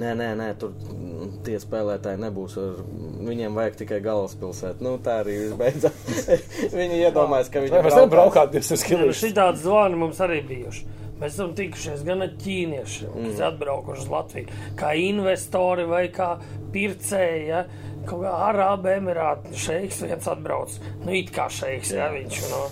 [0.00, 2.56] nē, nē, nē, tur mm, tie spēlētāji nebūs.
[2.62, 2.82] Ar,
[3.28, 4.84] viņiem vajag tikai galvaspilsētu.
[4.86, 6.28] Nu, tā arī viss beidzās.
[6.78, 9.16] Viņi iedomājas, ka viņi nevaram braukāt 200 km?
[9.16, 10.86] Šitādi zvani mums arī bijuši.
[11.14, 13.26] Mēs esam tikušies gan ar ķīniešiem, mm.
[13.30, 16.32] kas atbraukuši uz Latviju, kā investori vai kā
[16.74, 17.44] pircēji.
[17.52, 17.62] Ja?
[18.08, 20.76] Kaut kā Arābu Emirātu šeiks viens atbrauc.
[21.04, 22.66] Nu, it kā šeiks, ja viņš no.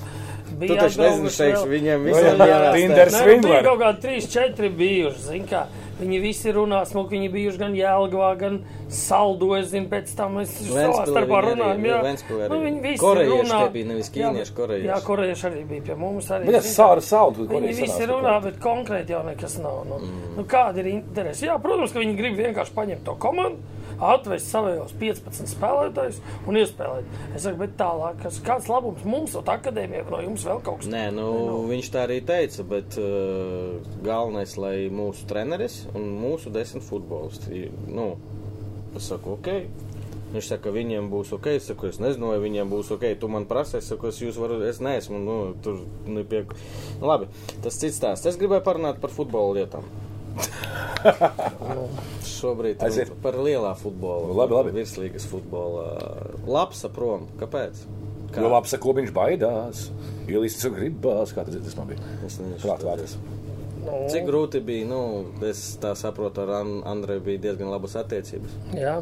[0.60, 2.72] Tu taču nezini, šeiks, viņiem jā, visiem jā, jāstāsta.
[2.76, 3.14] Tinders.
[3.14, 3.52] Nē, Svindleri.
[3.52, 5.22] bija kaut kādi 3, 4 bijuši.
[5.24, 5.62] zini Kā,
[6.00, 8.58] viņi visi runā smuki, viņi bijuši gan Jēlgavā, gan
[8.92, 9.48] Saldo.
[9.56, 11.86] Es zinu, pēc tam mēs savā starpā runājam.
[11.88, 12.52] Jā, Ventspilī arī.
[12.52, 13.60] nu, viņi visi Korejieši runā.
[13.62, 14.88] tie bija, nevis ķīnieši, Jā, korejieši.
[14.90, 16.30] Jā, korejieši arī bija pie mums.
[16.30, 16.74] Arī, Viņa zini kā.
[16.76, 19.84] sāra saudu, ko Viņi visi runā, bet konkrēti jau nekas nav.
[19.88, 20.32] Nu, mm.
[20.36, 21.46] nu, kāda ir interese?
[21.48, 27.14] Jā, protams, ka viņi grib vienkārši paņemt to komandu, atvest savējos 15 spēlētājus un iespēlēt.
[27.36, 30.90] Es saku, bet tālāk, kas, kāds labums mums, no akadēmijas, no jums vēl kaut kas
[30.92, 31.28] Nē, nu,
[31.70, 38.12] viņš tā arī teica, bet uh, galvenais, lai mūsu treneris un mūsu desmit futbolisti, nu,
[38.96, 39.90] es saku, ok.
[40.32, 41.50] Viņš saka, ka viņiem būs ok.
[41.58, 43.04] Es saku, es nezinu, vai viņiem būs ok.
[43.20, 46.46] Tu man prasi, es saku, es jūs varu, es neesmu, nu, tur, nu, pie...
[47.02, 47.28] Nu, labi,
[47.64, 48.30] tas cits stāsts.
[48.30, 49.84] Es gribēju parunāt par futbola lietām.
[52.26, 53.10] Šobrīd Aiziet.
[53.12, 54.28] nu, par lielā futbola.
[54.30, 54.74] Nu, labi, labi.
[54.80, 55.86] Virslīgas futbola.
[56.46, 57.26] Labs prom.
[57.40, 57.82] Kāpēc?
[58.32, 59.86] Jo labi saka, ko viņš baidās.
[60.30, 62.00] Ielīst sev gribās, kā tas, tas man bija.
[62.24, 62.60] Es nezinu.
[62.62, 63.16] Prāt vārds.
[63.82, 65.00] Nu, Cik grūti bija, nu,
[65.48, 68.54] es tā saprotu, ar An- Andreju bija diezgan labas attiecības.
[68.78, 69.00] Jā.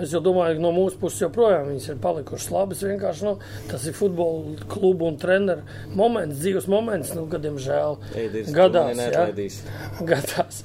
[0.00, 2.80] Es domāju, ka no mūsu puses joprojām viņas ir palikušas labas.
[2.86, 3.32] Vienkārši nu,
[3.68, 5.66] tas ir futbola klubu un treneru
[5.98, 9.66] moments, dzīves moments, nu, kad, diemžēl, Eidis, gadās, neatlaidīsi.
[10.12, 10.62] gadās,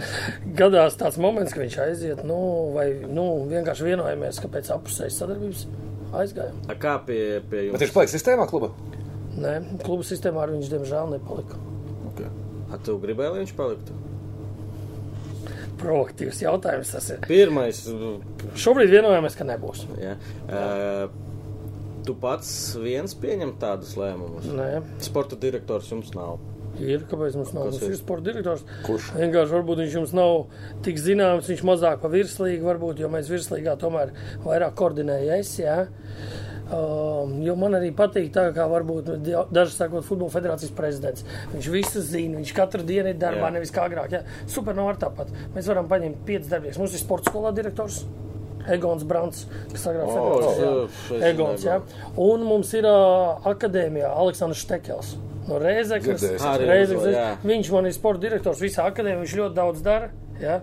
[0.61, 2.39] gadās tāds moments, ka viņš aiziet, nu,
[2.77, 5.67] vai nu, vienkārši vienojamies, ka pēc apusējas sadarbības
[6.23, 6.63] aizgājām.
[6.71, 7.21] A Kā pie,
[7.51, 7.83] pie Bet jums?
[7.83, 8.71] viņš paliek sistēmā kluba?
[9.37, 11.59] Nē, klubu sistēmā viņš, diemžēl, nepalika.
[12.13, 12.31] Okay.
[12.71, 14.03] A tu gribēji, lai viņš paliktu?
[15.77, 17.23] Proaktīvs jautājums tas ir.
[17.29, 17.83] Pirmais,
[18.57, 19.85] Šobrīd vienojamies, ka nebūs.
[20.01, 20.17] jā.
[20.49, 21.07] Uh,
[22.07, 22.49] tu pats
[22.79, 24.47] viens pieņem tādus lēmumus.
[24.57, 24.69] Nē,
[25.03, 26.39] Sporta direktors jums nav.
[26.77, 27.71] Ir, kāpēc mums nav?
[27.71, 27.93] Mums ir?
[27.93, 28.63] ir sporta direktors.
[28.85, 29.07] Kurš?
[29.17, 30.33] Vienkārši varbūt viņš jums nav
[30.85, 34.13] tik zināms, viņš mazāk pa virslīgu, varbūt, jo mēs virslīgā tomēr
[34.45, 35.79] vairāk koordinējam es, jā.
[36.67, 39.09] Um, jo man arī patīk tā, kā varbūt
[39.55, 41.23] daži sakot futbola federācijas prezidents.
[41.53, 43.53] Viņš visu zina, viņš katru dienu ir darbā, Jā.
[43.55, 44.11] nevis kā agrāk.
[44.17, 44.23] Jā.
[44.51, 45.31] Super nav ar tāpat.
[45.55, 46.79] Mēs varam paņemt piecas darbības.
[46.81, 48.01] Mums ir sporta skolā direktors.
[48.67, 51.21] Egons Brants, kas agrāk O, federācijas, jā.
[51.29, 51.77] Egons, jā.
[52.19, 55.13] Un mums ir uh, akadēmijā Aleksandrs Štekels.
[55.47, 55.61] No
[57.13, 57.27] jā.
[57.47, 60.11] Viņš man ir sporta direktors visā akadēmijā, viņš ļoti daudz dara.
[60.41, 60.59] Jā.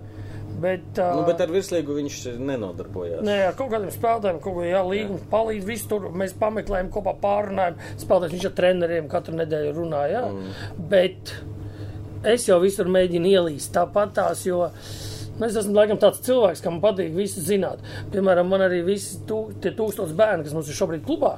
[0.64, 3.24] Bet, uh, Nu, bet ar virslīgu viņš nenodarbojās.
[3.26, 7.76] Nē, ar kaut kādiem spēlētājiem, kaut ko jālīgums, palīdz, visu tur mēs pameklējam, kopā pārunājam.
[8.00, 10.22] Spēlētājs viņš ar treneriem katru nedēļu runā, jā.
[10.30, 10.78] Mm.
[10.92, 11.34] Bet
[12.34, 17.12] es jau visur mēģinu ielīst tāpat tās, jo es esmu laikam tāds cilvēks, kam patīk
[17.16, 17.82] visu zināt.
[18.14, 21.36] Piemēram, man arī visi tū, tie tūkstoši bērni, kas mums ir šobrīd klubā.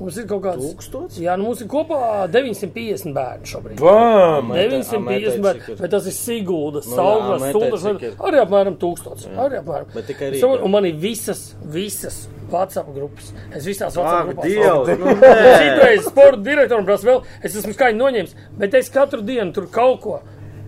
[0.00, 1.18] Mums ir kaut kāds Tūkstots?
[1.20, 1.98] Jā, nu mums ir kopā
[2.32, 3.80] 950 bērni šobrīd.
[3.80, 4.50] Bam!
[4.50, 7.86] Amētai- 950, amētai bet, tas ir Siguldas, Nu Sauglas, Sundas,
[8.18, 9.28] arī apmēram tūkstots.
[9.36, 9.88] Arī apmēram.
[9.94, 13.32] Bet tikai saprotu, Un man ir visas, visas WhatsApp grupas.
[13.54, 14.44] Es visās WhatsApp Ak, grupās.
[14.44, 14.98] Dievs!
[14.98, 15.14] nu
[15.60, 20.00] Citreiz sporta direktoram prasa vēl, es esmu skaņu noņēmis, bet es katru dienu tur kaut
[20.02, 20.20] ko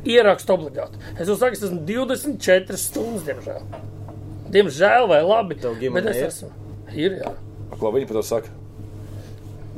[0.06, 0.98] ierakstu obligāti.
[1.18, 3.62] Es jau saku, es esmu 24 stundas, diemžēl.
[4.52, 6.26] Diemžēl vai labi, bet es ir?
[6.28, 6.50] esmu.
[6.92, 7.30] Ir, jā.
[7.80, 8.50] Ko viņi par to saka?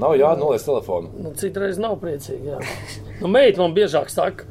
[0.01, 1.12] Nav jānoliec telefonu.
[1.22, 2.61] Nu, citreiz nav priecīgi, jā.
[3.20, 4.49] Nu, meita man biežāk saka,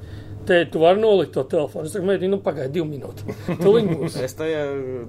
[0.47, 1.89] te tu vari nolikt to telefonu.
[1.89, 3.35] Es saku, meita, nu pagaidi divu minūtu.
[3.63, 4.19] Tūliņ būs.
[4.23, 4.63] Es tajā,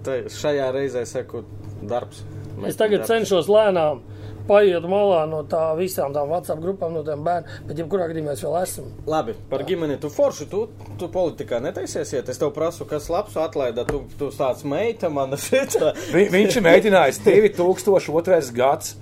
[0.07, 1.45] tajā, šajā reizē saku,
[1.87, 2.25] darbs.
[2.67, 4.03] Es tagad cenšos lēnām
[4.49, 8.43] paiet malā no tā visām tām WhatsApp grupām, no tiem bērniem, bet jebkurā gadījumā es
[8.45, 8.85] vēl esmu.
[9.11, 10.67] Labi, par ģimeni tu forši, tu,
[11.01, 12.29] tu politikā netaisies iet.
[12.29, 15.95] Es tev prasu, kas labs atlaida, tu, tu sāc meita man šitā.
[16.13, 18.55] Vi, viņš ir mēģinājis 2002.
[18.57, 18.97] gads.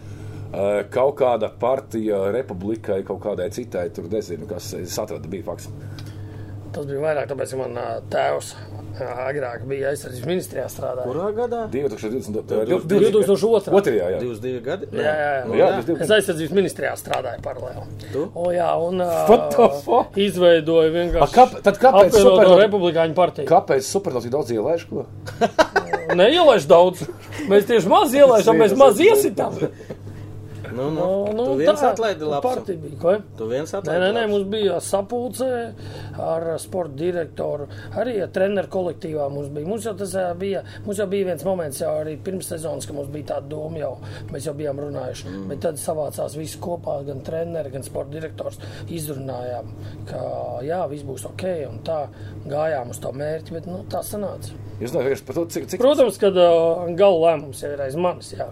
[0.52, 5.68] Eh, Kaut kāda partija, republikai, kaut kādai citai, tur nezinu, kas es atradu, bija fakts.
[6.72, 8.54] Tas bija vairāk, tāpēc, ka man ā, tēvs
[8.96, 11.10] ā, agrāk bija aizsardzības ministrijā strādājis.
[11.10, 11.58] Kurā gadā?
[11.68, 12.38] 2020.
[12.88, 13.74] 2002.
[13.76, 14.20] Otrajā, jā.
[14.22, 14.88] 22 gadi?
[14.96, 15.42] Jā, jā, jā.
[15.50, 15.82] Nu, Jā, jā.
[15.82, 16.06] 22.
[16.06, 17.84] Es aizsardzības ministrijā strādāju paralēli.
[18.14, 18.24] Tu?
[18.32, 19.04] O, jā, un
[19.84, 20.16] fuck?
[20.16, 23.48] izveidoju A, vienkārši kāp- tad kāpēc supernotu- republikāņu partiju.
[23.52, 24.86] Kāpēc supernovs tik daudz ielaiž?
[24.88, 25.04] Ko?
[26.22, 27.04] Neielaiž daudz.
[27.52, 29.60] Mēs tieši maz ielaižam, mēs maz iesitām.
[30.72, 32.58] Nu, nu, Nu, tu viens tā, atlaidi labs.
[33.38, 34.32] Tu viens Nē, atlaidi nē, nē, labs.
[34.32, 35.50] mums bija sapulcē
[36.22, 37.68] ar sporta direktoru,
[37.98, 39.68] arī ar treneru kolektīvā mums bija.
[39.68, 42.96] Mums jau tas ā, bija, mums jau bija viens moments, jau arī pirms sezonas, ka
[42.96, 43.92] mums bija tāda doma jau,
[44.32, 45.28] mēs jau bijām runājuši.
[45.30, 45.46] Mm.
[45.52, 48.60] Bet tad savācās visi kopā, gan treneri, gan sporta direktors,
[48.92, 49.72] izrunājām,
[50.10, 50.22] ka
[50.66, 52.02] jā, viss būs ok, un tā
[52.48, 54.56] gājām uz to mērķi, bet nu, tā sanāca.
[54.82, 58.32] Jūs vienkārši par to, cik, cik Protams, ka uh, gala lēmums jau ir aiz manis.
[58.34, 58.48] Jā.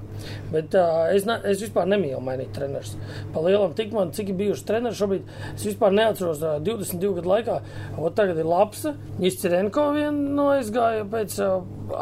[0.53, 2.93] Bet uh, es, ne, es vispār nemīlu mainīt trenerus.
[3.35, 7.33] Pa lielam, tik man, cik ir bijuši treneri šobrīd, es vispār neatceros uh, 22 gadu
[7.33, 7.61] laikā.
[7.99, 11.57] Ot tagad ir Lapsa, Ņiscirenko vien no aizgāja pēc uh,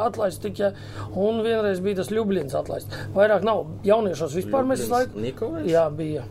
[0.06, 0.74] atlaist tik, ja,
[1.16, 2.92] un vienreiz bija tas Ljubļins atlaist.
[3.16, 5.24] Vairāk nav jauniešos vispār mēs visu laiku.
[5.24, 5.70] Nikolais?
[5.72, 6.26] Jā, bija.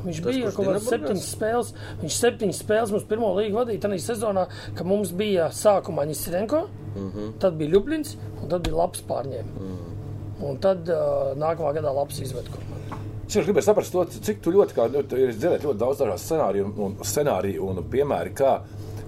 [0.00, 1.72] Viņš Tas, bija kaut kāds septiņas spēles.
[2.00, 6.62] Viņš septiņas spēles mums pirmo līgu vadīja tajā sezonā, kad mums bija sākumā Ņiscirenko,
[6.94, 7.18] mm Mhm.
[7.18, 7.38] -hmm.
[7.38, 9.60] tad bija Ljubļins un tad bija labs pārņēmums.
[9.60, 10.46] Mm.
[10.50, 12.96] Un tad uh, nākamā gadā labs izved komanda.
[13.28, 16.64] Es gribēju saprast, to, cik tu ļoti, kā, ļoti ir dzirdēt ļoti daudz dažādu scenāriju
[16.64, 18.60] un, un, scenāriju un piemēri, kā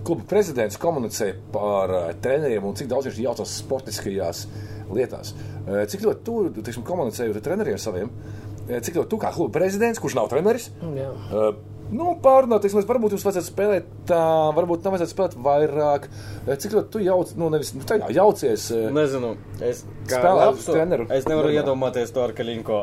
[0.05, 4.47] kluba prezidents komunicē par uh, treneriem un cik daudz viņš jaucās sportiskajās
[4.93, 5.35] lietās.
[5.67, 8.11] Uh, cik ļoti tu, teiksim, komunicējot ar treneriem saviem,
[8.69, 11.11] uh, cik ļoti tu kā kluba prezidents, kurš nav treneris, Jā.
[11.93, 14.21] Nu, pārunāt, teiksim, varbūt jums vajadzētu spēlēt tā,
[14.57, 16.07] varbūt tam vajadzētu spēlēt vairāk.
[16.49, 18.71] Cik ļoti tu jauc, nu, nevis nu, tā, jā, jaucies.
[18.97, 21.07] Nezinu, es kā Spēlē labs treneru.
[21.13, 21.61] Es nevaru Normāli.
[21.61, 22.79] iedomāties to ar Kaļinko.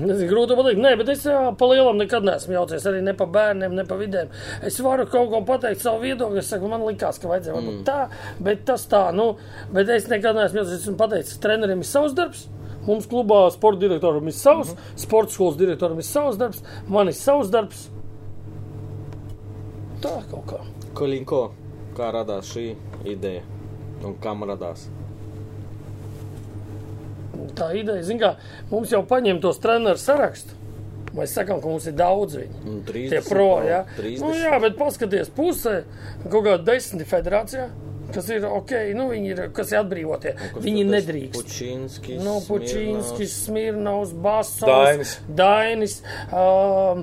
[0.00, 0.80] Nezinu, grūti pateikt.
[0.80, 4.32] Nē, bet es pa lielam nekad neesmu jaucies arī ne pa bērniem, ne pa vidēm.
[4.64, 6.40] Es varu kaut ko pateikt savu viedokli.
[6.40, 7.68] Es saku, man likās, ka vajadzēja mm.
[7.68, 8.00] būt tā,
[8.48, 9.10] bet tas tā.
[9.12, 9.34] Nu,
[9.76, 10.80] bet es nekad neesmu jaucies.
[10.80, 12.48] Es esmu pateicis, treneriem ir savs darbs.
[12.86, 15.04] Mums klubā sporta direktoram ir savs, mm -hmm.
[15.06, 17.90] sporta skolas direktoram ir savs darbs, man ir savs darbs.
[20.02, 20.60] Tā kaut kā.
[20.94, 21.50] Kaļinko,
[21.96, 22.74] kā radās šī
[23.04, 23.42] ideja
[24.04, 24.88] un kam radās?
[27.54, 28.34] Tā ideja, zin kā,
[28.70, 30.54] mums jau paņem tos treneru sarakstu.
[31.14, 32.60] Mēs sakām, ka mums ir daudz viņu.
[32.64, 33.84] Nu, 30 Tie pro, jā.
[33.96, 34.24] 30.
[34.24, 35.84] Nu, jā, bet paskaties pusē,
[36.24, 37.68] kaut kāda desmit federācijā,
[38.14, 40.34] kas ir ok, nu, viņi ir, kas ir atbrīvotie.
[40.64, 41.36] Viņi nedrīkst.
[41.36, 42.20] Pučinskis.
[42.24, 45.16] Nu, Pučīnskis, Smirnovs, Basovs, Dainis.
[45.40, 45.96] Dainis
[46.30, 47.02] uh,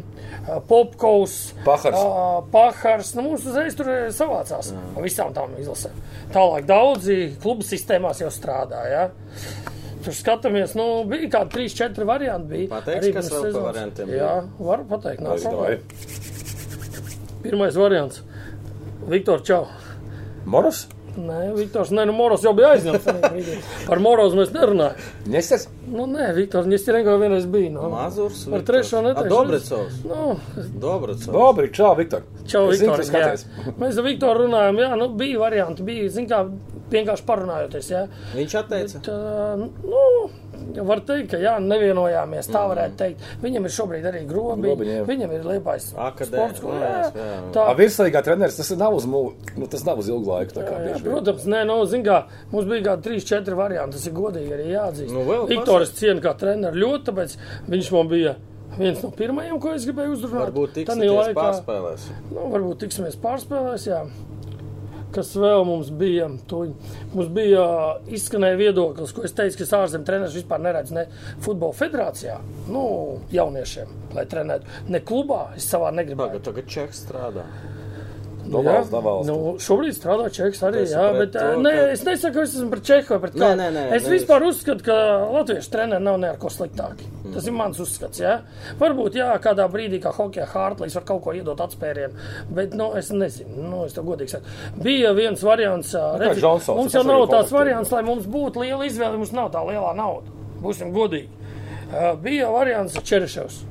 [0.69, 1.99] Popkovs, Pahars.
[1.99, 3.13] Uh, Pahars.
[3.17, 5.99] Nu, mums uzreiz tur eh, savācās pa visām tām izlasēm.
[6.31, 8.85] Tālāk daudzi klubu sistēmās jau strādā.
[8.91, 9.05] Ja?
[10.01, 12.49] tur skatāmies, nu, bija kādi 3, 4 varianti.
[12.55, 12.69] Bija.
[12.71, 13.67] Pateiks, Arī kas vēl pa sezonas.
[13.67, 14.13] variantiem?
[14.17, 15.21] Jā, varu pateikt.
[15.21, 15.79] Nā, Vai-
[17.41, 18.21] Pirmais variants.
[19.09, 19.65] Viktor Čau.
[20.45, 20.87] Moros?
[21.11, 23.07] Nē, Viktors, nē, nu Moros jau bija aizņemts.
[23.89, 25.09] Par Morozu mēs nerunājam.
[25.31, 25.67] Nesers?
[25.91, 27.73] Nu, nē, Viktors, Nestirenko vienreiz bija.
[27.75, 27.89] Nu.
[27.91, 28.45] Mazurs.
[28.51, 29.31] Par trešo neteikšu.
[29.33, 29.97] Dobricovs.
[30.07, 30.37] Nu,
[30.85, 31.31] Dobricovs.
[31.35, 32.23] Dobri, čau, Viktor.
[32.47, 33.03] Čau, Viktor.
[33.81, 36.45] Mēs ar Viktoru runājām, jā, nu, bija varianti, bija, zin kā,
[36.93, 38.05] vienkārši parunājoties, jā.
[38.37, 39.03] Viņš atteica.
[39.09, 39.19] Tā,
[39.59, 40.05] nu,
[40.87, 43.25] var teikt, ka jā, nevienojāmies, tā varētu teikt.
[43.43, 45.01] Viņam ir šobrīd arī grobi, jā.
[45.07, 47.39] viņam ir liepais sports, ko, jā, jā, jā.
[47.55, 50.55] tā, A, virslīgā treneris, tas nav uz, nu, tas nav uz ilgu laiku.
[50.57, 52.21] Tā kā Jā, bieži protams, nē, nu, zin kā,
[52.53, 55.13] mums bija kā 3-4 varianti, tas ir godīgi arī jāatzīst.
[55.15, 57.37] Nu, Viktoris cienu kā treneru ļoti, tāpēc
[57.71, 58.35] viņš man bija
[58.77, 60.49] viens no pirmajiem, ko es gribēju uzrunāt.
[60.49, 62.05] Varbūt tiksimies pārspēlēs.
[62.31, 64.03] Nu, varbūt tiksimies pārspēlēs, jā.
[65.11, 66.29] Kas vēl mums bija?
[66.47, 66.71] Tuņ.
[67.11, 67.65] Mums bija
[68.15, 71.05] izskanēja viedoklis, ko es teicu, ka es ārzemju treneris vispār neredzu ne
[71.43, 72.37] futbola federācijā,
[72.71, 72.85] nu,
[73.35, 74.79] jauniešiem, lai trenētu.
[74.91, 76.39] Ne klubā, es savā negribēju.
[76.39, 77.45] Tagad, tagad Čeks strādā.
[78.49, 79.27] No valsts, no valsts.
[79.29, 80.81] Nu, šobrīd strādā Čehijas arī.
[80.89, 83.59] Jā, bet, to, nē, ka- es nesaku, ka es esmu pret Čehu vai pret kādu.
[83.61, 84.95] nē, nē, es nē, vispār uzskatu, ka
[85.35, 87.05] latviešu treneri nav neko sliktāki.
[87.23, 87.33] Mm.
[87.33, 88.19] Tas ir mans uzskats.
[88.19, 88.41] Jā.
[88.79, 92.13] Varbūt, jā, kādā brīdī, kā hokeja Hārtlīs, var kaut ko iedot atspērienu,
[92.49, 94.45] bet, nu, es nezinu, nu, es godīgi saku.
[94.81, 98.65] Bija viens variants, ā, kā redzi, Džonsons, mums jau nav tāds variants, lai mums būtu
[98.65, 100.27] liela izvēle, mums nav tā lielā nauda.
[100.61, 101.29] Būsim godīgi.
[101.93, 103.65] Ā, Bija variants Čereševs.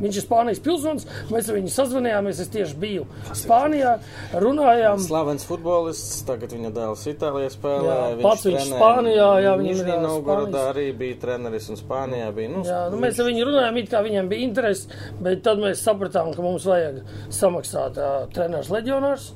[0.00, 1.06] Viņš ir Spānijas pilsonis.
[1.32, 2.40] Mēs ar viņu sazvanījāmies.
[2.44, 3.06] Es tieši biju
[3.36, 3.96] Spānijā,
[4.42, 5.00] runājām.
[5.06, 7.86] Slavens futbolists, tagad viņa dēls Itālijā spēlē.
[7.88, 12.52] Jā, pats viņš Spānijā, jā, viņam ir, Novgorodā arī bija treneris un Spānijā bija.
[12.52, 15.82] Nu, Jā, nu, mēs ar viņu runājām, it kā viņam bija interesi, bet tad mēs
[15.86, 17.02] sapratām, ka mums vajag
[17.34, 19.32] samaksāt uh, treneris leģionārs.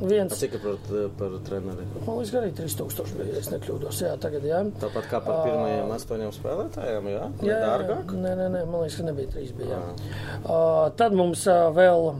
[0.00, 0.74] Viens, Cik par,
[1.16, 1.84] par treneri?
[2.06, 4.00] man liekas, ka arī 3000 bija, ja es nekļūdos.
[4.04, 4.58] Jā, tagad, jā.
[4.82, 7.22] Tāpat kā par pirmajiem astoņiem spēlētājiem, jā?
[7.40, 8.12] Vai Jā, dārgāk?
[8.12, 9.54] Nē, nē, nē, man liekas, ka nebija trīs.
[9.56, 10.10] Bija, jā.
[10.44, 12.10] uh, tad mums uh, vēl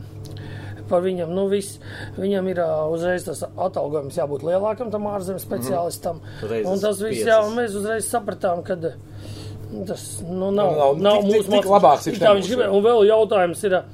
[0.89, 1.77] par viņam, nu, viss,
[2.17, 6.21] viņam ir uh, uzreiz tas atalgojums jābūt lielākam tam ārzemju speciālistam.
[6.47, 10.77] Reizes Un tas viss, jā, un mēs uzreiz sapratām, ka nu, tas nu, nav, Nav-
[10.79, 12.71] nav, nav tik- tik- mūsu tik labāks viņš Tā viņš gribēja.
[12.73, 13.77] Un vēl jautājums ir.
[13.81, 13.93] uh,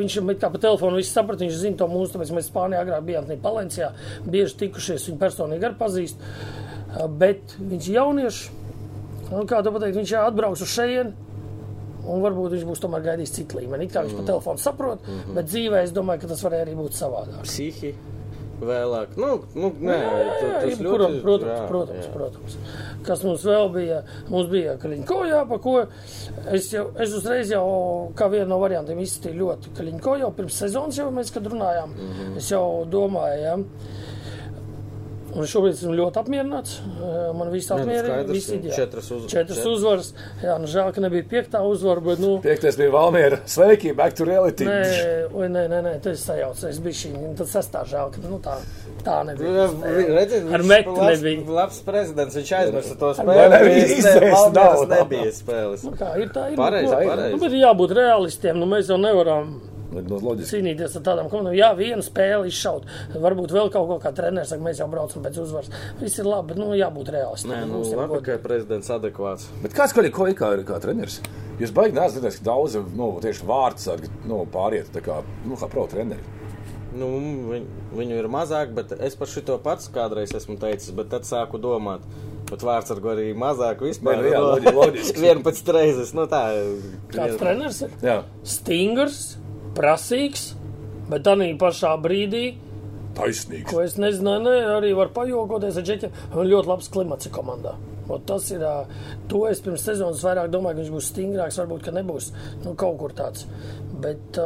[0.00, 3.04] Viņš ir kā pa telefonu, viņš saprata, viņš zina to mūsu, tāpēc mēs Spānijā agrāk
[3.06, 3.92] bijām Palencijā,
[4.26, 6.20] bieži tikušies, viņu personīgi arī pazīst.
[6.90, 8.60] Uh, Bet viņš jaunieši,
[9.30, 11.28] Un, kā tu pateici, viņš atbrauks uz šejienu.
[12.10, 13.86] Un varbūt viņš būs tomēr gaidījis citu līmeni.
[13.86, 14.22] It kā viņš mm.
[14.22, 15.34] pa telefonu saprot, mm -hmm.
[15.36, 17.42] bet dzīvē es domāju, ka tas varēja arī būt savādāk.
[17.44, 17.92] Psihi
[18.60, 19.16] vēlāk.
[19.16, 21.22] Nu, nu nē, tu- Jā, tas jebkuram, ļoti.
[21.24, 22.12] protams, jā, protams, jā.
[22.12, 22.56] protams.
[23.06, 24.02] Kas mums vēl bija?
[24.28, 25.74] Mums bija Kaļiņko, jā, pa ko
[26.52, 27.64] es, jau, es uzreiz jau,
[28.14, 31.88] kā vienu no variantiem, izskatīju ļoti Kaļiņko jau pirms sezonas, jau mēs, kad runājām.
[31.96, 32.12] Mm.
[32.20, 32.36] -hmm.
[32.36, 33.56] Es jau domāju, jā.
[35.30, 36.72] Un šobrīd esmu ļoti apmierināts.
[37.38, 38.14] Man viss Nē, nu, apmierina.
[38.14, 38.74] skaidrs, Viss ideāli.
[38.74, 40.08] četras uz- četras čet- uzvaras.
[40.42, 43.38] Jā, nu žēl, ka nebija piektā uzvara, bet, nu, Piektais bija Valmiera.
[43.46, 44.64] Sveiki, back to reality.
[44.66, 46.64] Nē, oi, nē, nē, nē, tas ir sajauts.
[46.64, 48.56] Es biju šī, un tad sestā žēl, ka nu, tā,
[49.04, 49.68] tā nebija.
[50.18, 51.46] Redziet, Ar labs, nebija.
[51.48, 52.34] labs prezidents.
[52.36, 53.50] Viņš aizmirsa to spēli.
[53.50, 54.20] nebija Viņš izteicis?
[54.20, 55.84] ne- Valmieras Nav, nav, nebija spēles.
[55.84, 56.56] Nu, kā ir tā, ir.
[56.56, 57.30] Pareizi, nu, pareizi.
[57.30, 58.56] Nu, bet jābūt realistiem.
[58.58, 59.69] Nu, mēs jau nevaram Nu.
[59.90, 61.54] Cīnīties ar tādām komandām.
[61.58, 62.86] Jā, viena spēle izšaut.
[63.20, 65.70] Varbūt vēl kaut ko kā treneris saka, mēs jau braucam pēc uzvaras.
[66.00, 67.54] Viss ir labi, bet nu, jābūt realistiem.
[67.54, 69.48] Nē, nu, labi, ka prezidents adekvāts.
[69.64, 71.20] Bet kāds kolīgi ko ir kā, kā treneris?
[71.60, 75.84] Jūs baigi dzirdējis, ka daudz, nu, tieši vārdsargi, nu, pāriet tā kā, nu, kā pro
[75.90, 76.38] treneri.
[76.96, 77.06] Nu,
[77.50, 81.60] viņ, viņu ir mazāk, bet es par šito pats kādreiz esmu teicis, bet tad sāku
[81.62, 82.02] domāt.
[82.50, 84.18] Bet vārdsargu arī mazāk vispār.
[84.24, 85.22] Nu jā, loģi- loģiski.
[85.22, 86.10] 11 reizes.
[86.18, 86.40] Nu, tā,
[87.12, 87.92] Kāds treneris ir?
[88.02, 89.20] Jā, Stingrs,
[89.76, 90.50] prasīgs,
[91.10, 92.44] bet tā pašā brīdī,
[93.18, 93.68] taisnīgs.
[93.70, 96.18] ko es nezināju, ne, arī var pajokoties ar džekiem.
[96.34, 97.76] Un ļoti labs klimats ir komandā.
[98.10, 98.62] Ot tas ir,
[99.30, 102.30] to es pirms sezonas vairāk domāju, ka viņš būs stingrāks, varbūt, ka nebūs
[102.64, 103.46] nu, kaut kur tāds.
[104.02, 104.40] Bet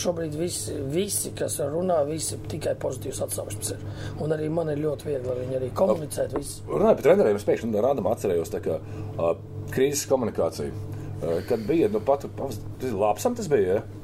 [0.00, 3.84] šobrīd visi, visi, kas runā, visi tikai pozitīvs atsauksmes ir.
[4.24, 6.36] Un arī man ir ļoti viegli ar viņu arī komunicēt.
[6.70, 9.34] Runājot par treneriem, es pēkšņi no rādām atcerējos tā kā uh,
[9.74, 10.72] krīzes komunikāciju.
[11.20, 12.24] Uh, kad bija, nu, pat,
[12.94, 13.99] labsam tas bija, ja?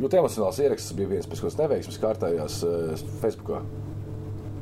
[0.00, 3.62] Ļoti emocionāls ieraksts bija viens pēc kādas neveiksmes kārtējās uh, Facebookā.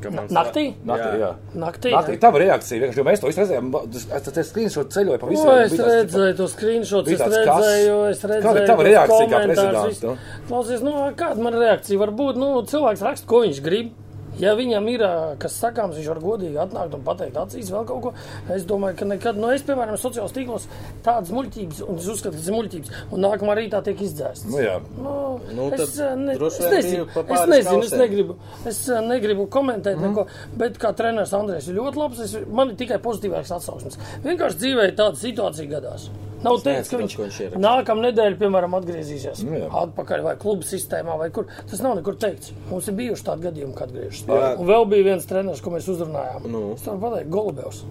[0.00, 0.62] Naktī?
[0.88, 1.28] Naktī, jā.
[1.52, 2.20] Naktī, Naktī, jā.
[2.22, 5.42] tava reakcija, vienkārši, jo mēs to visu redzējām, tas tas screenshot ceļoja pa visu.
[5.44, 8.46] O, es bija redzēju to screenshot, bija es redzēju, es redzēju.
[8.46, 10.14] Kāda ir tava reakcija kā prezidents, nu?
[10.48, 12.40] Klausies, nu, kāda man reakcija var būt?
[12.40, 13.92] Nu, cilvēks raksta, ko viņš grib.
[14.38, 15.04] Ja viņam ir
[15.42, 18.12] kas sakāms, viņš var godīgi atnākt un pateikt acīs vēl kaut ko.
[18.54, 20.68] Es domāju, ka nekad, nu, es, piemēram, sociālos tīklos
[21.04, 24.48] tādas muļķības, un es uzskatu, ka tas ir muļķības, un nākamā rītā tiek izdzēsts.
[24.52, 24.78] Nu, jā.
[25.00, 25.16] Nu,
[25.54, 28.36] Nu, es, ā, ne, es nezinu, es, nezinu, es negribu,
[28.68, 30.10] es ā, negribu komentēt mm.
[30.10, 30.26] neko,
[30.60, 34.00] bet kā treneris Andrēs ir ļoti labs, es, man ir tikai pozitīvāks atsauksmes.
[34.26, 36.10] Vienkārši dzīvē tāda situācija gadās.
[36.40, 39.66] Nav teiks, ka neatceros, viņš, ko viņš nākamā nedēļa, piemēram, atgriezīsies Nu, jā.
[39.82, 41.50] atpakaļ vai kluba sistēmā vai kur.
[41.68, 42.54] Tas nav nekur teikts.
[42.70, 44.22] Mums ir bijuši tādi gadījumi, kad atgriežas.
[44.28, 44.52] Jā.
[44.56, 46.46] Un vēl bija viens treneris, ko mēs uzrunājām.
[46.48, 46.62] Nu.
[46.76, 47.82] Es varu pateikt, Golubevs.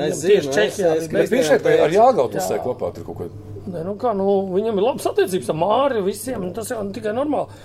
[0.00, 3.06] Es zinu, tieši es, Čehijā es, bija Bet viņš šeit ar Jāgautu uzsēja kopā tur
[3.08, 3.28] kaut ko.
[3.70, 6.46] Ne, nu kā, nu, viņam ir labas attiecības ar Māri, visiem.
[6.56, 7.60] Tas jau tikai normāli.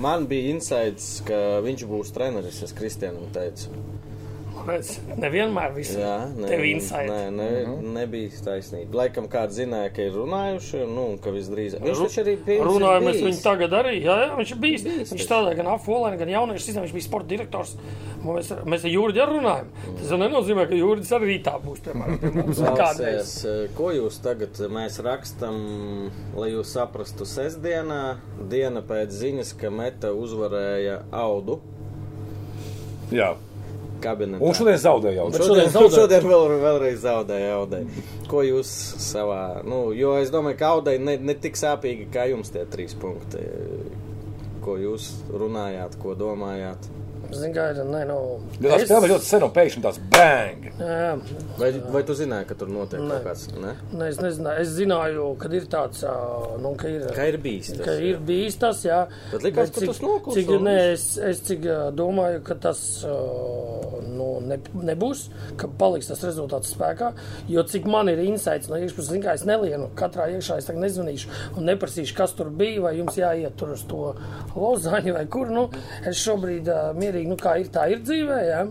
[0.00, 3.72] Man bija insights, ka viņš būs treneris, es Kristianam teicu.
[4.66, 7.08] Redz, nevienmēr viss nē, tev insight.
[7.10, 7.92] nē, nē, Mhm.
[7.94, 8.92] nebija taisnība.
[8.94, 11.80] Laikam kāds zināja, ka ir runājuši, un nu, un ka visdrīzāk.
[11.82, 12.62] Viņš taču arī bija.
[12.64, 13.26] Runājam, mēs bijis.
[13.28, 13.94] viņu tagad arī.
[14.02, 14.54] Jā, jā viņš.
[14.60, 14.82] Bijis
[15.12, 16.86] viņš strādāja gan Afolēnā, gan jauniešu sistēmā.
[16.86, 17.76] Viņš bija sporta direktors.
[18.22, 19.66] Mēs, mēs ar Jūrģi arī runājam.
[19.98, 21.80] Tas jau nenozīmē, ka Jūrģis arī rītā būs.
[21.82, 23.42] Piemēram, kādreiz.
[23.42, 28.18] Klausies, eh, ko jūs tagad mēs rakstam, lai jūs saprastu sestdienā,
[28.48, 31.60] diena pēc ziņas, ka Meta uzvarēja Audu
[33.10, 33.34] Jā.
[34.02, 34.42] Kabinetā.
[34.44, 35.28] Un šodien zaudēja jau.
[35.32, 37.82] Bet Šodien, šodien šodien vēl, vēlreiz zaudēja Audai.
[38.30, 38.72] Ko jūs
[39.02, 42.96] savā, nu, jo es domāju, ka Audai ne, ne tik sāpīgi kā jums tie trīs
[42.98, 43.44] punkti.
[44.62, 46.90] Ko jūs runājāt, ko domājāt?
[47.32, 47.80] Zini, ir.
[47.88, 48.18] Nē, nu,
[48.60, 50.66] Jo tā spēle bija ļoti sen un pēkšņi tāds bang!
[50.78, 51.12] Jā,
[51.58, 53.46] Vai, vai tu zināji, ka tur notiek kaut kāds?
[53.56, 53.74] Ne?
[53.92, 54.64] ne, es nezināju.
[54.64, 56.04] Es zināju, ka ir tāds,
[56.62, 57.06] nu, ka ir.
[57.16, 57.72] Kā ir bijis?
[57.76, 59.00] Tas, Ka ir bijis tas, jā.
[59.32, 61.66] Bet likās, ka cik, tas nokluso cik, nē, es, es cik
[61.98, 62.82] domāju, ka tas
[64.12, 64.58] nu, ne,
[64.92, 65.26] nebūs,
[65.60, 67.12] ka paliks tas rezultāts spēkā.
[67.50, 70.84] Jo cik man ir insights no iekšpuses, zinu, kā es nelienu katrā iekšā, es tagad
[70.86, 74.12] nezvanīšu un neprasīšu, kas tur bija, vai jums jāiet tur uz to
[74.56, 75.50] lozaņu vai kur.
[75.52, 75.66] Nu,
[76.08, 78.64] es šobrīd ā, mierīgi, nu, kā ir, tā ir dzīvē, jā.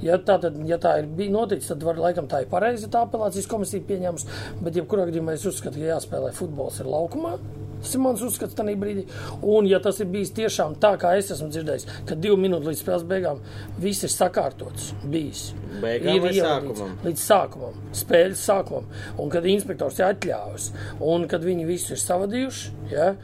[0.00, 3.04] Ja tā, tad, ja tā ir bija noticis, tad var, laikam tā ir pareizi, tā
[3.04, 4.28] apelācijas komisija pieņems.
[4.62, 7.36] Bet, jebkurā gadījumā, es uzskatu, ka jāspēlē futbols ir laukumā.
[7.80, 9.06] Tas ir mans uzskats tajā brīdī.
[9.40, 12.82] Un, ja tas ir bijis tiešām tā, kā es esmu dzirdējis, ka divu minūtu līdz
[12.82, 13.40] spēles beigām
[13.80, 15.46] viss ir sakārtots, bijis.
[15.80, 16.98] Beigām ir ievadīts sākumam?
[17.06, 18.90] Līdz sākumam, spēles sākumam.
[19.16, 20.68] Un kad inspektors ir atļāvis,
[21.08, 23.14] un kad viņi visu ir savadījuši, ja,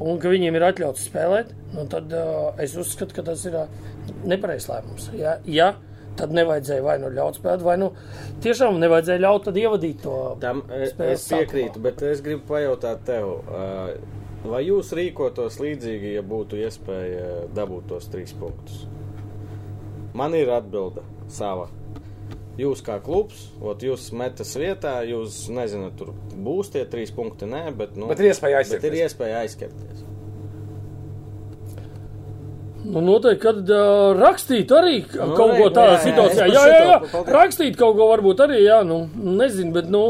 [0.00, 3.82] un ka viņiem ir atļauts spēlēt, nu, tad uh, es uzskatu, ka tas ir uh,
[4.26, 5.10] nepareizs lēmums.
[5.18, 5.74] Ja, ja,
[6.18, 7.90] tad nevajadzēja vai nu ļaut spēlēt, vai nu
[8.44, 13.32] tiešām nevajadzēja ļaut tad ievadīt to Tam e, es piekrītu, bet es gribu pajautāt tev,
[13.50, 13.64] ā,
[14.46, 18.84] vai jūs rīkotos līdzīgi, ja būtu iespēja dabūt tos trīs punktus?
[20.14, 21.02] Man ir atbilde
[21.32, 21.66] sava.
[22.54, 27.66] Jūs kā klubs, ot, jūs metas vietā, jūs nezināt, tur būs tie trīs punkti, nē,
[27.74, 30.04] bet, nu, Bet ir iespēja bet ir iespēja aizskarties.
[32.84, 36.46] Nu, noteikti, kad uh, rakstīt arī nu, kaut re, ko tādā jā, jā, situācijā.
[36.46, 37.34] Jā, jā, šito, jā, paldies.
[37.38, 38.98] rakstīt kaut ko varbūt arī, jā, nu,
[39.40, 40.02] nezinu, bet, nu,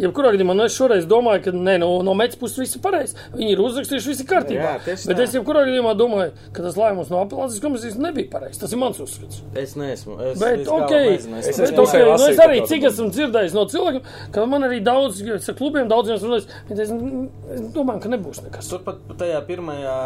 [0.00, 3.16] jebkurā gadījumā, nu, es šoreiz domāju, ka, nē, nu, no metas puses viss ir pareizi.
[3.34, 4.72] Viņi ir uzrakstījuši, viss ir kārtībā.
[4.78, 5.26] Jā, bet tā.
[5.26, 8.60] es jebkurā gadījumā domāju, ka tas lēmums no apelācijas komisijas nebija pareizs.
[8.62, 9.42] Tas ir mans uzskats.
[9.58, 10.18] Es neesmu.
[10.30, 12.60] Es Bet, līdz galam ok, nezinu, Es es bet, esmu ok, tikai nu, es arī
[12.72, 17.28] cik esmu dzirdējis no cilvēkiem, ka man arī daudz, ar klubiem daudziem runājis, teica, "Mm,
[17.54, 18.68] es domāju, ka nebūs nekas.
[18.72, 19.96] Turpat tajā pirmajā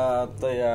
[0.40, 0.72] tajā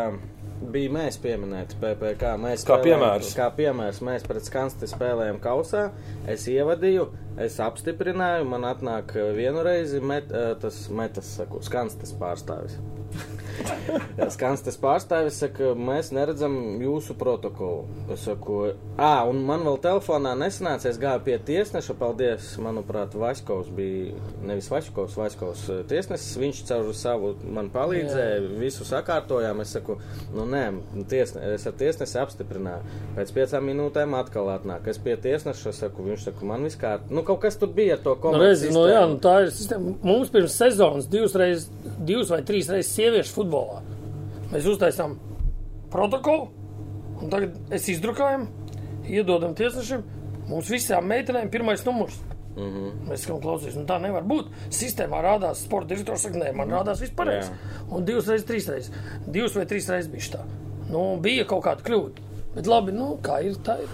[0.61, 2.31] bija mēs pieminēti PPC.
[2.41, 3.33] Mēs Kā piemērs.
[3.37, 5.87] Kā piemērs mēs pret Skansti spēlējām kausā.
[6.29, 7.07] Es ievadīju,
[7.41, 12.77] es apstiprināju, man atnāk eh, vienu reizi met, eh, tas metas, saku, Skanstas pārstāvis.
[14.35, 17.83] Skanstas pārstāvis saka, mēs neredzam jūsu protokolu.
[18.13, 18.57] Es saku,
[19.01, 24.15] ah, un man vēl telefonā nesanāca, es gāju pie tiesneša, paldies, manuprāt, Vaškovs bija,
[24.47, 28.51] nevis Vaškovs, Vaškovs eh, tiesnesis, viņš caur savu man palīdzēja, Jā.
[28.61, 29.97] visu sakārtojām, es saku,
[30.35, 30.63] nu nē,
[31.11, 32.97] tiesne, es ar tiesnesi apstiprināju.
[33.17, 37.25] Pēc piecām minūtēm atkal atnāk, es pie tiesneša saku, viņš saka, man viss kā, nu
[37.27, 38.45] kaut kas tur bija ar to Nu, komandu.
[38.45, 39.53] redzi, nu, jā, nu, tā ir.
[40.05, 41.67] Mums pirms sezonas divas, reiz,
[42.05, 43.81] divas vai trīs reizes sieviešu futbolā.
[44.51, 45.17] Mēs uztaisām
[45.91, 46.49] protokolu,
[47.21, 48.47] un tagad es izdrukājam,
[49.09, 50.03] iedodam tiesnešiem.
[50.51, 52.17] Mums visām meitenēm pirmais numurs.
[52.21, 52.79] Mm Mhm.
[52.79, 53.09] -hmm.
[53.09, 54.49] Mēs sakām, klausies, nu tā nevar būt.
[54.69, 57.29] Sistēmā rādās, sporta direktors saka, nē, man rādās vispār.
[57.89, 58.91] Un divas reizes, trīs reizes.
[59.25, 60.41] Divas vai trīs reizes bija tā.
[60.89, 62.11] Nu, bija kaut kāda kļūda.
[62.55, 63.87] Bet labi, nu, kā ir, tā ir.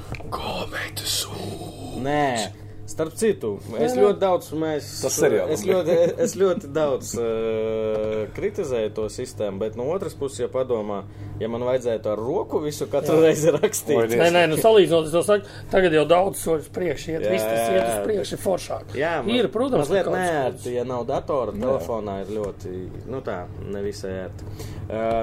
[2.01, 2.49] Nē,
[2.88, 4.03] starp citu, es nē.
[4.05, 9.76] ļoti daudz, mēs, Tas seriāls es ļoti, es ļoti daudz uh, kritizēju to sistēmu, bet
[9.80, 11.01] no otras puses, ja padomā,
[11.41, 14.22] ja man vajadzētu ar roku visu katru reizi Oi, rakstīt, Dievs.
[14.22, 17.47] Nē, nē, nu salīdzinot, es to saku, tagad jau daudz soļus priekš iet, Jā, viss
[17.47, 17.89] tas jā, iet jā.
[17.89, 18.95] uz priekšu, ir foršāk.
[19.01, 22.73] Jā, ir, protams, mazliet neērti, ja nav datora, telefonā ir ļoti,
[23.11, 23.41] nu tā,
[23.76, 24.55] nevisai ērti.
[24.88, 25.19] Uh,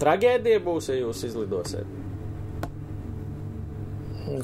[0.00, 2.05] tragēdija būs, ja jūs izlidosiet.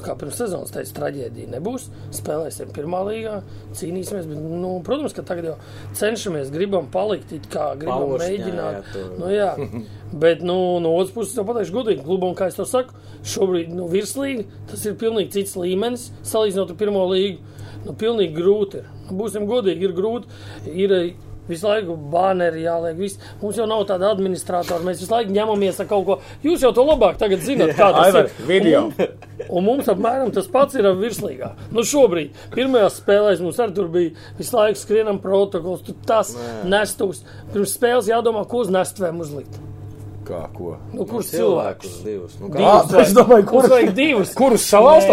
[0.03, 1.89] Kā pirms sezonas teica, traģēdija nebūs.
[2.15, 3.33] Spēlēsim pirmā līgā,
[3.75, 4.29] cīnīsimies.
[4.29, 5.55] Bet, nu, protams, ka tagad jau
[5.99, 8.77] cenšamies, gribam palikt, kā gribam Pauršņā, mēģināt.
[8.77, 9.49] jā, tu- Nu, jā.
[10.23, 12.93] Bet nu, no otras puses, jau pateikšu, godīgi, klubam, kā es to saku,
[13.25, 17.39] šobrīd nu, virslīga tas ir pilnīgi cits līmenis, salīdzinot ar pirmo līgu.
[17.83, 18.85] Nu, pilnīgi grūti ir.
[19.09, 20.27] Nu, būsim godīgi, ir grūti.
[20.71, 22.95] Ir, eh, Visu laiku bāneri jāliek.
[22.95, 23.17] Viss.
[23.41, 24.79] Mums jau nav tāda administratora.
[24.79, 26.15] Mēs visu laiku ņemamies ar kaut ko.
[26.41, 28.45] Jūs jau to labāk zināt, kā tas Aivar, ir.
[28.47, 28.85] video.
[28.85, 28.93] Un,
[29.53, 31.51] un mums apmēram tas pats ir ar virslīgā.
[31.71, 35.85] Nu, šobrīd, pirmajās spēlēs mums arī tur bija visu laiku skrienam protokols.
[35.85, 36.33] Tur tas
[36.65, 37.21] nestus.
[37.53, 39.61] Pirms spēles jādomā, ko uz nestvēm uzlikt.
[40.23, 40.77] Kā, ko?
[40.95, 41.95] Nu, kurš cilvēkus cilvēks?
[42.05, 42.35] divus?
[42.39, 42.95] Nu, Divus kā?
[42.95, 44.29] Ā, es domāju, kurus kurus- vajag divus?
[44.39, 45.09] kurus salauzt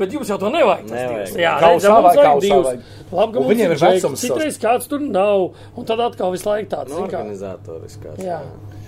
[0.00, 0.86] Bet jums jau to nevajag.
[0.88, 1.26] Nevajag.
[1.26, 1.34] divus.
[1.36, 2.94] Jā, reizēm mums vajag, divus.
[3.12, 4.22] Labi, ka viņiem ir vecums.
[4.24, 5.44] Citreiz kāds tur nav.
[5.76, 6.88] Un tad atkal visu laiku tāds.
[6.88, 7.20] Nu, zini kā.
[7.20, 8.18] organizatoriskās.
[8.24, 8.40] Jā.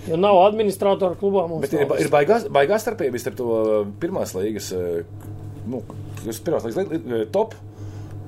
[0.09, 1.65] Jo nav administratoru klubā mums.
[1.65, 5.03] Bet ir, ir baigās, baigās starpība starp to uh, pirmās līgas, uh,
[5.69, 5.83] nu,
[6.25, 7.53] pirmās līgas top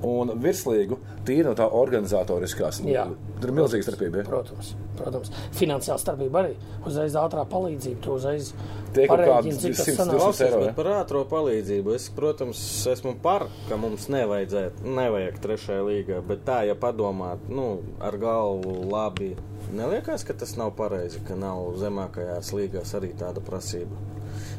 [0.04, 2.80] un virslīgu, tīri no tā organizatoriskās.
[2.88, 3.06] Jā.
[3.40, 4.20] Tur ir milzīga starpība.
[4.20, 4.28] Ja?
[4.28, 5.32] Protams, protams.
[5.58, 6.54] Finansiāla starpība arī.
[6.84, 8.00] Uzreiz ātrā palīdzība.
[8.04, 8.52] Tu uzreiz
[8.94, 10.12] Tie kaut parēķini, kādi cik tas 100, sanāk.
[10.14, 10.68] 200 Klausies, eiro, ja?
[10.68, 11.94] bet par ātrā palīdzību.
[11.98, 12.62] Es, protams,
[12.94, 16.20] esmu par, ka mums nevajadzētu, nevajag trešajā līgā.
[16.28, 17.68] Bet tā, ja padomāt, nu,
[18.04, 19.32] ar galvu labi,
[19.74, 23.98] neliekas, ka tas nav pareizi, ka nav zemākajās līgās arī tāda prasība.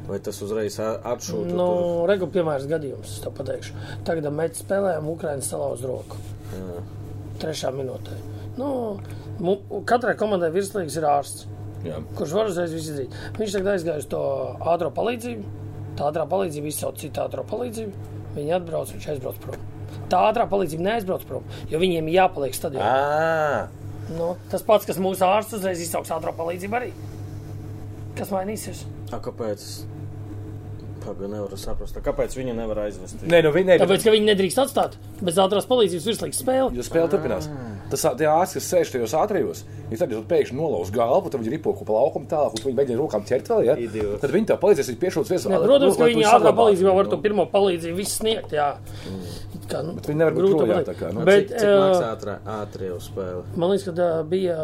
[0.05, 1.49] Vai tas uzreiz atšūta?
[1.49, 2.09] Nu, tur?
[2.11, 3.73] Regula piemērs gadījums, tev pateikšu.
[4.05, 6.19] Tagad mēs spēlējam Ukraiņas salauz roku.
[6.53, 6.83] Jā.
[7.41, 8.17] Trešā minūtē.
[8.59, 8.69] Nu,
[9.89, 11.47] katrai komandai virslīgs ir ārsts,
[11.85, 11.99] Jā.
[12.17, 13.15] kurš var uzreiz visu izdarīt.
[13.39, 14.21] Viņš tagad aizgāja uz to
[14.73, 15.63] ātrā palīdzību.
[15.99, 18.13] Tā ātrā palīdzība izsauc citu ātrā palīdzību.
[18.35, 19.65] Viņi atbrauc, viņš aizbrauc prom.
[20.11, 23.67] Tā ātrā palīdzība neaizbrauc prom, jo viņiem ir jāpaliek stadionā.
[24.15, 26.91] Nu, tas pats, kas mūsu ārsts uzreiz izsauks ātrā palīdzību arī.
[28.15, 28.85] Kas mainīsies?
[29.11, 29.63] A, kāpēc?
[31.05, 31.97] Pagaidām, nevaru saprast.
[32.05, 33.21] Kāpēc viņi nevar aizvest?
[33.23, 36.79] nē, nu viņi Tāpēc, ka viņi nedrīkst atstāt bez ātrās palīdzības virslīgas spēli.
[36.79, 37.49] Jo spēle turpinās.
[37.91, 41.73] Tas tie ārsti, kas sēž tajos ātrijos, ja tad pēkšņi nolauz galvu, tad viņi ripo
[41.77, 43.75] pa laukumu tālāk, un viņi mēģina rokām ķert vēl, ja?
[43.77, 44.21] Idioti.
[44.23, 45.59] Tad viņi tev palīdzēs, viņi piešūts viesā.
[45.65, 48.55] Protams, ka viņi ātrā palīdzībā var to pirmo palīdzību visu sniegt.
[48.57, 48.71] Jā.
[49.65, 51.23] Kā, nu, Bet viņi nevar būt projām, tā kā, nu.
[51.25, 53.43] Bet, Cik, cik ā, ātrā, ātrie uz spēli?
[53.57, 54.57] Man liekas, ka bija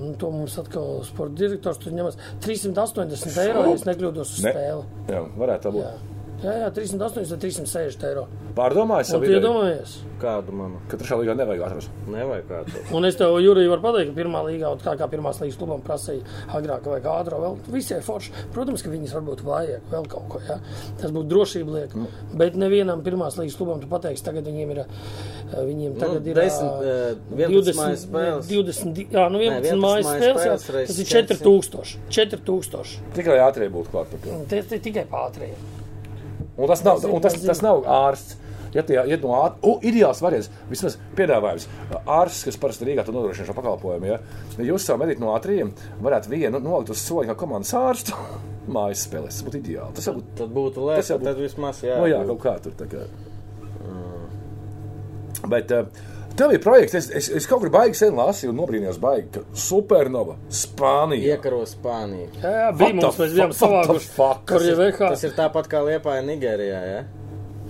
[0.00, 1.80] nu, to mums atkal sporta direktors.
[1.82, 4.54] Tur ņemas 380 eiro, ja es nekļūdos uz Ne.
[4.54, 4.84] spēli.
[5.12, 5.84] Jā, varētu tā būt.
[5.84, 6.15] Jā.
[6.44, 8.26] Jā, jā, 380 vai 360 eiro.
[8.56, 9.92] Pārdomājies tu ideju, iedomājies?
[10.20, 10.78] Kādu manu?
[10.88, 11.90] ka trešā līgā nevajag atrast.
[12.08, 12.82] Nevajag kādu.
[12.96, 15.82] Un es tev, Jurija, varu pateikt, ka pirmā līgā, un tā kā pirmās līgas klubam
[15.84, 16.24] prasīja
[16.56, 18.32] agrāk, vai kā ātrā, vēl visiem forši.
[18.54, 20.40] Protams, ka viņas varbūt vajag vēl kaut ko.
[20.48, 20.58] Ja?
[21.00, 21.96] Tas būtu drošība liek.
[22.00, 22.08] Nu.
[22.36, 24.82] Bet nevienam pirmās līgas klubam tu pateiksi, tagad viņiem ir.
[24.84, 27.14] eh, Viņiem tagad Nu, ir desmit, eh,
[27.48, 28.46] 11 mājas spēles.
[28.48, 31.44] 20, jā, nu 11 11 mājas spēles, jā, tas ir 400.
[31.44, 31.96] 4000.
[32.08, 33.00] 4000.
[33.14, 34.56] Tikai ātrie būtu klāt par to.
[34.56, 35.52] Ir tikai pātrie.
[36.56, 38.42] Un tas nav, un tas, tas nav ārsts.
[38.74, 41.64] Ja tie iet no ātrā, oh, ideāls variants, vismaz piedāvājums.
[42.02, 44.18] Ārsts, kas parasti Rīgā to nodrošina šo pakalpojumu, ja,
[44.66, 45.70] jūs savu medīt no ātriem,
[46.04, 48.18] varētu vienu nolikt uz soļa kā komandas ārstu.
[48.74, 49.96] Mājas spēlēs, tas būtu ideāli.
[49.96, 51.96] Tas jau būtu, Tad būtu lēts, tad vismaz jā.
[52.02, 52.74] no jā, kaut kā tur.
[52.76, 53.06] tā Kā.
[55.46, 55.86] Bet uh,
[56.38, 59.60] tev ir projekts, es, es, es kaut kur baigi sen lasīju un nobrīnījos baigi, ka
[59.66, 61.36] Supernova, Spānija.
[61.36, 62.30] Iekaro Spāniju.
[62.42, 64.10] Jā, jā, bija mums, mēs bijām savākuši.
[64.48, 65.12] Kur jau vekā.
[65.14, 67.06] Tas ir tāpat kā Liepāja Nigērijā, ja?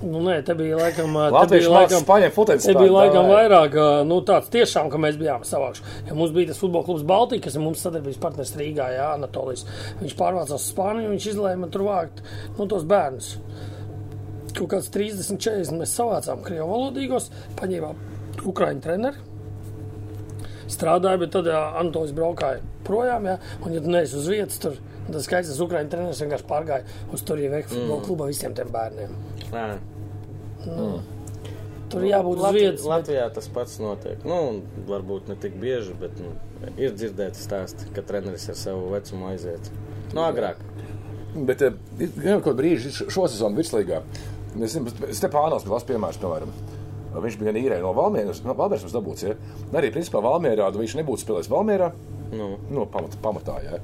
[0.03, 1.15] Nu, nē, te bija laikam,
[1.49, 3.79] te bija laikam, te bija laikam vairāk,
[4.09, 5.87] nu, tāds tiešām, ka mēs bijām savākši.
[6.11, 9.65] Ja mums bija tas futbola klubs Baltija, kas ir mums sadarbības partners Rīgā, Jā, Anatolijas.
[10.03, 12.21] Viņš pārvācās uz Spāniju, viņš izlēma tur vākt,
[12.59, 13.33] nu, tos bērnus.
[14.57, 19.17] Kaut kāds 30, 40 mēs savācām krievu valodīgos, paņēmām ukraiņu treneri.
[20.67, 24.75] Strādāja, bet tad jā, Antonis braukāja projām, jā, un, ja tu neesi uz vietas, tur
[25.07, 26.85] tas skaits, tas ukraiņu treneris vienkārši pārgāja
[27.15, 28.05] uz tur jau veiktu futbola Mm.
[28.09, 29.13] klubu visiem tiem bērniem.
[29.53, 29.67] Nē.
[31.89, 32.83] Tur jābūt Latvi- vietas.
[32.83, 34.25] bet- Latvijā tas pats notiek.
[34.25, 36.33] Nu, un varbūt ne tik bieži, bet nu,
[36.77, 39.71] ir dzirdēts stāsti, ka treneris ar savu vecumu aiziet.
[40.15, 40.57] Nu, agrāk.
[41.37, 41.75] Bet ir
[42.43, 44.03] kaut brīži š- šo sezonu virslīgā.
[44.61, 46.49] Es zinu, Stepānos bija labs piemērs, piemēram.
[47.23, 49.37] Viņš bija gan īrē no Valmieras, no Valmieras mums dabūts, ja?
[49.73, 51.91] Arī, principā, Valmierā, viņš nebūtu spēlējis Valmierā,
[52.35, 53.79] Nu, no pamat, pamatā, ja?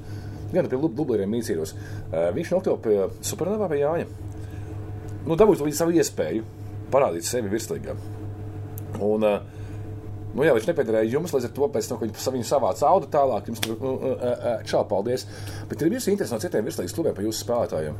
[0.53, 1.73] Gan pie Lublieriem mīcīros.
[2.11, 4.07] Viņš nokļuva pie Supernovā pie Jāņa.
[5.23, 6.43] Nu, dabūjis līdz savu iespēju
[6.93, 7.97] parādīt sevi virslīgā.
[9.01, 9.41] Un, eh,
[10.33, 13.05] Nu, jā, viņš nepiedarīja jums, līdz ar to pēc tam, ka viņi viņu savāca audu
[13.05, 13.45] tālāk.
[13.45, 15.27] Jums tur, uh, uh, uh, čau, paldies.
[15.69, 17.93] Bet ir bijusi interesi no citiem virslīgas klubiem par jūsu spēlētājiem.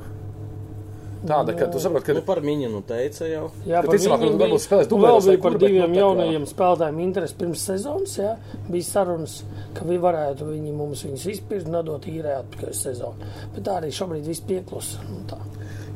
[1.24, 3.46] Tāda, ka tu saproti, ka nu par Miņinu teica jau.
[3.66, 7.00] Jā, par viņiem varbūt bija- spēlēs un dublēros Vēl bija par diviem kā- jaunajiem spēlētājiem
[7.04, 8.18] interesi pirms sezonas.
[8.20, 8.36] Jā.
[8.70, 9.44] Bija sarunas,
[9.74, 13.16] ka viņi varētu viņi mums viņus izpirkt un dot īrē atpakaļ sezonu.
[13.56, 14.98] Bet tā arī šobrīd viss pieklusa.
[15.10, 15.38] Nu, tā.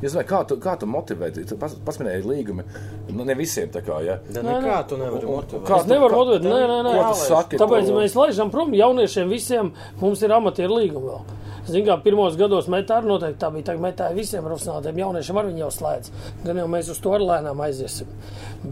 [0.00, 1.32] Es domāju, kā tu, kā tu motivē?
[1.48, 2.62] Tu pas, pasminēji līgumi.
[3.10, 4.18] Nu, ne visiem tā kā, ja.
[4.32, 5.66] Da nekā tu nevari motivēt.
[5.66, 6.92] Kā Es nevaru motivēt, nē, nē, nē.
[7.02, 7.56] Ko tu saki?
[7.58, 11.20] Tāpēc Tu- mēs laižam prom jauniešiem visiem, mums ir amatieru līguma vēl.
[11.68, 13.66] Ziniet, kā pirmos gados metā arī noteikti tā bija.
[13.68, 16.12] Tagad metā visiem profesionāliem jauniešiem arī jau slēdz.
[16.46, 18.08] Gan jau mēs uz to ar lēnām aiziesim.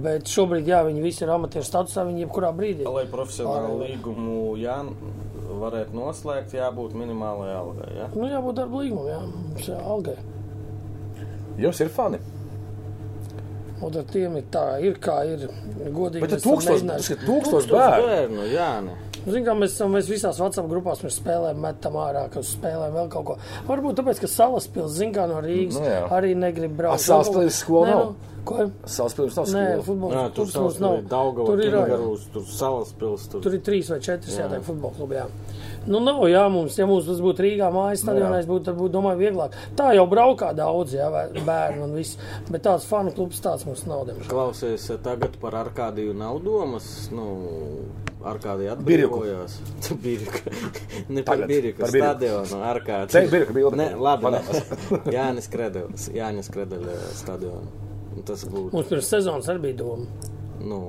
[0.04, 2.86] Bet šobrīd, jā, viņi visi ir amatieru statusā, viņi jebkurā brīdī.
[2.88, 4.78] Lai profesionālu līgumu jā,
[5.60, 7.90] varētu noslēgt, jābūt minimālajai algai.
[7.98, 8.08] Ja?
[8.14, 9.20] Nu, jābūt darba līgumam, jā,
[9.68, 10.16] jā, algai.
[11.60, 12.22] Jums ir fani.
[13.84, 15.50] Un ar tiem ir tā, ir kā ir.
[15.76, 16.22] Godīgi.
[16.24, 18.06] Bet esam tūkstoši, ir tūkstoši bērnu.
[18.08, 18.96] Bērnu, jā, ne.
[19.26, 23.26] Ziniet, kā mēs, mēs visās WhatsApp grupās mēs spēlējam, metam ārā, ka spēlējam vēl kaut
[23.32, 23.36] ko.
[23.66, 26.00] Varbūt tāpēc, ka Salaspils, zināmā mērā, no Rīgas Nu jā.
[26.14, 27.02] arī negrib braukt.
[27.02, 28.06] Salaspils skola Nē, nav?
[28.06, 28.62] nu, Ko?
[28.86, 30.10] Salaspils nav Nē, skola.
[30.14, 30.98] Jā, tur klubs mums nav.
[31.10, 31.74] Daugava, Tur ir.
[31.74, 33.42] Kingarūs, tur Salaspils, tur.
[33.42, 35.18] Tur ir trīs vai četras jāteikt futbola klubi.
[35.18, 35.24] Jā.
[35.90, 39.54] Nu, nav, jā, mums, ja mums būtu Rīgā mājas stadionā, es būtu, būtu, domāju, vieglāk.
[39.78, 42.18] Tā jau braukā daudz, jā, vai bērni un viss.
[42.50, 44.30] Bet tāds fanu klubs tāds mums nav, diemžēl.
[44.30, 47.08] Klausies, tagad par Arkādiju nav domas.
[47.14, 47.26] Nu,
[48.26, 49.20] Arkādija Birjuku.
[49.22, 49.56] atbrīvojās.
[50.04, 50.54] Birjuku.
[51.16, 51.88] ne par Birjuku.
[51.90, 52.60] stadionu.
[52.72, 53.10] Arkādija.
[53.16, 53.80] Teikt Birjuku bildi.
[53.82, 54.32] Ne, labi.
[54.36, 54.40] Ne.
[55.16, 56.08] Jānis Kredelis.
[56.14, 57.68] Jānis Kredelis stadionu.
[58.16, 58.72] Un Tas būtu.
[58.72, 60.32] Mums pirms sezonas arī bija doma.
[60.64, 60.80] Nu,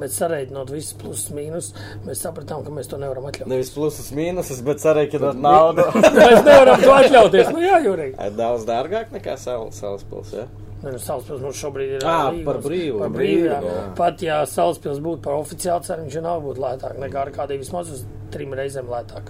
[0.00, 1.66] Bet sareiķinot visus plusus, mīnus,
[2.06, 3.50] mēs sapratām, ka mēs to nevaram atļaut.
[3.50, 5.84] nevis plusus, mīnusus, bet sarēķinot naudu.
[5.98, 7.50] Mēs nevaram to atļauties.
[7.52, 8.30] Nu, jā, Jurija.
[8.38, 10.30] Daudz dārgāk nekā sal, Salaspils.
[10.38, 10.46] Ja?
[10.80, 12.04] Nē, nu, Salaspils mums šobrīd ir.
[12.08, 13.00] Ā, līgums par brīvu.
[13.02, 13.58] Par brīvu, brīvu, jā.
[13.68, 13.82] jā.
[13.98, 17.90] Pat ja Salaspils būtu par oficiālu cenu, viņš vienalga būtu lētāk nekā ar kādiem vismaz
[17.92, 19.28] uz trim reizēm lētāk.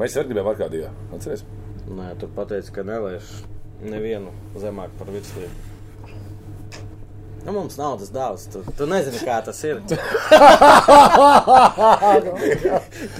[0.00, 0.90] Mēs arī gribējām Arkādijā.
[1.14, 1.44] Atceries?
[1.86, 3.30] Nē, tu pateici, ka nelaiž
[3.84, 5.70] nevienu zemāk par virslību.
[7.44, 8.46] Nu, mums naudas daudz.
[8.48, 9.82] Tu, tu nezini, kā tas ir.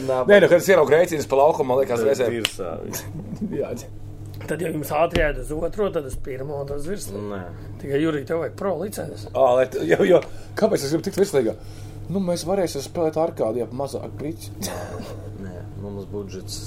[0.09, 2.31] Nav Nē, nu, kad es ieraugu rēcīnas pa laukumu, man liekas, reizē.
[2.33, 2.71] virsā.
[3.61, 3.75] Jā,
[4.49, 7.21] Tad, ja jums jāiet uz otro, tad uz pirmo, tad uz virsmu.
[7.31, 7.41] Nē,
[7.81, 9.27] Tikai Jurija, tev vajag pro licences.
[9.73, 10.21] Tu- jo, jo,
[10.59, 11.55] kāpēc es gribu tikt virslīgā?
[12.13, 14.51] Nu, mēs varēsim spēlēt Arkādijā pa mazāk brīķi.
[15.47, 16.59] nē, mums budžets.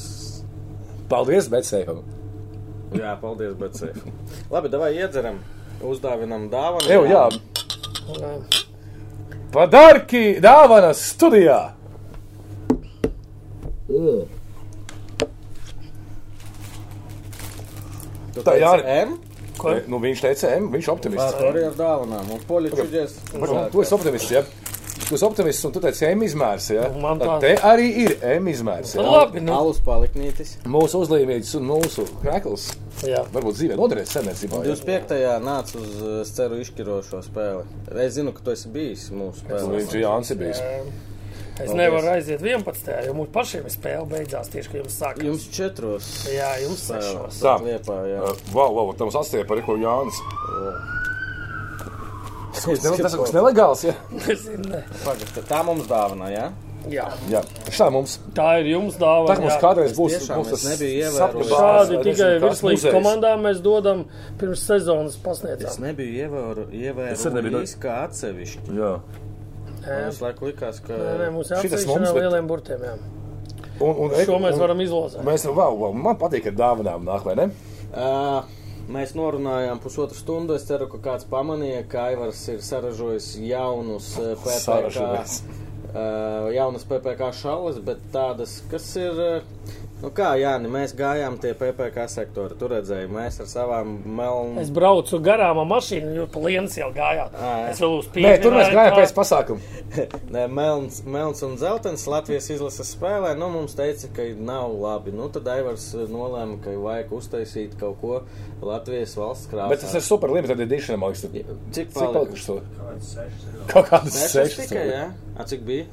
[1.11, 2.01] Paldies, Betsēvam!
[2.97, 4.11] Jā, paldies, bet safe.
[4.51, 5.37] Labi, davai iedzeram.
[5.83, 6.89] Uzdāvinam dāvanu.
[6.89, 7.25] Eju, jā,
[8.17, 8.31] Nē.
[9.53, 11.59] padarki dāvanas studijā!
[13.87, 14.27] Tu
[18.45, 18.83] Tā, Jāni.
[19.07, 19.17] M?
[19.57, 19.73] Ko?
[19.89, 21.33] Nu, viņš teica, M, viņš ir optimists.
[21.33, 22.31] Tā arī ar dāvanām.
[22.35, 23.15] Un poļučiģies.
[23.33, 24.43] Varbūt Tu esi optimists, ja?
[25.07, 26.87] Tu esi optimists, un tu teici, M izmērs, ja?
[26.93, 28.95] Nu, man tā- Te arī ir M izmērs.
[28.95, 29.01] Ja?
[29.01, 29.53] Labi, nu.
[29.53, 30.57] Alus paliknītis.
[30.65, 32.71] Mūsu uzlīmīgs un mūsu krekls.
[33.05, 33.23] Jā.
[33.33, 34.21] Varbūt dzīvē noderēs ja?
[34.21, 35.39] 25.
[35.45, 37.63] nāca uz, es ceru, izšķirošo spēli.
[37.95, 39.77] Es zinu, ka tu esi bijis mūsu Nu, spēlē.
[39.77, 40.61] Viņš ir Jānis ir bijis.
[41.63, 42.91] Es nevaru aiziet 11.
[43.07, 45.25] jo mums pašiem spēle beidzās tieši, kad jums sākās.
[45.25, 46.09] Jums četros.
[46.29, 47.39] Jā, jums sešos.
[47.41, 47.55] Tā.
[47.65, 48.21] Liepā, jā.
[48.21, 50.19] Uh, Vau, vau, tam sastie par ko Jānis.
[52.53, 53.93] Tas ne- tas ir kas nelegāls, ja?
[54.27, 54.83] Nezinu, ne.
[55.03, 56.47] Pagad, tā mums dāvana, jā?
[56.87, 57.41] Jā, Jā,
[57.73, 58.13] šā mums.
[58.37, 59.33] tā ir jums dāvana.
[59.35, 59.59] Tā mums jā.
[59.59, 64.05] kādreiz būs, tiešām būs es tas sapņu bārs, Šādi tikai virslīgas komandām mēs dodam
[64.39, 65.67] pirms sezonas pasniedzām.
[65.67, 66.29] Es arī nebiju.
[66.85, 68.77] ievērojis kā atsevišķi.
[68.77, 68.93] Jā.
[69.87, 70.93] Visu laiku likās, ka...
[70.97, 71.57] Nē, nē, mums ir
[71.87, 72.83] no bet- lieliem burtiem.
[72.87, 72.95] Jā.
[73.77, 75.23] Un, un, Šo mēs un- varam izlozēt.
[75.27, 77.45] Mēs, wow, wow, man patīk, ka dāvanām nāk, vai ne?
[77.93, 78.47] Uh,
[78.91, 80.55] mēs norunājām pusotru stundu.
[80.57, 85.37] Es ceru, ka kāds pamanīja, ka Aivars ir saražojis jaunus PPK, Saražojis.
[85.93, 89.23] uh, jaunas PPK šaules, bet tādas, kas ir.
[89.97, 92.53] Nu kā, Jāni, mēs gājām tie PPK sektori.
[92.59, 94.59] Tur redzēju, mēs ar savām melnām.
[94.61, 97.33] Es braucu garām ar mašīnu, jo pa lienas jau gājāt.
[97.33, 97.53] jā.
[97.71, 98.43] Es vēl uz Nē, pieeju.
[98.43, 99.81] tur mēs gājām pēc pasākuma.
[100.35, 103.33] Nē, melns, melns un zeltains Latvijas izlases spēlē.
[103.41, 105.15] Nu, mums teica, ka nav labi.
[105.17, 108.21] Nu, tad Aivars uh, nolēma, ka vajag uztaisīt kaut ko
[108.61, 109.71] Latvijas valsts krāsā.
[109.73, 111.25] Bet tas ir super limited edition, man liekas.
[111.73, 112.59] Cik Cik palikuši to?
[113.73, 114.67] Kaut kādas sešas.
[114.67, 115.07] tikai, jā?
[115.37, 115.89] A, cik bija?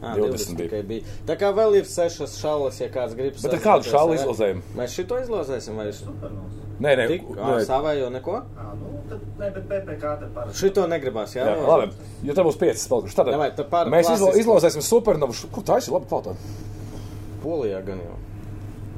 [0.00, 0.68] À, 20 20 bija.
[0.68, 1.14] tikai bija.
[1.28, 3.36] Tā kā vēl ir sešas šaulas, ja kāds grib.
[3.42, 4.16] Bet ar kādu vai?
[4.16, 4.62] izlozējumu?
[4.78, 6.60] Mēs šito izlozēsim vai Supernovs.
[6.80, 7.26] Nē, nē, tik?
[7.36, 7.58] Nē.
[7.68, 8.38] savējo neko?
[8.56, 10.60] Ā, nu, tad, ne, bet PPK te parasti.
[10.62, 11.44] Šito negribās, jā?
[11.50, 11.90] Jā, labi,
[12.24, 13.18] jo tam būs piecas palikušas.
[13.18, 15.36] Tad Davai, tad par mēs izlo, izlozēsim supernovu.
[15.52, 15.92] Kur tā ir?
[15.92, 16.56] Labi, kvalitāte.
[17.44, 18.16] Polijā gan jau.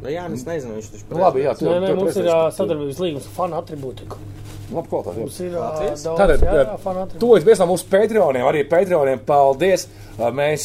[0.03, 1.05] Nu, jā, es nezinu, viņš taču.
[1.11, 2.27] Nu, labi, jā, tu- Nē, nē, mums ir
[2.59, 4.17] sadarbības līgums ar fanu atribūtiku.
[4.73, 5.15] Labi, kvalitāte.
[5.21, 5.27] jā.
[5.27, 6.03] Mums ir Latvijas?
[6.03, 7.21] daudz, Tātad, jā, jā, jā, fanu atribūtiku.
[7.21, 9.19] tuvojas pēc tam mūsu Patreoniem, arī Patreoniem.
[9.27, 9.87] Paldies!
[10.19, 10.65] Mēs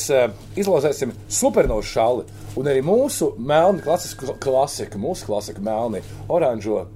[0.55, 2.23] izlozēsim supernovu šāli.
[2.57, 6.87] Un arī mūsu melni klasisku klasiku, mūsu klasiku melni, oranžo.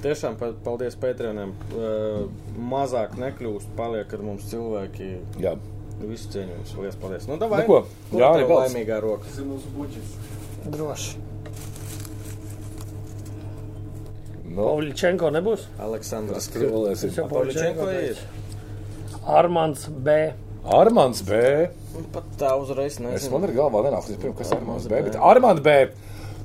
[0.00, 1.50] Tiešām pa- paldies Pēteriem.
[1.76, 2.28] Uh,
[2.58, 5.18] mazāk nekļūst, paliek ar mums cilvēki.
[5.38, 5.56] Jā.
[6.00, 6.72] Visu cieņu jums.
[6.78, 7.26] Lielas paldies.
[7.28, 7.60] Nu, davai.
[7.60, 8.72] Nu ko, tev galds.
[8.72, 9.24] laimīgā roka.
[9.28, 10.16] Tas ir mūsu budžets.
[10.64, 11.16] Droši.
[14.50, 15.66] Nu, Pavličenko nebūs.
[15.78, 16.48] Aleksandrs.
[16.90, 18.18] Es jau Pavličenko ir.
[19.30, 20.16] Armands B.
[20.64, 21.38] Armands B.
[22.14, 23.38] Pat tā uzreiz Es nezinu.
[23.38, 25.02] man ir galvā nenāk, pirms, kas ir Armands B.
[25.06, 25.76] Bet Armands B.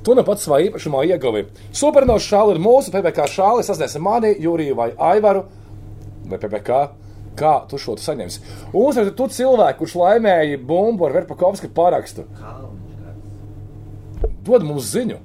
[0.06, 1.48] Tu nu pats savā īpašumā ieguvi.
[1.74, 3.64] Supernovs šāli ir mūsu PPC šāli.
[3.66, 5.42] Sasniegsim mani, Juriju vai Aivaru
[6.30, 6.78] vai PPC.
[7.36, 8.40] Kā tu šo tu saņemsi?
[8.72, 12.24] Un tad tu cilvēku, kurš laimēja bumbu ar Verpakovska parakstu,
[14.46, 15.18] dod mums ziņu.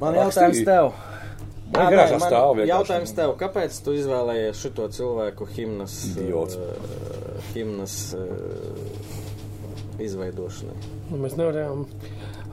[0.00, 0.94] Man jautājums tev.
[1.72, 2.60] Man Ā, garāžā nē, man stāv.
[2.68, 6.58] Jautājums tev, kāpēc tu izvēlējies šo cilvēku himnas, Idiots.
[6.60, 8.20] uh, himnas uh,
[10.04, 10.76] izveidošanai?
[11.10, 11.86] Nu, Mēs nevarējām.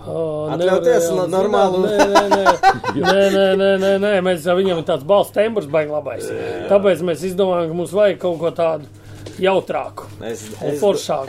[0.02, 2.46] Uh, Atļauties no- normālu- Nē, nē, nē.
[3.12, 4.14] nē, nē, nē, nē, nē.
[4.26, 6.26] Mēs viņam ir tāds balss tembrs, baigi labais.
[6.72, 8.90] Tāpēc mēs izdomājām, ka mums vajag kaut ko tādu
[9.42, 10.08] jautrāku.
[10.26, 10.82] Es, es,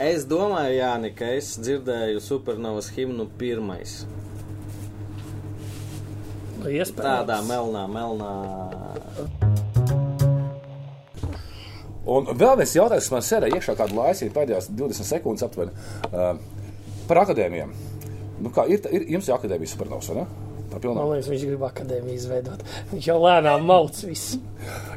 [0.07, 4.03] es domāju, Jāni, ka es dzirdēju supernovas himnu pirmais.
[6.69, 7.03] Iespējams.
[7.03, 8.31] Tādā melnā, melnā.
[12.03, 15.71] Un vēl viens jautājums, kas man sēdēja iekšā kādu laiku, pēdējās 20 sekundes aptuveni,
[16.09, 16.33] uh,
[17.07, 17.71] par akadēmijām.
[18.43, 20.25] Nu, kā ir, ir jums jau akadēmijas supernovs, vai ne?
[20.73, 20.97] Tā pilnā.
[20.99, 22.63] Man liekas, viņš grib akadēmiju izveidot.
[22.91, 24.39] Viņš jau lēnām mauc visu.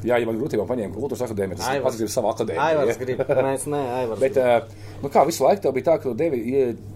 [0.07, 1.85] Jā, ja man grūtībā paņēma kultūras akadēmiju, tas Aivars.
[1.91, 2.65] pats grib savu akadēmiju.
[2.65, 3.23] Aivars grib.
[3.45, 4.23] Mēs ne, Aivars.
[4.23, 6.43] Bet, uh, nu kā visu laiku tev bija tā, ka devi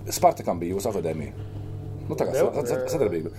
[0.09, 1.59] Spartakam bija jūsu akadēmija.
[2.10, 3.30] Nu, tā kā sadarbība.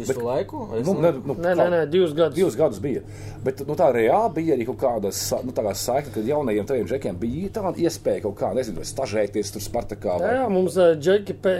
[0.00, 0.64] Visu laiku?
[0.78, 2.34] Es Nu, ne- ne, nu, Nē, nē, nē, divus gadus.
[2.36, 3.02] Divus gadus bija.
[3.44, 5.12] Bet nu, tā reāli bija arī kaut kāda
[5.46, 9.54] nu, tā kā saikne, ka jaunajiem teviem džekiem bija tāda iespēja kaut kā, nezinu, stažēties
[9.54, 10.18] tur Spartakā.
[10.18, 10.34] Jā, Vai...
[10.40, 11.54] jā, mums uh, džeki, pē,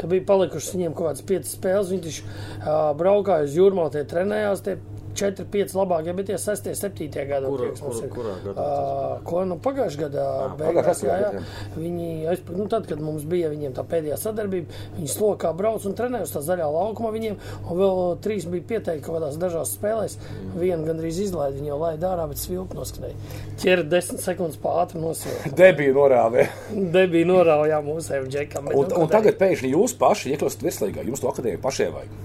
[0.00, 1.92] ka bija palikušas viņiem kaut kādas piecas spēles.
[1.94, 4.78] Viņi uh, braukāja uz jūrmā, tie trenējās, tie
[5.16, 7.48] 4, 5 labākie, bet tie 6, 7 gadā.
[7.48, 8.12] Kura- tie, kas mums kura- ir.
[8.16, 10.26] kurā gadā Uh, ko nu pagājušajā gadā?
[10.26, 11.42] pagājušajā beigās, jā, jā.
[11.76, 12.50] Viņi, aizp...
[12.56, 16.34] nu, tad, kad mums bija viņiem tā pēdējā sadarbība, viņi slokā brauc un trenēja uz
[16.34, 20.18] tā zaļā laukuma viņiem, un vēl trīs bija pieteikti kaut kādās dažās spēlēs.
[20.56, 23.16] Vienu gandrīz izlaida, viņi jau laida ārā, bet svilp noskanēja.
[23.62, 25.52] Ķer 10 sekundes pāri nosvilpa.
[25.62, 26.48] Debija norāvē.
[26.96, 28.68] Debija noraujā mūsējiem džekam.
[28.70, 32.22] bet Un, nu, un tagad pēkšņi jūs paši iekļūstat virslīgā, jums to akadēmiju pašiem vajag.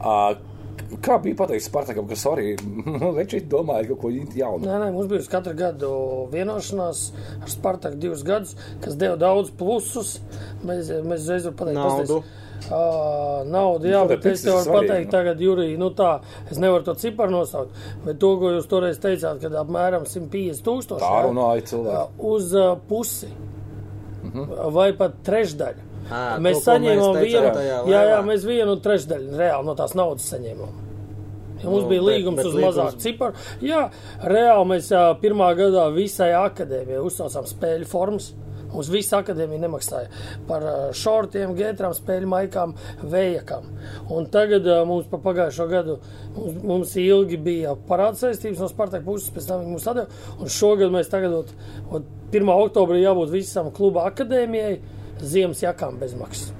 [0.00, 0.38] Uh,
[1.04, 2.56] kā bija pateicis Spartakam, ka sorry,
[3.18, 4.66] viņš domāja kaut ko jaunu.
[4.66, 5.92] Nē, nē, mums bija katru gadu
[6.34, 7.04] vienošanās
[7.40, 10.16] ar Spartaku divus gadus, kas deva daudz plusus.
[10.66, 12.20] Mēs, mēs uzreiz varam pateikt, Naudu.
[12.20, 15.12] pasties, Uh, naudu, jā, Nu, bet es tev varu pateikt, nu.
[15.14, 16.10] tagad, Jurija, nu tā,
[16.52, 17.72] es nevaru to ciparu nosaukt,
[18.04, 21.96] bet to, ko jūs toreiz teicāt, kad apmēram 150 tūkstoši Tā runāja cilvēki.
[22.20, 23.30] uh, uz uh, pusi
[24.76, 25.86] vai pat trešdaļu.
[26.10, 27.50] Ā, mēs to, saņēmām mēs vienu,
[27.90, 30.78] jā, jā, mēs vienu trešdaļu reāli no tās naudas saņēmām.
[31.60, 33.34] Ja mums Nu, bija bet- līgums bet uz līgums- mazāku ciparu.
[33.62, 33.90] Jā,
[34.24, 38.32] reāli mēs jā, pirmā gadā visai akadēmijai uzsaucām spēļu formas.
[38.70, 40.08] Mums visa akadēmija nemaksāja
[40.46, 40.62] par
[40.94, 43.64] šortiem, gētrām, spēļu maikām, vējakam.
[44.14, 45.96] Un tagad mums pa pagājušo gadu
[46.36, 50.06] mums, mums ilgi bija parāda saistības no Spartaka puses, pēc tam viņi mums atdeva.
[50.38, 51.50] Un šogad mēs tagad, ot,
[51.90, 52.46] ot, 1.
[52.46, 54.78] oktobrī jābūt visam kluba akadēmijai
[55.22, 56.52] ziemas jakām bezmaksas.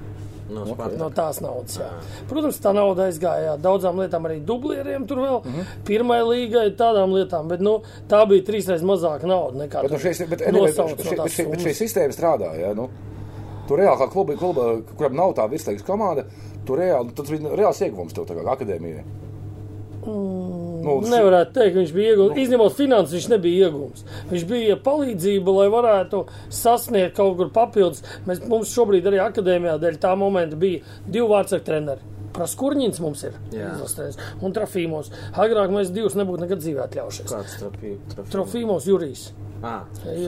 [0.51, 0.99] No Spartaka.
[0.99, 1.77] No tās naudas.
[1.79, 1.87] Jā.
[2.27, 5.37] Protams, tā nauda aizgāja jā, daudzām lietām, arī dublieriem tur vēl.
[5.45, 5.77] Mm -hmm.
[5.87, 7.77] Pirmā līgai tādām lietām, bet nu,
[8.09, 11.17] tā bija trīsreiz mazāka nauda nekā Bet, nu, šeit, bet, nosauc bet, no šeit, bet,
[11.17, 12.51] tās šeit, bet šī sistēma strādā.
[12.59, 12.89] Ja, nu,
[13.67, 16.25] tur reāli kā kluba, kluba, kuram nav tā virslīgas komanda,
[16.65, 19.03] tur reāli, tas bija reāls ieguvums tev tā kā akadēmijai.
[20.81, 22.39] Nu, Nevarētu teikt, viņš bija iegūts.
[22.45, 24.05] Izņemot finanses, viņš nebija iegūts.
[24.31, 26.23] Viņš bija palīdzība, lai varētu
[26.61, 28.05] sasniegt kaut kur papildus.
[28.27, 32.20] Mēs, mums šobrīd arī akadēmijā dēļ tā momenta bija divi vārdsargu treneri.
[32.35, 35.11] Praskurņins mums ir izlasījis un Trofīmos.
[35.35, 37.31] Agrāk mēs divus nebūtu nekad dzīvē atļaujušies.
[37.31, 38.29] Kāds trafī, trafī?
[38.35, 39.29] Trofīmos Jurijs.
[39.61, 40.25] Ah, Ir,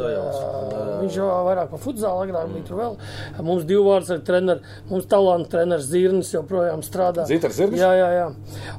[1.02, 2.98] Viņš jau vairāk par futzālu agrāk bija tur vēl.
[3.42, 4.62] Mums divi vārds ar treneru,
[4.92, 7.26] mums talantu treneris Zirnis joprojām strādā.
[7.26, 7.80] Zirnis?
[7.82, 8.28] Jā, jā, jā.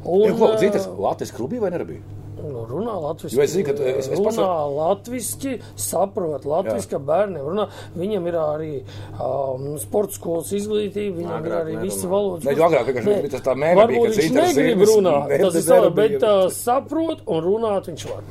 [0.04, 2.06] Un, Zītas, Latvijas klubī vai nebija?
[2.44, 3.36] Nu, runā latviešu.
[3.38, 7.64] Jo es zinu, ka tu- es- es pats- runā latviešu, saprot latviešu, bērniem runā.
[7.96, 8.72] Viņam ir arī
[9.18, 12.10] um, sporta skolas izglītība, viņam Agrāk ir arī visi nerunā.
[12.10, 12.44] valodas.
[12.44, 15.38] Ne, jo agrāk vienkārši Nē, bija tas tā bija, Varbūt ka viņš negrib runāt, Ne,
[15.38, 18.22] tas ir savi, bet uh, saprot un runāt viņš var.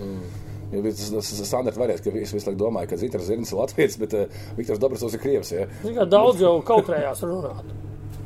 [0.74, 3.58] Ja, bet tas tas ir standarta variants, ka es visu laiku domāju, ka Zirnis ir
[3.60, 4.26] Latvijas, bet uh,
[4.58, 5.52] Viktors Dobrasovs ir Krievs.
[5.54, 5.66] Ja?
[5.84, 7.64] Kā Daudz jau kautrējās runāt.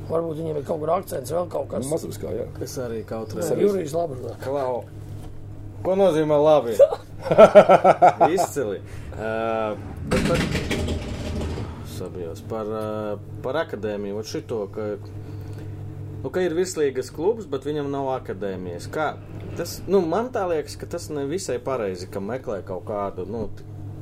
[0.08, 1.84] Varbūt viņiem ir kaut kur akcents, vēl kaut kas.
[1.84, 2.46] Nu, Mazliet kā, jā.
[2.64, 4.38] Es arī kaut Jā, kādā Jurijs labi runā.
[4.40, 4.86] Klau.
[5.86, 6.76] Ko nozīmē labi?
[8.36, 8.82] Izcili.
[9.18, 9.78] Uh,
[10.12, 10.42] par,
[11.98, 14.18] sabijos, par, uh, par akadēmiju.
[14.20, 14.90] Vat šito, ka,
[16.24, 18.90] nu, ka ir virslīgas klubs, bet viņam nav akadēmijas.
[18.94, 19.14] Kā?
[19.58, 23.48] Tas, nu, man tā liekas, ka tas ne visai pareizi, ka meklē kaut kādu nu,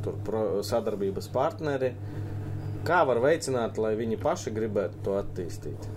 [0.06, 1.94] tur pro, sadarbības partneri.
[2.86, 5.88] Kā var veicināt, lai viņi paši gribētu to attīstīt?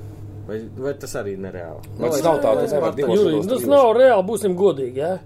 [0.49, 1.91] Vai, vai tas arī nereāli?
[1.99, 3.75] Man tas nav tā, tas nevar divos Jurij, gados tas divos.
[3.75, 5.03] nav reāli, būsim godīgi.
[5.03, 5.19] Ja?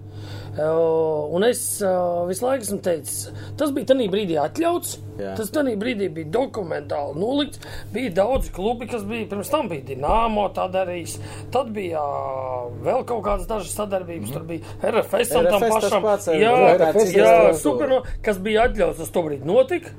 [0.53, 3.23] Uh, Un es uh, visu laiku esmu teicis,
[3.57, 4.91] tas bija tajā brīdī atļauts.
[5.17, 5.31] Jā.
[5.39, 7.63] Tas tajā brīdī bija dokumentāli nolikts.
[7.95, 11.15] Bija daudz klubi, kas bija pirms tam bija Dienāmo tā darījis.
[11.55, 14.35] Tad bija uh, vēl kaut kādas dažas sadarbības.
[14.35, 16.05] Tur bija RFS un tam RFS tas pašam.
[16.05, 17.57] pats, jā, jā, struktūra.
[17.63, 19.95] super, kas bija atļauts, tas tobrīd notika.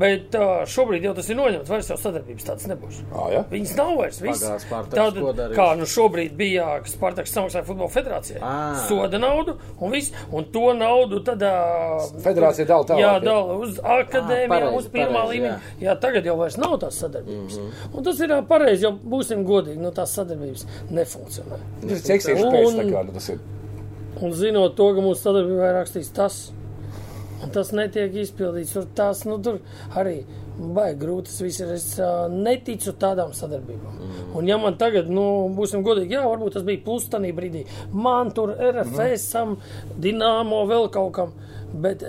[0.00, 3.00] Bet uh, šobrīd jau tas ir noņemts, vairs jau sadarbības tādas nebūs.
[3.12, 3.40] Ā, ja?
[3.50, 4.20] Viņas nav vairs.
[4.24, 4.44] viss.
[4.94, 5.56] Darīs?
[5.56, 8.52] kā nu šobrīd bija, Spartaks samaksāja futbola federācijai
[8.88, 11.42] soda naudu, un, viss, un to naudu tad.
[11.44, 13.24] ā, Federācija dala tālāk, Jā, ja?
[13.24, 15.52] dala uz akadēmiju, pareizi, uz pirmā līmeņa.
[15.52, 15.88] Jā.
[15.90, 17.58] jā, tagad jau vairs nav tās sadarbības.
[17.58, 17.96] Mm -hmm.
[17.98, 21.58] Un tas ir ā, pareizi, jo būsim godīgi, no tās sadarbības nefunkcionē.
[21.82, 23.38] Tas ir Un- pēc, tā kā, nu, tas ir.
[24.20, 26.52] Un zinot to, ka mūsu sadarbībā ir rakstīts tas,
[27.40, 29.60] un tas netiek izpildīts, tur tas, nu, tur
[29.98, 30.20] arī
[30.60, 31.48] baigi grūti.
[31.48, 33.98] Es uh, neticu tādām sadarbībām.
[34.00, 34.32] Mm.
[34.38, 35.24] Un ja man tagad, nu,
[35.56, 37.64] būsim godīgi, jā, varbūt tas bija plus tanī brīdī.
[37.92, 39.94] Man tur RFS, mm.
[40.02, 41.36] Dinamo, vēl kaut kam,
[41.84, 42.04] bet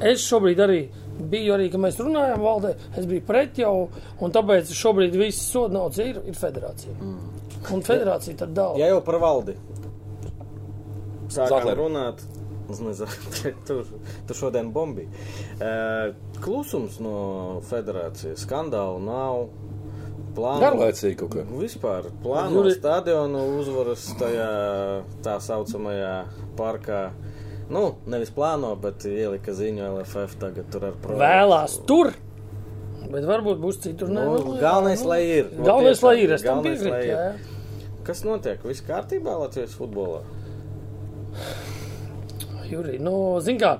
[0.00, 0.84] es šobrīd arī.
[1.16, 3.86] Biju arī, kad mēs runājām valdē, es biju pret jau,
[4.20, 6.92] un tāpēc šobrīd viss soda naudas ir, ir federācija.
[7.00, 7.46] Mm.
[7.72, 8.76] Un federācija tad dala.
[8.78, 9.56] Ja jau par valdi
[11.32, 11.78] sākām Zahler.
[11.80, 12.22] runāt,
[12.74, 13.76] es nezinu, tu,
[14.26, 15.06] tu šodien bombī.
[16.42, 17.16] Klusums no
[17.70, 19.46] federācijas skandālu nav.
[20.36, 21.42] Plāno, Garlaicīgi kaut kā.
[21.56, 24.48] Vispār plāno Juri- stadionu uzvaras tajā
[25.24, 26.10] tā saucamajā
[26.58, 26.98] parkā.
[27.72, 31.22] Nu, nevis plāno, bet ielika ziņu LFF tagad tur ar projektu.
[31.24, 32.12] vēlās tur,
[33.08, 34.12] bet varbūt būs citur.
[34.12, 35.48] Nu, galvenais, lai ir.
[35.56, 36.36] Galvenais, lai ir.
[36.36, 37.16] Es tam piekrītu.
[38.06, 38.60] Kas notiek?
[38.68, 40.20] Viss kārtībā Latvijas futbolā?
[42.70, 43.14] Jurij, nu,
[43.44, 43.76] zin kā,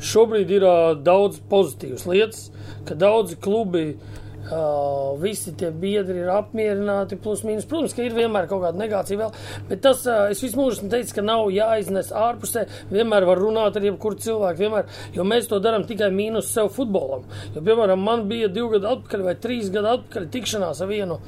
[0.00, 2.48] šobrīd ir uh, daudz pozitīvas lietas,
[2.88, 7.68] ka daudzi klubi, uh, visi tie biedri ir apmierināti, plus mīnus.
[7.68, 9.36] Protams, ka ir vienmēr kaut kāda negācija vēl,
[9.68, 13.88] bet tas, uh, es visu mūžu teicis, ka nav jāiznes ārpusē, vienmēr var runāt ar
[13.90, 17.28] jebkuru cilvēku, vienmēr, jo mēs to darām tikai mīnus sev futbolam.
[17.54, 21.20] Jo, piemēram, man bija divi gadi atpakaļ vai trīs gadi atpakaļ tikšanās ar vienu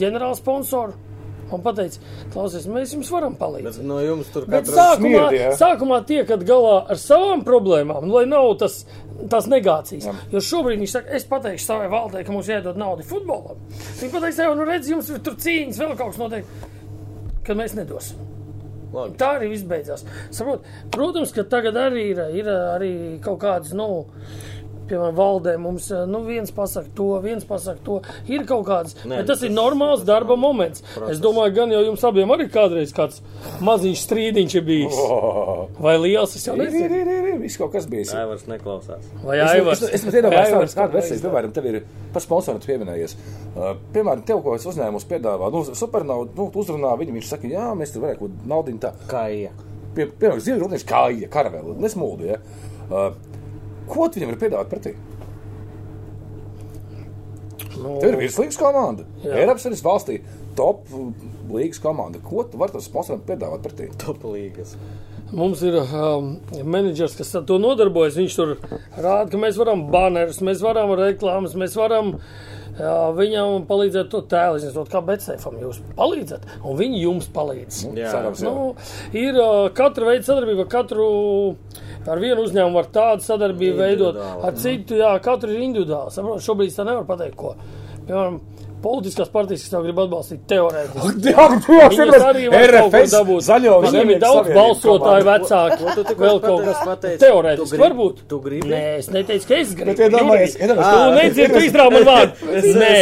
[0.00, 0.38] ģenerālu
[1.50, 1.66] sponsoru.
[1.66, 2.00] Man teica,
[2.32, 3.80] klausies, mēs jums varam palīdzēt.
[3.80, 5.52] Bet no jums tur Bet katrs sākumā, smirdi, jā.
[5.60, 8.80] sākumā tiekat galā ar savām problēmām, lai nav tas,
[9.30, 10.08] tās negācijas.
[10.08, 10.16] Jā.
[10.32, 13.60] Jo šobrīd viņš saka, es pateikšu savai valdei, ka mums jādod naudu futbolam.
[14.00, 16.52] Viņi pateiks, jau, nu redz, jums ir tur cīņas, vēl kaut kas notiek,
[17.46, 18.26] kad mēs nedosim.
[18.90, 19.14] Labi.
[19.20, 20.02] Tā arī viss beidzās.
[20.34, 23.86] Saprot, protams, ka tagad arī ir, ir arī kaut kādas, nu,
[24.90, 28.00] piemēram, valdē mums nu, viens pasakā to, viens pasakā to.
[28.28, 30.82] Ir kaut kāds, Nē, bet tas tas- ir normāls darba moments.
[30.94, 31.14] Process.
[31.16, 33.22] Es domāju, gan jau jums abiem arī kādreiz kāds
[33.64, 34.98] maziņš strīdiņš ir bijis.
[35.00, 37.00] Oh, Vai liels es jau ir, ir, nezinu?
[37.00, 38.12] ir, ir, ir, viss kaut kas bijis.
[38.14, 39.06] Aivars neklausās.
[39.24, 39.82] Vai Es, Aivars?
[39.86, 41.80] es, es pat iedomājos, Aivars kāda versija, piemēram, tev ir
[42.12, 43.16] pats sponsors pieminējies.
[43.54, 47.70] Uh, piemēram, tev kaut kāds uzņēmums piedāvā, nu, supernaudu, nu, uzrunā viņu, viņš saka, jā,
[47.78, 48.92] mēs tur varētu kaut naudu tā.
[49.10, 49.50] Kā ija?
[49.94, 52.36] Pie, piemēram, zivju rūpnieks kāja, karaveli, nesmuldi, ja.
[52.90, 53.10] Uh,
[53.90, 54.94] ko tu viņam var piedāvāt pretī?
[57.80, 59.06] Nu, Tev ir virslīgas komanda.
[59.24, 59.42] Jā.
[59.42, 60.18] Eiropas Savienības valstī
[60.58, 60.88] top
[61.50, 62.20] līgas komanda.
[62.24, 63.88] Ko tu vari tam sponsoram piedāvāt pretī?
[64.02, 64.74] Topalīgas.
[65.30, 66.32] Mums ir um,
[66.66, 68.18] menedžers, kas ar to nodarbojas.
[68.18, 68.56] Viņš tur
[68.98, 72.24] rāda, ka mēs varam banerus, mēs varam reklāmas, mēs varam jā,
[73.16, 74.58] viņam palīdzēt to tēlu.
[74.58, 77.80] Es nezinu, kā Betsēfam jūs palīdzat, un viņi jums palīdz.
[77.98, 78.12] Jā.
[78.14, 78.50] Cerams, jā.
[78.50, 78.70] Nu,
[79.16, 79.40] ir
[79.76, 81.10] katra veida sadarbība, katru
[82.10, 86.14] ar vienu uzņēmumu var tādu sadarbību veidot, ar citu, jā, katru ir individuāli.
[86.14, 87.54] Saprot, šobrīd tā nevar pateikt, ko.
[88.08, 88.40] Piemēram,
[88.84, 91.22] politiskās partijas, kas tev grib atbalstīt teorētiski.
[91.30, 91.46] Jā,
[92.30, 93.44] arī var kaut ko dabūt.
[93.48, 93.74] zaļo.
[93.86, 95.94] Viņiem ir daudz balsotāju vecāku.
[96.00, 98.22] Tu Vēl kaut kas Pateici, teorētiski varbūt.
[98.28, 98.68] tu gribi?
[98.70, 99.90] Nē, es neteicu, ka es gribu.
[99.94, 102.32] Bet iedomājies, iedomājies, Tu nedzirdi, tu izrāvi man vārdu.
[102.80, 102.92] Nē,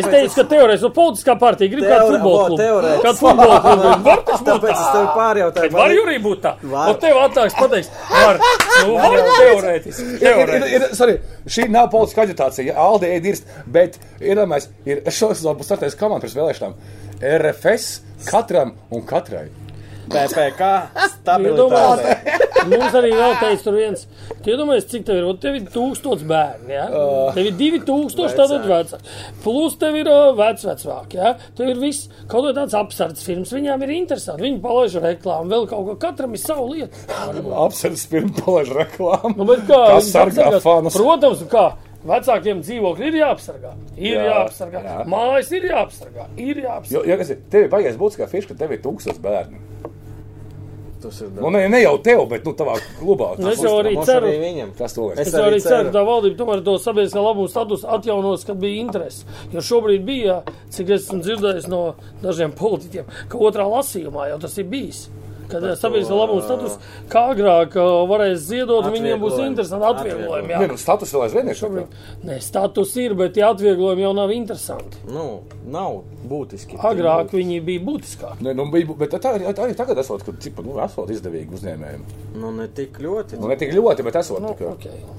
[0.00, 2.90] es teicu, ka teorētiski, no politiskā partija grib kādu vo, klubu.
[3.04, 3.94] Kādu futbola klubu.
[4.10, 5.14] Var tas būt Tāpēc es tev tā?
[5.16, 5.72] pārjautāju.
[5.76, 6.52] Var Jurī būt tā?
[6.70, 8.40] Un tev atnāks pateiks, var.
[8.86, 10.06] Nu, var teorētiski.
[10.06, 10.74] Ir, ir, ir, Teorētiski.
[10.76, 11.16] ir, sorry,
[11.46, 12.66] šī nav politiska aģitācija.
[12.70, 16.78] Ja Alde iedirst, bet iedomājieties, ir šosezon būs startais komanda pēc vēlēšanām.
[17.20, 17.90] RFS
[18.28, 19.48] katram un katrai.
[20.10, 22.38] PPK Iedomājies, stabilitāte.
[22.66, 24.00] mums arī vēl teica tur viens.
[24.42, 25.26] Tu iedomājies, cik tev ir?
[25.30, 26.86] Un Tev ir tūkstots bērni, ja?
[27.36, 29.14] Tev ir divi tūkstoši tātad vecāki.
[29.44, 31.34] Plus tev ir uh, vecvecvāki, ja?
[31.58, 33.52] Tev ir viss, kaut kā tāds apsardzes filmas.
[33.54, 34.44] Viņām ir interesanti.
[34.48, 35.96] Viņi palaiž reklāmu, vēl kaut ko.
[36.02, 37.06] Katram ir savu lietu.
[37.68, 39.36] Apsardzes pirms palaiž reklāmu.
[39.38, 39.80] Nu, bet kā?
[39.94, 40.98] Viņas sargā fanus?
[40.98, 41.68] Protams, kā?
[42.06, 43.74] Vecākiem dzīvokļi ir jāapsargā.
[44.00, 44.80] Ir Jā, jāapsargā.
[44.86, 44.98] jā.
[45.10, 46.28] Mājas ir jāapsargā.
[46.40, 46.94] Ir jāapsargā.
[46.96, 49.60] Jo, ja kas ir, tev ir baigais būtiskā fiša, ka tev ir tūkstoš bērnu.
[51.00, 53.30] Tas ir Nu, ne, ne jau tev, bet nu, tavā klubā.
[53.40, 54.72] Nu, es jau arī ceru, viņam.
[54.76, 55.86] Tas to Es Es arī arī ceru, ceru.
[55.90, 59.24] ka tā valdība tomēr to sabiedriskā labuma statusu atjaunos, kad bija interese.
[59.52, 64.58] Jo šobrīd bija, cik es esmu dzirdējis no dažiem politiķiem, ka otrā lasījumā jau tas
[64.60, 65.06] ir bijis.
[65.50, 66.76] Kad sabiedriskā labuma status
[67.10, 67.76] kā agrāk
[68.10, 70.52] varēs ziedot, viņiem būs interesanti atvieglojumi.
[70.52, 70.70] Nē, jā.
[70.72, 71.96] nu, status vēl aizvien ir Šobrīd,
[72.26, 75.02] nē, status ir, bet tie atvieglojumi jau nav interesanti.
[75.10, 75.26] Nu,
[75.70, 76.78] nav būtiski.
[76.90, 78.46] Agrāk viņi bija būtiskāki.
[78.46, 81.58] Nē, nu, bija, bet tā arī, tā arī tagad esot, ka cipa, nu, esot izdevīgi
[81.58, 82.06] uzņēmējiem.
[82.40, 83.40] Nu, ne tik ļoti.
[83.40, 84.42] Nu, ne tik ļoti, bet esot.
[84.44, 84.76] Nu, tā kā.
[84.78, 85.18] okay.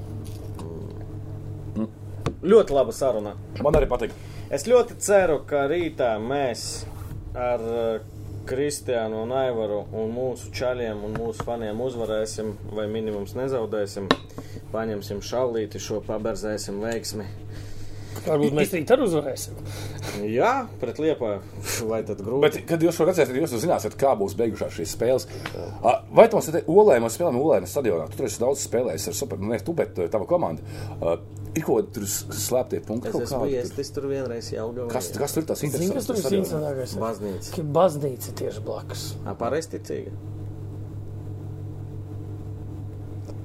[2.42, 3.36] Ļoti laba saruna.
[3.62, 4.14] Man arī patīk.
[4.50, 6.82] Es ļoti ceru, ka rītā mēs
[7.38, 7.62] ar
[8.42, 14.08] Kristiānu un Aivaru un mūsu čaļiem un mūsu faniem uzvarēsim, vai minimums nezaudēsim.
[14.72, 17.28] Paņemsim šallīti, šo paberzēsim veiksmi.
[18.22, 19.58] Varbūt mēs rīt arī uzvarēsim.
[20.30, 21.32] Jā, pret Liepā.
[21.88, 22.42] Vai tad grūti?
[22.44, 25.28] Bet, kad jūs to redzēsiet, jūs jau zināsiet, kā būs beigušās šīs spēles.
[26.14, 28.08] Vai tu mums te olē, mēs spēlējam Olēna stadionā?
[28.12, 30.62] Tu tur esi daudz spēlējis ar super, ne tu, bet uh, tava komanda.
[31.52, 33.10] Ir kaut tur slēptie punkti.
[33.10, 34.06] Es kaut esmu kādi iestis tur?
[34.06, 34.88] tur vienreiz Jelgavā.
[34.92, 36.54] Kas, kas tur ir tas Zini, kas tur ir interesants?
[36.54, 36.94] interesantākais?
[37.02, 37.66] Baznīca.
[37.76, 39.08] Baznīca tieši blakus.
[39.42, 40.14] Pareisticīga.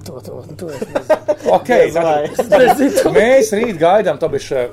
[0.08, 1.26] To, to, to es nezinu.
[1.58, 3.12] Okay, Es nezinu.
[3.18, 4.66] mēs rīt gaidām, to bišķi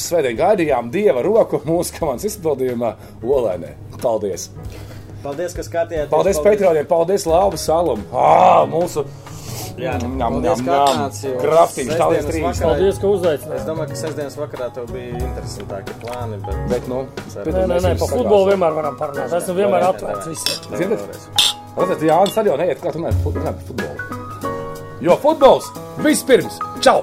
[0.00, 3.74] svētdien gaidījām Dieva roku mūsu komandas izpildījumā Olēnē.
[4.02, 4.50] Paldies!
[5.20, 6.12] Paldies, ka skatījāties.
[6.12, 8.06] Paldies Patroniem, paldies Lāvu Salam!
[8.10, 9.04] Ā, mūsu
[9.80, 10.78] Jā, paldies, ka
[11.24, 12.60] jo Kraftīgs, paldies trīs.
[12.60, 13.66] Paldies, ka Es uzaicinājāt.
[13.68, 17.02] domāju, ka sestdienas vakarā tev bija interesantāki plāni, bet Bet, nu,
[17.32, 17.54] Ceru.
[17.56, 19.36] Nē, nē, nē, par futbolu vienmēr varam parunāt.
[19.40, 20.80] Esmu vienmēr atvērts visiem.
[20.82, 24.19] Ziniet, Jānis arī jau neiet, kā tu neesi par futbolu.
[25.00, 25.64] Jo futbols
[26.04, 26.58] vispirms!
[26.80, 27.00] Čau!